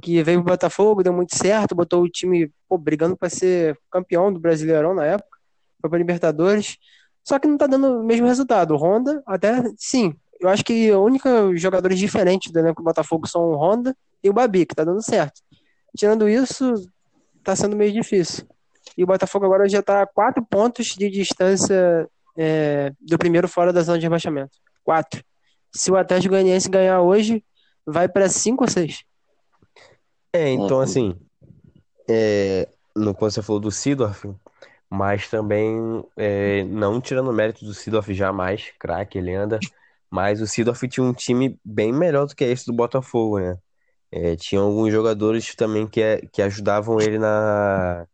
que 0.00 0.22
veio 0.22 0.42
pro 0.42 0.52
Botafogo, 0.52 1.02
deu 1.02 1.12
muito 1.12 1.36
certo, 1.36 1.74
botou 1.74 2.02
o 2.02 2.08
time 2.08 2.52
pô, 2.68 2.76
brigando 2.76 3.16
para 3.16 3.30
ser 3.30 3.78
campeão 3.90 4.32
do 4.32 4.38
Brasileirão 4.38 4.94
na 4.94 5.04
época, 5.04 5.38
foi 5.80 5.90
para 5.90 5.98
Libertadores. 5.98 6.76
Só 7.24 7.38
que 7.38 7.48
não 7.48 7.56
tá 7.56 7.66
dando 7.66 8.00
o 8.00 8.04
mesmo 8.04 8.26
resultado. 8.26 8.74
O 8.74 8.76
Honda, 8.76 9.22
até 9.26 9.62
sim, 9.76 10.14
eu 10.38 10.48
acho 10.48 10.64
que 10.64 10.92
os 10.92 10.98
únicos 10.98 11.60
jogadores 11.60 11.98
diferentes 11.98 12.52
do 12.52 12.58
elenco 12.58 12.82
do 12.82 12.84
Botafogo 12.84 13.26
são 13.26 13.42
o 13.42 13.56
Honda 13.56 13.96
e 14.22 14.30
o 14.30 14.32
Babi, 14.32 14.66
que 14.66 14.74
tá 14.74 14.84
dando 14.84 15.02
certo. 15.02 15.40
Tirando 15.96 16.28
isso, 16.28 16.74
tá 17.42 17.56
sendo 17.56 17.74
meio 17.74 17.92
difícil. 17.92 18.46
E 18.96 19.04
o 19.04 19.06
Botafogo 19.06 19.44
agora 19.46 19.68
já 19.68 19.82
tá 19.82 20.02
a 20.02 20.06
quatro 20.06 20.44
pontos 20.44 20.88
de 20.88 21.10
distância 21.10 22.08
é, 22.36 22.92
do 23.00 23.18
primeiro 23.18 23.48
fora 23.48 23.72
da 23.72 23.82
zona 23.82 23.98
de 23.98 24.04
rebaixamento. 24.04 24.58
Quatro. 24.84 25.22
Se 25.74 25.90
o 25.90 25.96
Atlético 25.96 26.30
Goianiense 26.34 26.68
ganhar 26.68 27.00
hoje, 27.00 27.44
vai 27.86 28.08
para 28.08 28.28
cinco 28.28 28.64
ou 28.64 28.70
seis. 28.70 29.04
É, 30.32 30.50
então 30.50 30.80
assim, 30.80 31.14
é, 32.08 32.68
no 32.94 33.14
que 33.14 33.20
você 33.20 33.42
falou 33.42 33.60
do 33.60 33.70
Sidorf, 33.70 34.28
mas 34.88 35.28
também 35.28 36.04
é, 36.16 36.64
não 36.64 37.00
tirando 37.00 37.28
o 37.28 37.32
mérito 37.32 37.64
do 37.64 37.74
Sidorf 37.74 38.12
jamais, 38.12 38.72
craque, 38.78 39.18
ele 39.18 39.34
anda, 39.34 39.58
mas 40.10 40.40
o 40.40 40.46
Sidorf 40.46 40.86
tinha 40.88 41.04
um 41.04 41.12
time 41.12 41.58
bem 41.64 41.92
melhor 41.92 42.26
do 42.26 42.34
que 42.34 42.44
esse 42.44 42.66
do 42.66 42.72
Botafogo, 42.72 43.38
né? 43.38 43.58
É, 44.10 44.36
tinha 44.36 44.60
alguns 44.60 44.92
jogadores 44.92 45.54
também 45.54 45.86
que, 45.86 46.00
que 46.32 46.40
ajudavam 46.40 47.00
ele 47.00 47.18
na, 47.18 48.06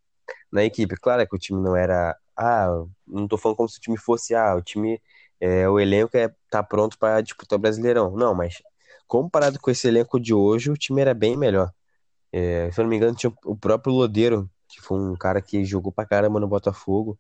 na 0.52 0.64
equipe. 0.64 0.96
Claro 0.96 1.26
que 1.26 1.36
o 1.36 1.38
time 1.38 1.60
não 1.60 1.74
era. 1.76 2.16
Ah, 2.36 2.68
não 3.06 3.26
tô 3.28 3.38
falando 3.38 3.56
como 3.56 3.68
se 3.68 3.78
o 3.78 3.80
time 3.80 3.96
fosse. 3.98 4.34
Ah, 4.34 4.54
o 4.56 4.62
time. 4.62 5.00
É, 5.40 5.68
o 5.68 5.80
elenco 5.80 6.16
é, 6.16 6.32
tá 6.50 6.62
pronto 6.62 6.98
para 6.98 7.20
disputar 7.20 7.58
o 7.58 7.62
Brasileirão. 7.62 8.12
Não, 8.16 8.34
mas 8.34 8.62
comparado 9.08 9.58
com 9.60 9.70
esse 9.70 9.88
elenco 9.88 10.20
de 10.20 10.32
hoje, 10.32 10.70
o 10.70 10.76
time 10.76 11.00
era 11.00 11.14
bem 11.14 11.36
melhor. 11.36 11.72
É, 12.32 12.70
se 12.72 12.80
eu 12.80 12.84
não 12.84 12.90
me 12.90 12.96
engano, 12.96 13.14
tinha 13.16 13.32
o 13.44 13.56
próprio 13.56 13.92
Lodeiro, 13.92 14.50
que 14.68 14.80
foi 14.80 14.98
um 14.98 15.16
cara 15.16 15.42
que 15.42 15.64
jogou 15.64 15.92
pra 15.92 16.06
caramba 16.06 16.40
no 16.40 16.48
Botafogo, 16.48 17.18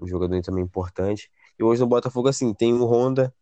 um 0.00 0.06
jogador 0.06 0.40
também 0.42 0.64
importante. 0.64 1.30
E 1.58 1.62
hoje 1.62 1.80
no 1.80 1.86
Botafogo, 1.86 2.28
assim, 2.28 2.54
tem 2.54 2.72
o 2.74 2.84
Honda 2.86 3.34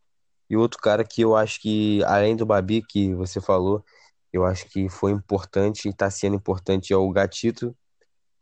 e 0.50 0.56
outro 0.56 0.80
cara 0.80 1.04
que 1.04 1.22
eu 1.22 1.36
acho 1.36 1.60
que, 1.60 2.02
além 2.04 2.36
do 2.36 2.46
Babi, 2.46 2.82
que 2.82 3.14
você 3.14 3.40
falou, 3.40 3.84
eu 4.32 4.44
acho 4.44 4.68
que 4.68 4.88
foi 4.88 5.12
importante 5.12 5.88
e 5.88 5.92
tá 5.94 6.10
sendo 6.10 6.36
importante, 6.36 6.92
é 6.92 6.96
o 6.96 7.10
Gatito, 7.10 7.76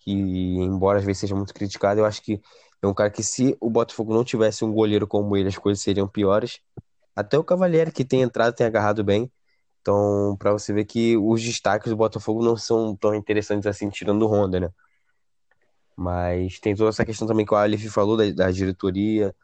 que, 0.05 0.13
embora 0.13 0.99
às 0.99 1.05
vezes 1.05 1.21
seja 1.21 1.35
muito 1.35 1.55
criticado, 1.55 2.01
eu 2.01 2.05
acho 2.07 2.23
que 2.23 2.41
é 2.83 2.87
um 2.87 2.95
cara 2.95 3.11
que, 3.11 3.23
se 3.23 3.57
o 3.61 3.71
Botafogo 3.71 4.15
não 4.15 4.25
tivesse 4.25 4.65
um 4.65 4.73
goleiro 4.73 5.07
como 5.07 5.37
ele, 5.37 5.49
as 5.49 5.59
coisas 5.59 5.83
seriam 5.83 6.07
piores. 6.09 6.61
Até 7.17 7.39
o 7.39 7.45
Cavalieri, 7.45 7.93
que 7.93 8.05
tem 8.05 8.23
entrado, 8.23 8.55
tem 8.55 8.67
agarrado 8.67 9.03
bem. 9.05 9.31
Então, 9.81 10.37
para 10.39 10.53
você 10.53 10.73
ver 10.73 10.85
que 10.87 11.17
os 11.17 11.43
destaques 11.43 11.91
do 11.91 11.97
Botafogo 11.97 12.45
não 12.45 12.57
são 12.57 12.97
tão 12.97 13.15
interessantes 13.15 13.67
assim, 13.67 13.91
tirando 13.91 14.23
o 14.23 14.29
Honda, 14.29 14.61
né? 14.61 14.71
Mas 15.97 16.59
tem 16.61 16.75
toda 16.75 16.91
essa 16.91 17.05
questão 17.05 17.27
também 17.29 17.47
que 17.47 17.55
o 17.55 17.57
Aleph 17.57 17.85
falou 17.89 18.17
da, 18.17 18.31
da 18.31 18.51
diretoria. 18.51 19.35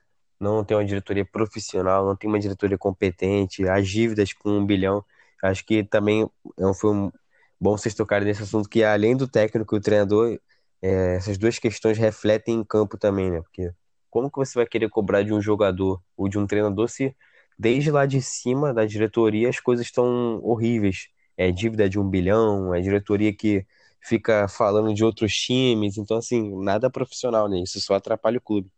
Não 0.41 0.65
tem 0.65 0.77
uma 0.77 0.85
diretoria 0.85 1.25
profissional, 1.25 2.07
não 2.07 2.17
tem 2.17 2.29
uma 2.29 2.39
diretoria 2.41 2.79
competente, 2.79 3.69
as 3.69 3.89
dívidas 3.89 4.33
com 4.33 4.51
um 4.51 4.67
bilhão. 4.67 5.05
Acho 5.43 5.65
que 5.65 5.85
também 5.85 6.29
é 6.59 6.75
foi 6.75 6.91
um 6.91 7.13
bom 7.61 7.77
vocês 7.77 7.95
tocarem 7.95 8.27
nesse 8.27 8.43
assunto, 8.43 8.69
que 8.69 8.83
além 8.83 9.17
do 9.17 9.29
técnico 9.29 9.77
e 9.77 9.79
o 9.79 9.81
treinador, 9.83 10.39
é, 10.83 11.17
essas 11.17 11.39
duas 11.39 11.59
questões 11.59 11.99
refletem 11.99 12.57
em 12.57 12.65
campo 12.65 12.97
também, 12.99 13.31
né? 13.31 13.41
Porque 13.43 13.71
como 14.09 14.31
que 14.31 14.39
você 14.39 14.59
vai 14.59 14.67
querer 14.67 14.89
cobrar 14.89 15.23
de 15.23 15.33
um 15.33 15.41
jogador 15.41 16.03
ou 16.17 16.29
de 16.29 16.39
um 16.39 16.47
treinador 16.47 16.89
se 16.89 17.15
desde 17.59 17.91
lá 17.91 18.07
de 18.07 18.23
cima 18.23 18.73
da 18.73 18.87
diretoria 18.87 19.49
as 19.49 19.61
coisas 19.61 19.85
estão 19.85 20.41
horríveis. 20.43 21.09
É 21.37 21.51
dívida 21.53 21.89
de 21.89 21.99
um 21.99 22.09
bilhão, 22.09 22.75
é 22.75 22.81
diretoria 22.81 23.35
que 23.35 23.67
fica 24.01 24.49
falando 24.49 24.95
de 24.95 25.05
outros 25.05 25.35
times, 25.35 25.99
então 25.99 26.17
assim, 26.17 26.55
nada 26.63 26.91
profissional, 26.91 27.49
né? 27.49 27.61
Isso 27.61 27.81
só 27.81 27.95
atrapalha 27.95 28.39
o 28.39 28.41
clube. 28.41 28.71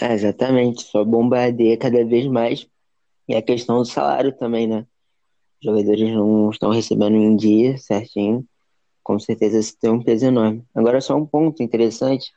É, 0.00 0.12
exatamente, 0.12 0.82
só 0.82 1.04
bombardeia 1.04 1.76
cada 1.76 2.04
vez 2.04 2.26
mais. 2.26 2.68
E 3.26 3.34
a 3.34 3.42
questão 3.42 3.78
do 3.78 3.84
salário 3.84 4.32
também, 4.32 4.66
né? 4.66 4.86
Os 5.60 5.70
jogadores 5.70 6.14
não 6.14 6.50
estão 6.50 6.70
recebendo 6.70 7.16
em 7.16 7.36
dia 7.36 7.78
certinho. 7.78 8.46
Com 9.08 9.18
certeza 9.18 9.58
isso 9.58 9.74
tem 9.80 9.90
um 9.90 10.02
peso 10.02 10.26
enorme. 10.26 10.62
Agora, 10.74 11.00
só 11.00 11.16
um 11.16 11.24
ponto 11.24 11.62
interessante 11.62 12.30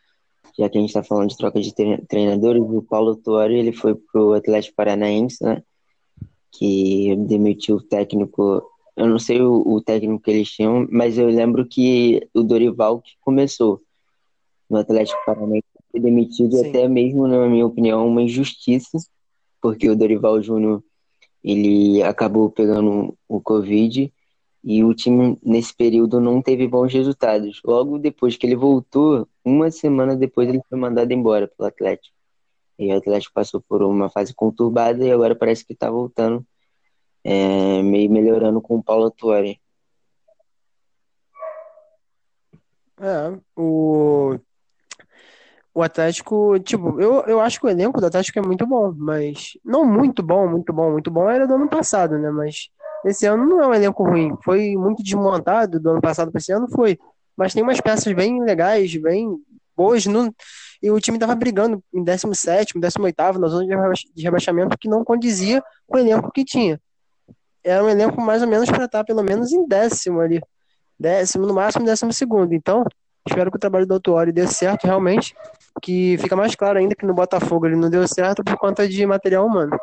já 0.58 0.70
que 0.70 0.78
a 0.78 0.82
gente 0.82 0.90
está 0.90 1.04
falando 1.04 1.28
de 1.28 1.36
troca 1.36 1.60
de 1.60 1.74
treinadores, 2.08 2.62
o 2.62 2.82
Paulo 2.82 3.18
Tuori 3.18 3.60
ele 3.60 3.74
foi 3.74 3.94
pro 3.94 4.32
Atlético 4.32 4.78
Paranaense, 4.78 5.44
né? 5.44 5.62
Que 6.50 7.14
demitiu 7.28 7.76
o 7.76 7.82
técnico. 7.82 8.64
Eu 8.96 9.08
não 9.08 9.20
sei 9.20 9.42
o, 9.42 9.62
o, 9.66 9.82
técnico 9.82 10.24
que 10.24 10.32
eles 10.32 10.50
tinham, 10.50 10.88
mas 10.90 11.18
eu 11.18 11.28
lembro 11.28 11.68
que 11.68 12.26
o 12.34 12.42
Dorival 12.42 13.02
que 13.02 13.12
começou 13.20 13.82
no 14.70 14.78
Atlético 14.78 15.20
Paranaense 15.26 15.68
foi 15.92 16.00
demitido, 16.00 16.56
e 16.56 16.60
Sim. 16.60 16.70
até 16.70 16.88
mesmo, 16.88 17.28
na 17.28 17.50
minha 17.50 17.66
opinião, 17.66 18.08
uma 18.08 18.22
injustiça, 18.22 18.98
porque 19.62 19.90
o 19.90 19.96
Dorival 19.96 20.42
Júnior 20.42 20.82
ele 21.44 22.02
acabou 22.02 22.50
pegando 22.50 23.14
o 23.28 23.42
Covid 23.42 24.10
e 24.64 24.84
o 24.84 24.94
time 24.94 25.38
nesse 25.44 25.76
período 25.76 26.20
não 26.20 26.42
teve 26.42 26.68
bons 26.68 26.94
resultados. 26.94 27.62
Logo 27.66 27.98
depois 27.98 28.38
que 28.38 28.46
ele 28.46 28.56
voltou, 28.56 29.28
uma 29.44 29.72
semana 29.72 30.16
depois 30.16 30.48
ele 30.48 30.62
foi 30.70 30.78
mandado 30.78 31.12
embora 31.12 31.48
pelo 31.48 31.68
Atlético. 31.68 32.16
E 32.78 32.94
o 32.94 32.98
Atlético 32.98 33.34
passou 33.34 33.62
por 33.62 33.82
uma 33.84 34.10
fase 34.10 34.34
conturbada 34.34 35.04
e 35.04 35.12
agora 35.12 35.36
parece 35.36 35.66
que 35.66 35.74
está 35.74 35.90
voltando, 35.90 36.46
é, 37.24 37.82
meio 37.82 38.10
melhorando 38.12 38.62
com 38.62 38.78
o 38.78 38.84
Paulo 38.84 39.12
Tuori. 39.12 39.60
É, 43.00 43.40
o, 43.56 44.38
o 45.74 45.82
Atlético, 45.82 46.60
tipo, 46.60 47.02
eu, 47.02 47.22
eu 47.22 47.40
acho 47.40 47.60
que 47.60 47.66
o 47.66 47.70
elenco 47.70 48.00
do 48.00 48.06
Atlético 48.06 48.38
é 48.38 48.42
muito 48.44 48.66
bom, 48.68 48.94
mas 48.96 49.58
não 49.66 49.86
muito 49.86 50.22
bom, 50.22 50.48
muito 50.48 50.72
bom, 50.72 50.92
muito 50.92 51.10
bom 51.10 51.28
era 51.28 51.48
do 51.48 51.56
ano 51.56 51.68
passado, 51.68 52.18
né? 52.20 52.30
Mas 52.30 52.70
esse 53.06 53.26
ano 53.26 53.46
não 53.46 53.62
é 53.62 53.68
um 53.68 53.74
elenco 53.74 54.04
ruim. 54.04 54.36
Foi 54.44 54.76
muito 54.76 55.04
desmontado 55.04 55.80
do 55.80 55.92
ano 55.92 56.02
passado 56.02 56.32
para 56.32 56.40
esse 56.40 56.52
ano, 56.52 56.68
foi. 56.70 56.98
Mas 57.36 57.54
tem 57.54 57.64
umas 57.64 57.80
peças 57.82 58.12
bem 58.14 58.42
legais, 58.44 58.96
bem 58.98 59.36
boas. 59.76 60.06
No, 60.06 60.34
e 60.82 60.92
o 60.92 61.00
time 61.00 61.18
tava 61.18 61.36
brigando 61.36 61.82
em 61.94 62.04
17, 62.04 62.80
18 62.80 63.40
na 63.40 63.48
zona 63.48 63.66
de 63.66 63.76
reba- 63.76 63.94
de 63.94 64.24
rebaixamento, 64.24 64.78
que 64.78 64.90
não 64.90 65.04
condizia 65.04 65.64
com 65.88 65.98
o 65.98 66.00
elenco 66.00 66.32
que 66.32 66.44
tinha. 66.44 66.80
Era 67.64 67.84
um 67.84 67.90
elenco 67.90 68.20
mais 68.20 68.42
ou 68.42 68.48
menos 68.48 68.70
para 68.70 68.86
estar 68.86 69.04
pelo 69.04 69.24
menos 69.24 69.52
em 69.52 69.68
décimo 69.68 70.20
ali. 70.20 70.42
Décimo, 71.00 71.46
no 71.46 71.54
máximo 71.54 71.86
décimo 71.86 72.12
segundo. 72.14 72.54
Então, 72.54 72.84
espero 73.28 73.50
que 73.52 73.58
o 73.58 73.60
trabalho 73.60 73.86
do 73.86 73.94
Autuori 73.94 74.32
dê 74.32 74.48
certo 74.48 74.86
realmente. 74.86 75.36
Que 75.82 76.18
fica 76.20 76.36
mais 76.36 76.56
claro 76.56 76.80
ainda 76.80 76.96
que 76.96 77.06
no 77.06 77.14
Botafogo 77.14 77.66
ele 77.66 77.76
não 77.76 77.90
deu 77.90 78.08
certo 78.08 78.44
por 78.44 78.58
conta 78.58 78.88
de 78.88 79.06
material 79.06 79.46
humano. 79.46 79.78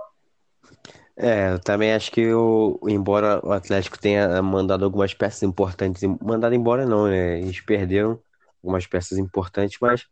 É, 1.21 1.51
eu 1.53 1.59
também 1.59 1.93
acho 1.93 2.13
que 2.13 2.33
o, 2.33 2.79
embora 2.89 3.45
o 3.45 3.51
Atlético 3.51 3.99
tenha 3.99 4.41
mandado 4.41 4.85
algumas 4.85 5.13
peças 5.13 5.43
importantes, 5.43 6.01
mandado 6.23 6.55
embora 6.55 6.87
não, 6.87 7.09
né? 7.09 7.41
Eles 7.41 7.61
perderam 7.61 8.21
algumas 8.63 8.87
peças 8.87 9.19
importantes, 9.19 9.79
mas 9.81 10.07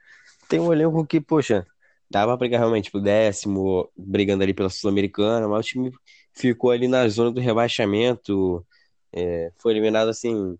tem 0.48 0.58
um 0.58 0.72
elenco 0.72 1.06
que, 1.06 1.20
poxa, 1.20 1.64
dava 2.10 2.32
pra 2.32 2.38
brigar 2.38 2.60
realmente 2.60 2.90
pro 2.90 3.00
décimo, 3.00 3.88
brigando 3.96 4.42
ali 4.42 4.52
pela 4.52 4.68
Sul-Americana, 4.68 5.46
mas 5.48 5.66
o 5.66 5.68
time 5.68 5.92
ficou 6.34 6.72
ali 6.72 6.88
na 6.88 7.06
zona 7.08 7.30
do 7.30 7.40
rebaixamento, 7.40 8.66
é, 9.12 9.52
foi 9.58 9.72
eliminado 9.74 10.08
assim, 10.08 10.58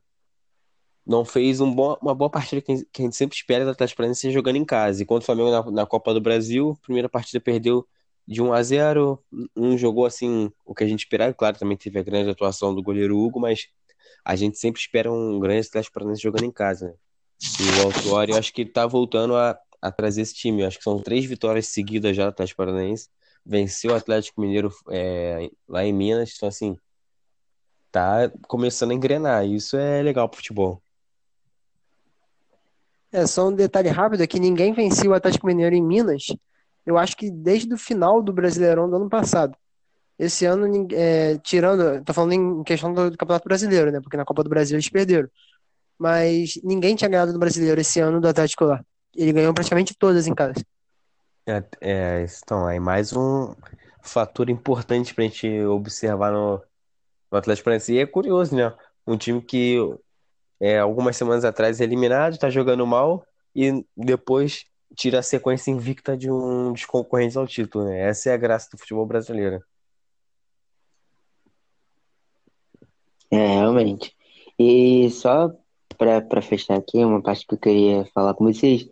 não 1.07 1.25
fez 1.25 1.61
um 1.61 1.75
bom, 1.75 1.97
uma 2.01 2.15
boa 2.15 2.31
partida 2.31 2.63
que 2.63 2.73
a 2.73 3.03
gente 3.03 3.17
sempre 3.17 3.37
espera 3.37 3.65
do 3.65 3.71
Atlético 3.73 3.97
Paranaense 3.99 4.31
jogando 4.31 4.57
em 4.57 4.65
casa. 4.65 5.03
E 5.03 5.07
contra 5.07 5.23
o 5.23 5.27
Flamengo 5.27 5.51
na, 5.51 5.71
na 5.83 5.87
Copa 5.87 6.15
do 6.15 6.21
Brasil, 6.21 6.79
primeira 6.83 7.09
partida 7.09 7.41
perdeu 7.41 7.87
de 8.27 8.43
1 8.43 8.53
a 8.53 8.63
0, 8.63 9.25
não 9.55 9.79
jogou 9.79 10.05
assim 10.05 10.51
o 10.65 10.75
que 10.75 10.83
a 10.83 10.87
gente 10.87 11.01
esperava, 11.01 11.33
claro, 11.33 11.59
também 11.59 11.77
teve 11.77 11.99
a 11.99 12.03
grande 12.03 12.31
atuação 12.31 12.75
do 12.75 12.83
goleiro 12.83 13.17
Hugo, 13.17 13.39
mas 13.39 13.69
a 14.25 14.35
gente 14.35 14.59
sempre 14.59 14.81
espera 14.81 15.13
um 15.13 15.39
grande 15.39 15.69
Atlético 15.69 15.95
Paranaense 15.95 16.23
jogando 16.23 16.45
em 16.45 16.51
casa, 16.51 16.89
né? 16.89 16.95
E 17.61 17.81
o 17.81 17.87
Autuori, 17.87 18.33
eu 18.33 18.39
acho 18.39 18.53
que 18.53 18.65
tá 18.65 18.87
voltando 18.87 19.37
a, 19.37 19.59
a 19.81 19.93
trazer 19.93 20.23
esse 20.23 20.35
time. 20.35 20.63
Eu 20.63 20.67
acho 20.67 20.79
que 20.79 20.85
são 20.85 21.01
três 21.01 21.25
vitórias 21.25 21.67
seguidas 21.69 22.17
já 22.17 22.25
do 22.25 22.31
Atlético 22.31 22.57
Paranaense. 22.57 23.09
Venceu 23.45 23.93
o 23.93 23.95
Atlético 23.95 24.41
Mineiro 24.41 24.73
é, 24.91 25.49
lá 25.69 25.85
em 25.85 25.93
Minas, 25.93 26.33
então 26.35 26.49
assim, 26.49 26.77
tá 27.93 28.31
começando 28.49 28.91
a 28.91 28.95
engrenar. 28.95 29.47
Isso 29.47 29.77
é 29.77 30.03
legal 30.03 30.29
pro 30.29 30.39
futebol. 30.39 30.83
É 33.13 33.27
só 33.27 33.49
um 33.49 33.55
detalhe 33.55 33.89
rápido 33.89 34.23
é 34.23 34.27
que 34.27 34.41
ninguém 34.41 34.73
vencia 34.73 35.09
o 35.09 35.15
Atlético 35.15 35.47
Mineiro 35.47 35.75
em 35.75 35.83
Minas. 35.83 36.27
Eu 36.87 36.97
acho 36.97 37.17
que 37.17 37.31
desde 37.31 37.75
o 37.75 37.79
final 37.79 38.23
do 38.23 38.33
Brasileirão 38.33 38.89
do 38.89 38.97
ano 38.97 39.11
passado. 39.11 39.57
Esse 40.19 40.47
ano, 40.47 40.89
é, 40.93 41.37
tirando, 41.39 42.03
tô 42.03 42.15
falando 42.15 42.33
em 42.33 42.63
questão 42.63 42.95
do, 42.95 43.11
do 43.11 43.19
Campeonato 43.19 43.47
Brasileiro, 43.47 43.91
né? 43.91 44.01
Porque 44.01 44.17
na 44.17 44.25
Copa 44.25 44.43
do 44.43 44.49
Brasil 44.49 44.77
eles 44.77 44.89
perderam. 44.89 45.29
Mas 45.99 46.59
ninguém 46.63 46.95
tinha 46.95 47.11
ganhado 47.11 47.33
no 47.33 47.39
Brasileiro 47.39 47.81
esse 47.81 48.01
ano 48.01 48.21
do 48.21 48.29
Atlético 48.29 48.65
lá. 48.65 48.83
Ele 49.15 49.33
ganhou 49.33 49.53
praticamente 49.53 49.95
todas 49.99 50.27
em 50.27 50.35
casa. 50.35 50.65
É, 51.47 51.63
é, 51.81 52.27
então, 52.43 52.67
aí 52.67 52.81
mais 52.81 53.13
um 53.13 53.55
fator 54.01 54.49
importante 54.49 55.15
pra 55.15 55.25
gente 55.25 55.65
observar 55.65 56.33
no, 56.33 56.63
no 57.31 57.39
Atlético 57.39 57.65
Paranaense. 57.65 57.93
E 57.93 57.99
é 57.99 58.07
curioso, 58.07 58.55
né? 58.55 58.73
Um 59.07 59.17
time 59.17 59.43
que 59.43 59.79
é, 60.61 60.79
algumas 60.79 61.17
semanas 61.17 61.45
atrás 61.45 61.81
é 61.81 61.85
eliminado, 61.85 62.39
tá 62.39 62.49
jogando 62.49 62.87
mal 62.87 63.25
e 63.55 63.85
depois 63.97 64.65
tira 64.95 65.19
a 65.19 65.23
sequência 65.23 65.71
invicta 65.71 66.17
de 66.17 66.31
um 66.31 66.73
dos 66.73 66.85
concorrentes 66.85 67.37
ao 67.37 67.47
título, 67.47 67.85
né? 67.87 68.09
Essa 68.09 68.31
é 68.31 68.33
a 68.35 68.37
graça 68.37 68.69
do 68.71 68.79
futebol 68.79 69.07
brasileiro. 69.07 69.63
É, 73.31 73.37
realmente. 73.37 74.15
E 74.59 75.11
só 75.11 75.53
para 75.99 76.43
fechar 76.43 76.77
aqui, 76.77 76.99
uma 76.99 77.23
parte 77.23 77.47
que 77.47 77.55
eu 77.55 77.59
queria 77.59 78.05
falar 78.15 78.35
com 78.35 78.45
vocês. 78.45 78.89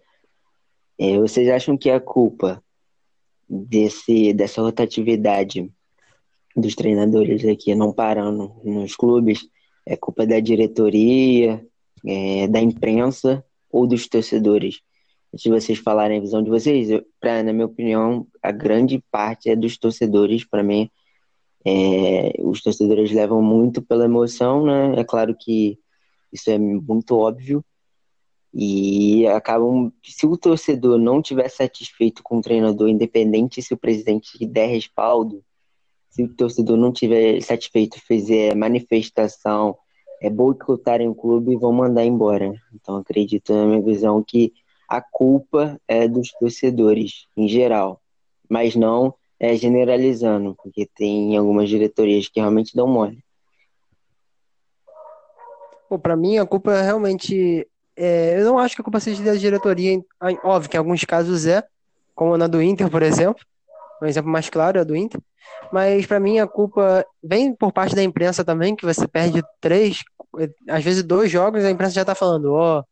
É, 0.98 1.18
vocês 1.18 1.48
acham 1.48 1.76
que 1.76 1.90
a 1.90 2.00
culpa 2.00 2.62
desse, 3.48 4.32
dessa 4.32 4.62
rotatividade 4.62 5.70
dos 6.56 6.74
treinadores 6.74 7.44
aqui 7.44 7.74
não 7.74 7.92
parando 7.92 8.54
nos 8.64 8.94
clubes 8.94 9.48
é 9.86 9.96
culpa 9.96 10.26
da 10.26 10.40
diretoria, 10.40 11.64
é, 12.06 12.46
da 12.48 12.60
imprensa 12.60 13.44
ou 13.70 13.86
dos 13.86 14.08
torcedores? 14.08 14.80
Se 15.36 15.48
vocês 15.48 15.78
falarem 15.78 16.18
a 16.18 16.20
visão 16.20 16.42
de 16.42 16.50
vocês, 16.50 16.90
eu, 16.90 17.04
pra, 17.20 17.42
na 17.42 17.52
minha 17.52 17.66
opinião, 17.66 18.26
a 18.42 18.52
grande 18.52 19.02
parte 19.10 19.50
é 19.50 19.56
dos 19.56 19.76
torcedores. 19.76 20.44
Para 20.44 20.62
mim, 20.62 20.90
é, 21.64 22.34
os 22.40 22.62
torcedores 22.62 23.10
levam 23.10 23.42
muito 23.42 23.82
pela 23.82 24.04
emoção, 24.04 24.64
né? 24.64 25.00
É 25.00 25.04
claro 25.04 25.34
que 25.38 25.78
isso 26.32 26.50
é 26.50 26.58
muito 26.58 27.16
óbvio. 27.16 27.64
E 28.52 29.26
acabam, 29.26 29.92
se 30.04 30.26
o 30.26 30.36
torcedor 30.36 30.98
não 30.98 31.20
tiver 31.20 31.48
satisfeito 31.48 32.22
com 32.22 32.38
o 32.38 32.40
treinador, 32.40 32.88
independente 32.88 33.60
se 33.60 33.74
o 33.74 33.76
presidente 33.76 34.46
der 34.46 34.66
respaldo, 34.66 35.42
se 36.08 36.22
o 36.22 36.28
torcedor 36.28 36.76
não 36.76 36.92
tiver 36.92 37.40
satisfeito, 37.40 38.00
fizer 38.00 38.54
manifestação, 38.54 39.76
é 40.22 40.30
boicotarem 40.30 41.08
o 41.08 41.14
clube, 41.14 41.56
vão 41.56 41.72
mandar 41.72 42.04
embora. 42.04 42.52
Então 42.72 42.96
acredito 42.96 43.52
na 43.52 43.66
minha 43.66 43.82
visão 43.82 44.22
que 44.22 44.52
a 44.88 45.00
culpa 45.00 45.80
é 45.88 46.06
dos 46.08 46.30
torcedores 46.32 47.26
em 47.36 47.48
geral, 47.48 48.00
mas 48.48 48.74
não 48.76 49.14
é 49.40 49.54
generalizando, 49.56 50.54
porque 50.62 50.88
tem 50.96 51.36
algumas 51.36 51.68
diretorias 51.68 52.28
que 52.28 52.40
realmente 52.40 52.74
dão 52.76 52.86
mole. 52.86 53.22
Pô, 55.88 55.98
pra 55.98 56.16
mim, 56.16 56.38
a 56.38 56.46
culpa 56.46 56.80
realmente. 56.82 57.66
é, 57.96 58.40
eu 58.40 58.44
não 58.44 58.58
acho 58.58 58.74
que 58.74 58.80
a 58.80 58.84
culpa 58.84 59.00
seja 59.00 59.22
da 59.22 59.34
diretoria. 59.34 59.92
em- 59.92 60.04
Óbvio 60.42 60.70
que 60.70 60.76
em 60.76 60.78
alguns 60.78 61.04
casos 61.04 61.46
é, 61.46 61.62
como 62.14 62.36
na 62.36 62.46
do 62.46 62.62
Inter, 62.62 62.90
por 62.90 63.02
exemplo. 63.02 63.44
Um 64.02 64.06
exemplo 64.06 64.30
mais 64.30 64.50
claro 64.50 64.78
é 64.78 64.80
a 64.80 64.84
do 64.84 64.96
Inter. 64.96 65.20
Mas 65.72 66.04
pra 66.06 66.18
mim, 66.18 66.38
a 66.38 66.46
culpa 66.46 67.04
vem 67.22 67.54
por 67.54 67.72
parte 67.72 67.94
da 67.94 68.02
imprensa 68.02 68.44
também, 68.44 68.74
que 68.74 68.84
você 68.84 69.06
perde 69.06 69.42
três, 69.60 70.02
às 70.68 70.82
vezes 70.82 71.02
dois 71.02 71.30
jogos, 71.30 71.64
a 71.64 71.70
imprensa 71.70 71.94
já 71.94 72.04
tá 72.04 72.14
falando: 72.14 72.52
ó, 72.54 72.82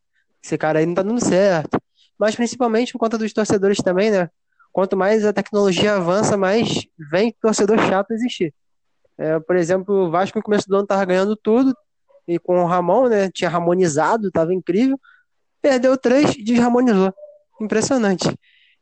esse 0.43 0.57
cara 0.57 0.79
aí 0.79 0.85
não 0.85 0.93
tá 0.93 1.01
dando 1.03 1.23
certo. 1.23 1.77
Mas 2.17 2.35
principalmente 2.35 2.93
por 2.93 2.99
conta 2.99 3.17
dos 3.17 3.33
torcedores 3.33 3.77
também, 3.77 4.11
né? 4.11 4.29
Quanto 4.71 4.97
mais 4.97 5.25
a 5.25 5.33
tecnologia 5.33 5.95
avança, 5.95 6.35
mais 6.37 6.87
vem 7.11 7.35
torcedor 7.41 7.77
chato 7.79 8.11
existir. 8.11 8.53
É, 9.17 9.39
por 9.39 9.55
exemplo, 9.55 10.07
o 10.07 10.11
Vasco 10.11 10.37
no 10.37 10.43
começo 10.43 10.67
do 10.67 10.75
ano 10.75 10.87
tava 10.87 11.05
ganhando 11.05 11.35
tudo, 11.35 11.75
e 12.27 12.39
com 12.39 12.63
o 12.63 12.65
Ramon, 12.65 13.07
né? 13.09 13.29
Tinha 13.31 13.49
harmonizado, 13.49 14.31
tava 14.31 14.53
incrível. 14.53 14.99
Perdeu 15.61 15.97
três, 15.97 16.35
desharmonizou. 16.35 17.13
Impressionante. 17.61 18.33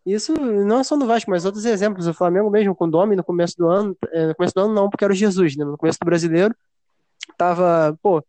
Isso 0.06 0.34
não 0.34 0.84
só 0.84 0.98
no 0.98 1.06
Vasco, 1.06 1.30
mas 1.30 1.46
outros 1.46 1.66
exemplos. 1.66 2.08
O 2.08 2.14
Flamengo 2.14 2.50
mesmo, 2.50 2.76
com 2.76 2.86
o 2.86 2.92
Domi 2.92 3.16
no 3.16 3.24
começo 3.24 3.56
do 3.58 3.68
ano. 3.68 3.96
eh, 4.12 4.28
No 4.28 4.36
começo 4.36 4.54
do 4.56 4.62
ano 4.62 4.74
não, 4.74 4.90
porque 4.90 5.04
era 5.04 5.14
o 5.14 5.16
Jesus, 5.16 5.56
né? 5.56 5.66
No 5.66 5.78
começo 5.78 6.00
do 6.00 6.06
brasileiro, 6.06 6.56
tava, 7.38 7.98
pô, 8.02 8.24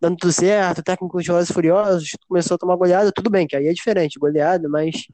dando 0.00 0.16
tudo 0.16 0.32
certo, 0.32 0.82
técnico 0.82 1.20
de 1.20 1.30
e 1.30 1.46
Furiosos, 1.46 2.10
começou 2.28 2.54
a 2.56 2.58
tomar 2.58 2.76
goleada, 2.76 3.12
tudo 3.12 3.30
bem, 3.30 3.46
que 3.46 3.56
aí 3.56 3.66
é 3.68 3.72
diferente, 3.72 4.18
goleada, 4.18 4.68
mas 4.68 5.06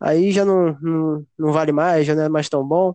aí 0.00 0.32
já 0.32 0.44
não, 0.44 0.78
não, 0.80 1.26
não 1.38 1.52
vale 1.52 1.72
mais, 1.72 2.06
já 2.06 2.14
não 2.14 2.22
é 2.22 2.28
mais 2.28 2.48
tão 2.48 2.66
bom. 2.66 2.94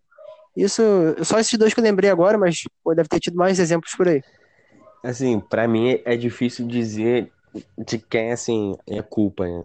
Isso, 0.55 0.82
só 1.23 1.39
esses 1.39 1.57
dois 1.57 1.73
que 1.73 1.79
eu 1.79 1.84
lembrei 1.84 2.09
agora, 2.09 2.38
mas 2.38 2.63
pô, 2.84 2.93
deve 2.93 3.07
ter 3.07 3.19
tido 3.19 3.36
mais 3.36 3.59
exemplos 3.59 3.95
por 3.95 4.07
aí. 4.07 4.21
Assim, 5.03 5.39
pra 5.39 5.67
mim 5.67 5.99
é 6.05 6.15
difícil 6.15 6.67
dizer 6.67 7.32
de 7.77 7.97
quem, 7.97 8.32
assim, 8.32 8.75
é 8.88 9.01
culpa, 9.01 9.45
né? 9.45 9.63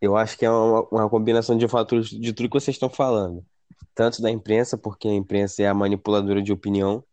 Eu 0.00 0.16
acho 0.16 0.36
que 0.36 0.44
é 0.44 0.50
uma, 0.50 0.82
uma 0.90 1.08
combinação 1.08 1.56
de 1.56 1.68
fatores 1.68 2.08
de 2.08 2.32
tudo 2.32 2.48
que 2.48 2.58
vocês 2.58 2.74
estão 2.74 2.90
falando. 2.90 3.44
Tanto 3.94 4.20
da 4.20 4.30
imprensa, 4.30 4.76
porque 4.76 5.06
a 5.06 5.14
imprensa 5.14 5.62
é 5.62 5.68
a 5.68 5.74
manipuladora 5.74 6.42
de 6.42 6.52
opinião. 6.52 7.04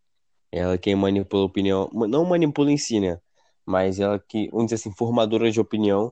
Ela 0.51 0.77
quem 0.77 0.95
manipula 0.95 1.45
opinião. 1.45 1.89
Não 1.93 2.25
manipula 2.25 2.71
em 2.71 2.77
si, 2.77 2.99
né? 2.99 3.19
Mas 3.65 3.99
ela 3.99 4.19
que, 4.19 4.49
vamos 4.49 4.65
dizer 4.65 4.75
assim, 4.75 4.91
formadora 4.91 5.51
de 5.51 5.59
opinião. 5.59 6.11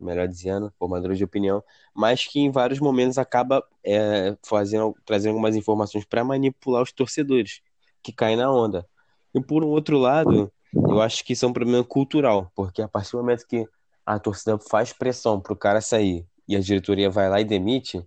melhor 0.00 0.28
dizendo, 0.28 0.72
formadores 0.78 1.18
de 1.18 1.24
opinião, 1.24 1.62
mas 1.94 2.26
que 2.26 2.40
em 2.40 2.50
vários 2.50 2.80
momentos 2.80 3.18
acaba 3.18 3.64
é, 3.84 4.36
fazendo, 4.44 4.94
trazendo 5.06 5.32
algumas 5.32 5.56
informações 5.56 6.04
para 6.04 6.24
manipular 6.24 6.82
os 6.82 6.92
torcedores 6.92 7.62
que 8.02 8.12
caem 8.12 8.36
na 8.36 8.52
onda. 8.52 8.86
E 9.34 9.40
por 9.40 9.64
um 9.64 9.68
outro 9.68 9.98
lado, 9.98 10.52
eu 10.74 11.00
acho 11.00 11.24
que 11.24 11.32
isso 11.32 11.44
é 11.46 11.48
um 11.48 11.52
problema 11.52 11.84
cultural, 11.84 12.50
porque 12.54 12.82
a 12.82 12.88
partir 12.88 13.12
do 13.12 13.18
momento 13.18 13.46
que 13.46 13.66
a 14.04 14.18
torcida 14.18 14.58
faz 14.58 14.92
pressão 14.92 15.40
para 15.40 15.52
o 15.52 15.56
cara 15.56 15.80
sair 15.80 16.26
e 16.48 16.56
a 16.56 16.60
diretoria 16.60 17.10
vai 17.10 17.28
lá 17.28 17.40
e 17.40 17.44
demite, 17.44 18.04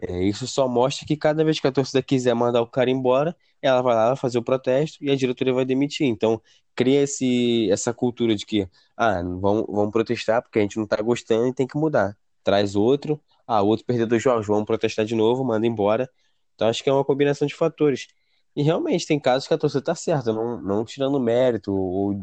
é, 0.00 0.22
isso 0.24 0.46
só 0.46 0.68
mostra 0.68 1.06
que 1.06 1.16
cada 1.16 1.44
vez 1.44 1.58
que 1.60 1.66
a 1.66 1.72
torcida 1.72 2.02
quiser 2.02 2.34
mandar 2.34 2.62
o 2.62 2.66
cara 2.66 2.90
embora, 2.90 3.36
ela 3.66 3.82
vai 3.82 3.94
lá 3.94 4.16
fazer 4.16 4.38
o 4.38 4.42
protesto 4.42 5.02
e 5.04 5.10
a 5.10 5.16
diretoria 5.16 5.52
vai 5.54 5.64
demitir. 5.64 6.06
Então, 6.06 6.40
cria 6.74 7.02
esse, 7.02 7.70
essa 7.70 7.92
cultura 7.94 8.34
de 8.34 8.46
que, 8.46 8.68
ah, 8.96 9.22
vamos, 9.22 9.66
vamos 9.68 9.92
protestar 9.92 10.42
porque 10.42 10.58
a 10.58 10.62
gente 10.62 10.76
não 10.76 10.84
está 10.84 11.00
gostando 11.02 11.48
e 11.48 11.54
tem 11.54 11.66
que 11.66 11.76
mudar. 11.76 12.16
Traz 12.44 12.76
outro, 12.76 13.20
ah, 13.46 13.62
outro 13.62 13.84
perdeu 13.86 14.06
dois 14.06 14.22
jogos, 14.22 14.46
vamos 14.46 14.64
protestar 14.66 15.04
de 15.04 15.14
novo, 15.14 15.44
manda 15.44 15.66
embora. 15.66 16.10
Então, 16.54 16.68
acho 16.68 16.82
que 16.82 16.90
é 16.90 16.92
uma 16.92 17.04
combinação 17.04 17.46
de 17.46 17.54
fatores. 17.54 18.08
E 18.54 18.62
realmente 18.62 19.06
tem 19.06 19.20
casos 19.20 19.46
que 19.48 19.54
a 19.54 19.58
torcida 19.58 19.80
está 19.80 19.94
certa, 19.94 20.32
não, 20.32 20.60
não 20.62 20.84
tirando 20.84 21.20
mérito, 21.20 21.72
ou 21.74 22.20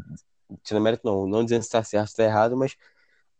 tirando 0.62 0.82
mérito 0.82 1.02
não, 1.06 1.26
não 1.26 1.44
dizendo 1.44 1.62
se 1.62 1.68
está 1.68 1.82
certo, 1.84 2.08
se 2.08 2.12
está 2.14 2.24
errado, 2.24 2.56
mas 2.56 2.76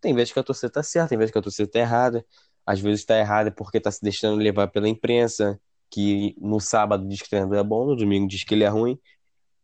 tem 0.01 0.15
vezes 0.15 0.33
que 0.33 0.39
a 0.39 0.43
torcida 0.45 0.69
está 0.69 0.83
certa, 0.83 1.09
tem 1.11 1.19
vezes 1.19 1.33
que 1.33 1.39
a 1.39 1.43
torcida 1.43 1.69
está 1.69 1.79
errada 1.81 2.25
às 2.67 2.81
vezes 2.81 3.01
está 3.01 3.19
errado 3.19 3.53
porque 3.53 3.79
está 3.79 3.91
se 3.91 4.03
deixando 4.03 4.41
levar 4.41 4.69
pela 4.69 4.89
imprensa, 4.89 5.61
que 5.95 6.34
no 6.40 6.59
sábado 6.59 7.07
diz 7.07 7.20
que 7.20 7.26
o 7.28 7.30
treinador 7.30 7.57
é 7.57 7.62
bom, 7.62 7.86
no 7.86 7.95
domingo 7.95 8.26
diz 8.26 8.42
que 8.42 8.53
ele 8.53 8.64
é 8.64 8.68
ruim. 8.68 8.99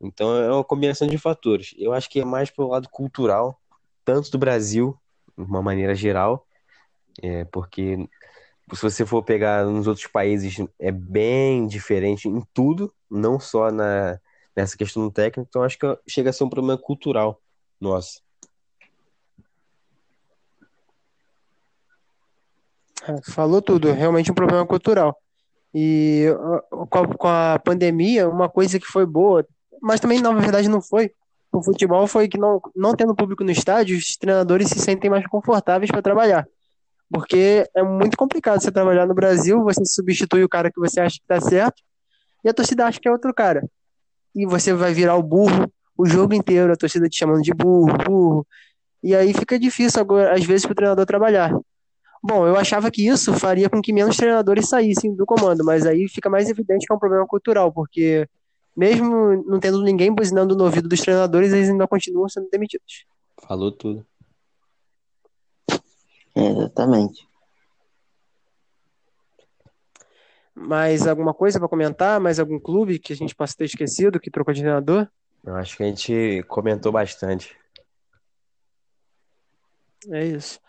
Então 0.00 0.36
é 0.36 0.52
uma 0.52 0.62
combinação 0.62 1.08
de 1.08 1.18
fatores. 1.18 1.74
Eu 1.76 1.92
acho 1.92 2.08
que 2.08 2.20
é 2.20 2.24
mais 2.24 2.50
pelo 2.50 2.68
lado 2.68 2.88
cultural, 2.88 3.60
tanto 4.04 4.30
do 4.30 4.38
Brasil, 4.38 4.96
de 5.36 5.42
uma 5.42 5.60
maneira 5.60 5.92
geral, 5.92 6.46
é, 7.20 7.44
porque 7.46 8.08
se 8.72 8.80
você 8.80 9.04
for 9.04 9.24
pegar 9.24 9.66
nos 9.66 9.88
outros 9.88 10.06
países, 10.06 10.56
é 10.78 10.92
bem 10.92 11.66
diferente 11.66 12.28
em 12.28 12.40
tudo, 12.54 12.94
não 13.10 13.40
só 13.40 13.72
na, 13.72 14.20
nessa 14.54 14.76
questão 14.76 15.10
técnica. 15.10 15.44
Então 15.48 15.64
acho 15.64 15.76
que 15.76 15.98
chega 16.08 16.30
a 16.30 16.32
ser 16.32 16.44
um 16.44 16.48
problema 16.48 16.78
cultural 16.78 17.42
nosso. 17.80 18.22
É, 23.02 23.32
falou 23.32 23.60
tudo, 23.60 23.90
realmente 23.92 24.30
um 24.30 24.34
problema 24.34 24.64
cultural. 24.64 25.20
E 25.74 26.26
com 27.18 27.28
a 27.28 27.58
pandemia, 27.58 28.28
uma 28.28 28.48
coisa 28.48 28.78
que 28.78 28.86
foi 28.86 29.06
boa, 29.06 29.46
mas 29.80 30.00
também 30.00 30.20
na 30.20 30.32
verdade 30.32 30.68
não 30.68 30.82
foi, 30.82 31.12
o 31.52 31.62
futebol 31.62 32.06
foi 32.06 32.28
que 32.28 32.38
não, 32.38 32.60
não 32.74 32.94
tendo 32.94 33.14
público 33.14 33.44
no 33.44 33.50
estádio, 33.50 33.96
os 33.96 34.16
treinadores 34.16 34.68
se 34.68 34.78
sentem 34.78 35.10
mais 35.10 35.26
confortáveis 35.26 35.90
para 35.90 36.02
trabalhar. 36.02 36.46
Porque 37.08 37.68
é 37.74 37.82
muito 37.82 38.16
complicado 38.16 38.60
você 38.60 38.70
trabalhar 38.70 39.06
no 39.06 39.14
Brasil, 39.14 39.62
você 39.62 39.84
substitui 39.84 40.44
o 40.44 40.48
cara 40.48 40.70
que 40.70 40.78
você 40.78 41.00
acha 41.00 41.16
que 41.16 41.26
tá 41.26 41.40
certo, 41.40 41.82
e 42.44 42.48
a 42.48 42.54
torcida 42.54 42.86
acha 42.86 43.00
que 43.00 43.08
é 43.08 43.12
outro 43.12 43.32
cara. 43.34 43.62
E 44.34 44.46
você 44.46 44.72
vai 44.72 44.92
virar 44.92 45.16
o 45.16 45.22
burro 45.22 45.70
o 46.00 46.06
jogo 46.06 46.32
inteiro, 46.32 46.72
a 46.72 46.76
torcida 46.76 47.08
te 47.08 47.18
chamando 47.18 47.42
de 47.42 47.52
burro, 47.52 47.92
burro. 47.98 48.46
E 49.02 49.14
aí 49.14 49.34
fica 49.34 49.58
difícil, 49.58 50.00
agora, 50.00 50.34
às 50.34 50.44
vezes, 50.44 50.64
para 50.64 50.72
o 50.72 50.74
treinador 50.74 51.04
trabalhar. 51.04 51.52
Bom, 52.22 52.46
eu 52.46 52.54
achava 52.56 52.90
que 52.90 53.06
isso 53.06 53.32
faria 53.32 53.70
com 53.70 53.80
que 53.80 53.94
menos 53.94 54.16
treinadores 54.16 54.68
saíssem 54.68 55.14
do 55.14 55.24
comando, 55.24 55.64
mas 55.64 55.86
aí 55.86 56.06
fica 56.06 56.28
mais 56.28 56.50
evidente 56.50 56.86
que 56.86 56.92
é 56.92 56.94
um 56.94 56.98
problema 56.98 57.26
cultural, 57.26 57.72
porque 57.72 58.28
mesmo 58.76 59.42
não 59.46 59.58
tendo 59.58 59.82
ninguém 59.82 60.14
buzinando 60.14 60.54
no 60.54 60.64
ouvido 60.64 60.86
dos 60.86 61.00
treinadores, 61.00 61.50
eles 61.52 61.70
ainda 61.70 61.88
continuam 61.88 62.28
sendo 62.28 62.48
demitidos. 62.50 63.06
Falou 63.48 63.72
tudo. 63.72 64.06
exatamente. 66.36 67.26
Mais 70.54 71.06
alguma 71.06 71.32
coisa 71.32 71.58
para 71.58 71.68
comentar? 71.68 72.20
Mais 72.20 72.38
algum 72.38 72.60
clube 72.60 72.98
que 72.98 73.14
a 73.14 73.16
gente 73.16 73.34
possa 73.34 73.56
ter 73.56 73.64
esquecido 73.64 74.20
que 74.20 74.30
trocou 74.30 74.52
de 74.52 74.60
treinador? 74.60 75.08
Eu 75.42 75.56
acho 75.56 75.74
que 75.74 75.82
a 75.82 75.86
gente 75.86 76.44
comentou 76.48 76.92
bastante. 76.92 77.56
É 80.10 80.26
isso 80.26 80.60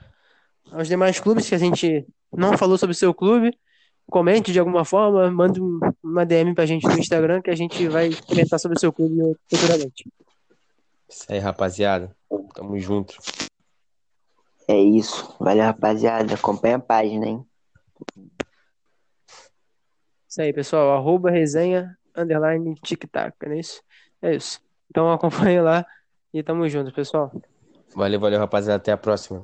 aos 0.71 0.87
demais 0.87 1.19
clubes 1.19 1.47
que 1.47 1.55
a 1.55 1.57
gente 1.57 2.05
não 2.31 2.57
falou 2.57 2.77
sobre 2.77 2.93
o 2.93 2.97
seu 2.97 3.13
clube, 3.13 3.57
comente 4.09 4.51
de 4.51 4.59
alguma 4.59 4.83
forma, 4.85 5.29
mande 5.29 5.59
uma 6.03 6.25
DM 6.25 6.53
pra 6.53 6.65
gente 6.65 6.87
no 6.87 6.97
Instagram 6.97 7.41
que 7.41 7.49
a 7.49 7.55
gente 7.55 7.87
vai 7.87 8.09
comentar 8.27 8.59
sobre 8.59 8.77
o 8.77 8.79
seu 8.79 8.91
clube 8.91 9.37
futuramente. 9.49 10.09
Isso 11.09 11.25
aí, 11.29 11.39
rapaziada. 11.39 12.15
Tamo 12.53 12.77
junto. 12.79 13.17
É 14.67 14.77
isso. 14.79 15.35
Valeu, 15.39 15.63
rapaziada. 15.63 16.33
Acompanha 16.35 16.77
a 16.77 16.79
página, 16.79 17.27
hein? 17.27 17.45
Isso 20.27 20.41
aí, 20.41 20.53
pessoal. 20.53 20.97
Arroba 20.97 21.29
resenha, 21.29 21.97
underline, 22.15 22.75
tic-tac, 22.75 23.35
não 23.45 23.53
é 23.53 23.59
isso? 23.59 23.81
É 24.21 24.35
isso. 24.35 24.61
Então 24.89 25.11
acompanhe 25.11 25.61
lá 25.61 25.85
e 26.33 26.41
tamo 26.41 26.67
junto, 26.69 26.93
pessoal. 26.93 27.31
Valeu, 27.95 28.19
valeu, 28.19 28.39
rapaziada. 28.39 28.77
Até 28.77 28.91
a 28.91 28.97
próxima. 28.97 29.39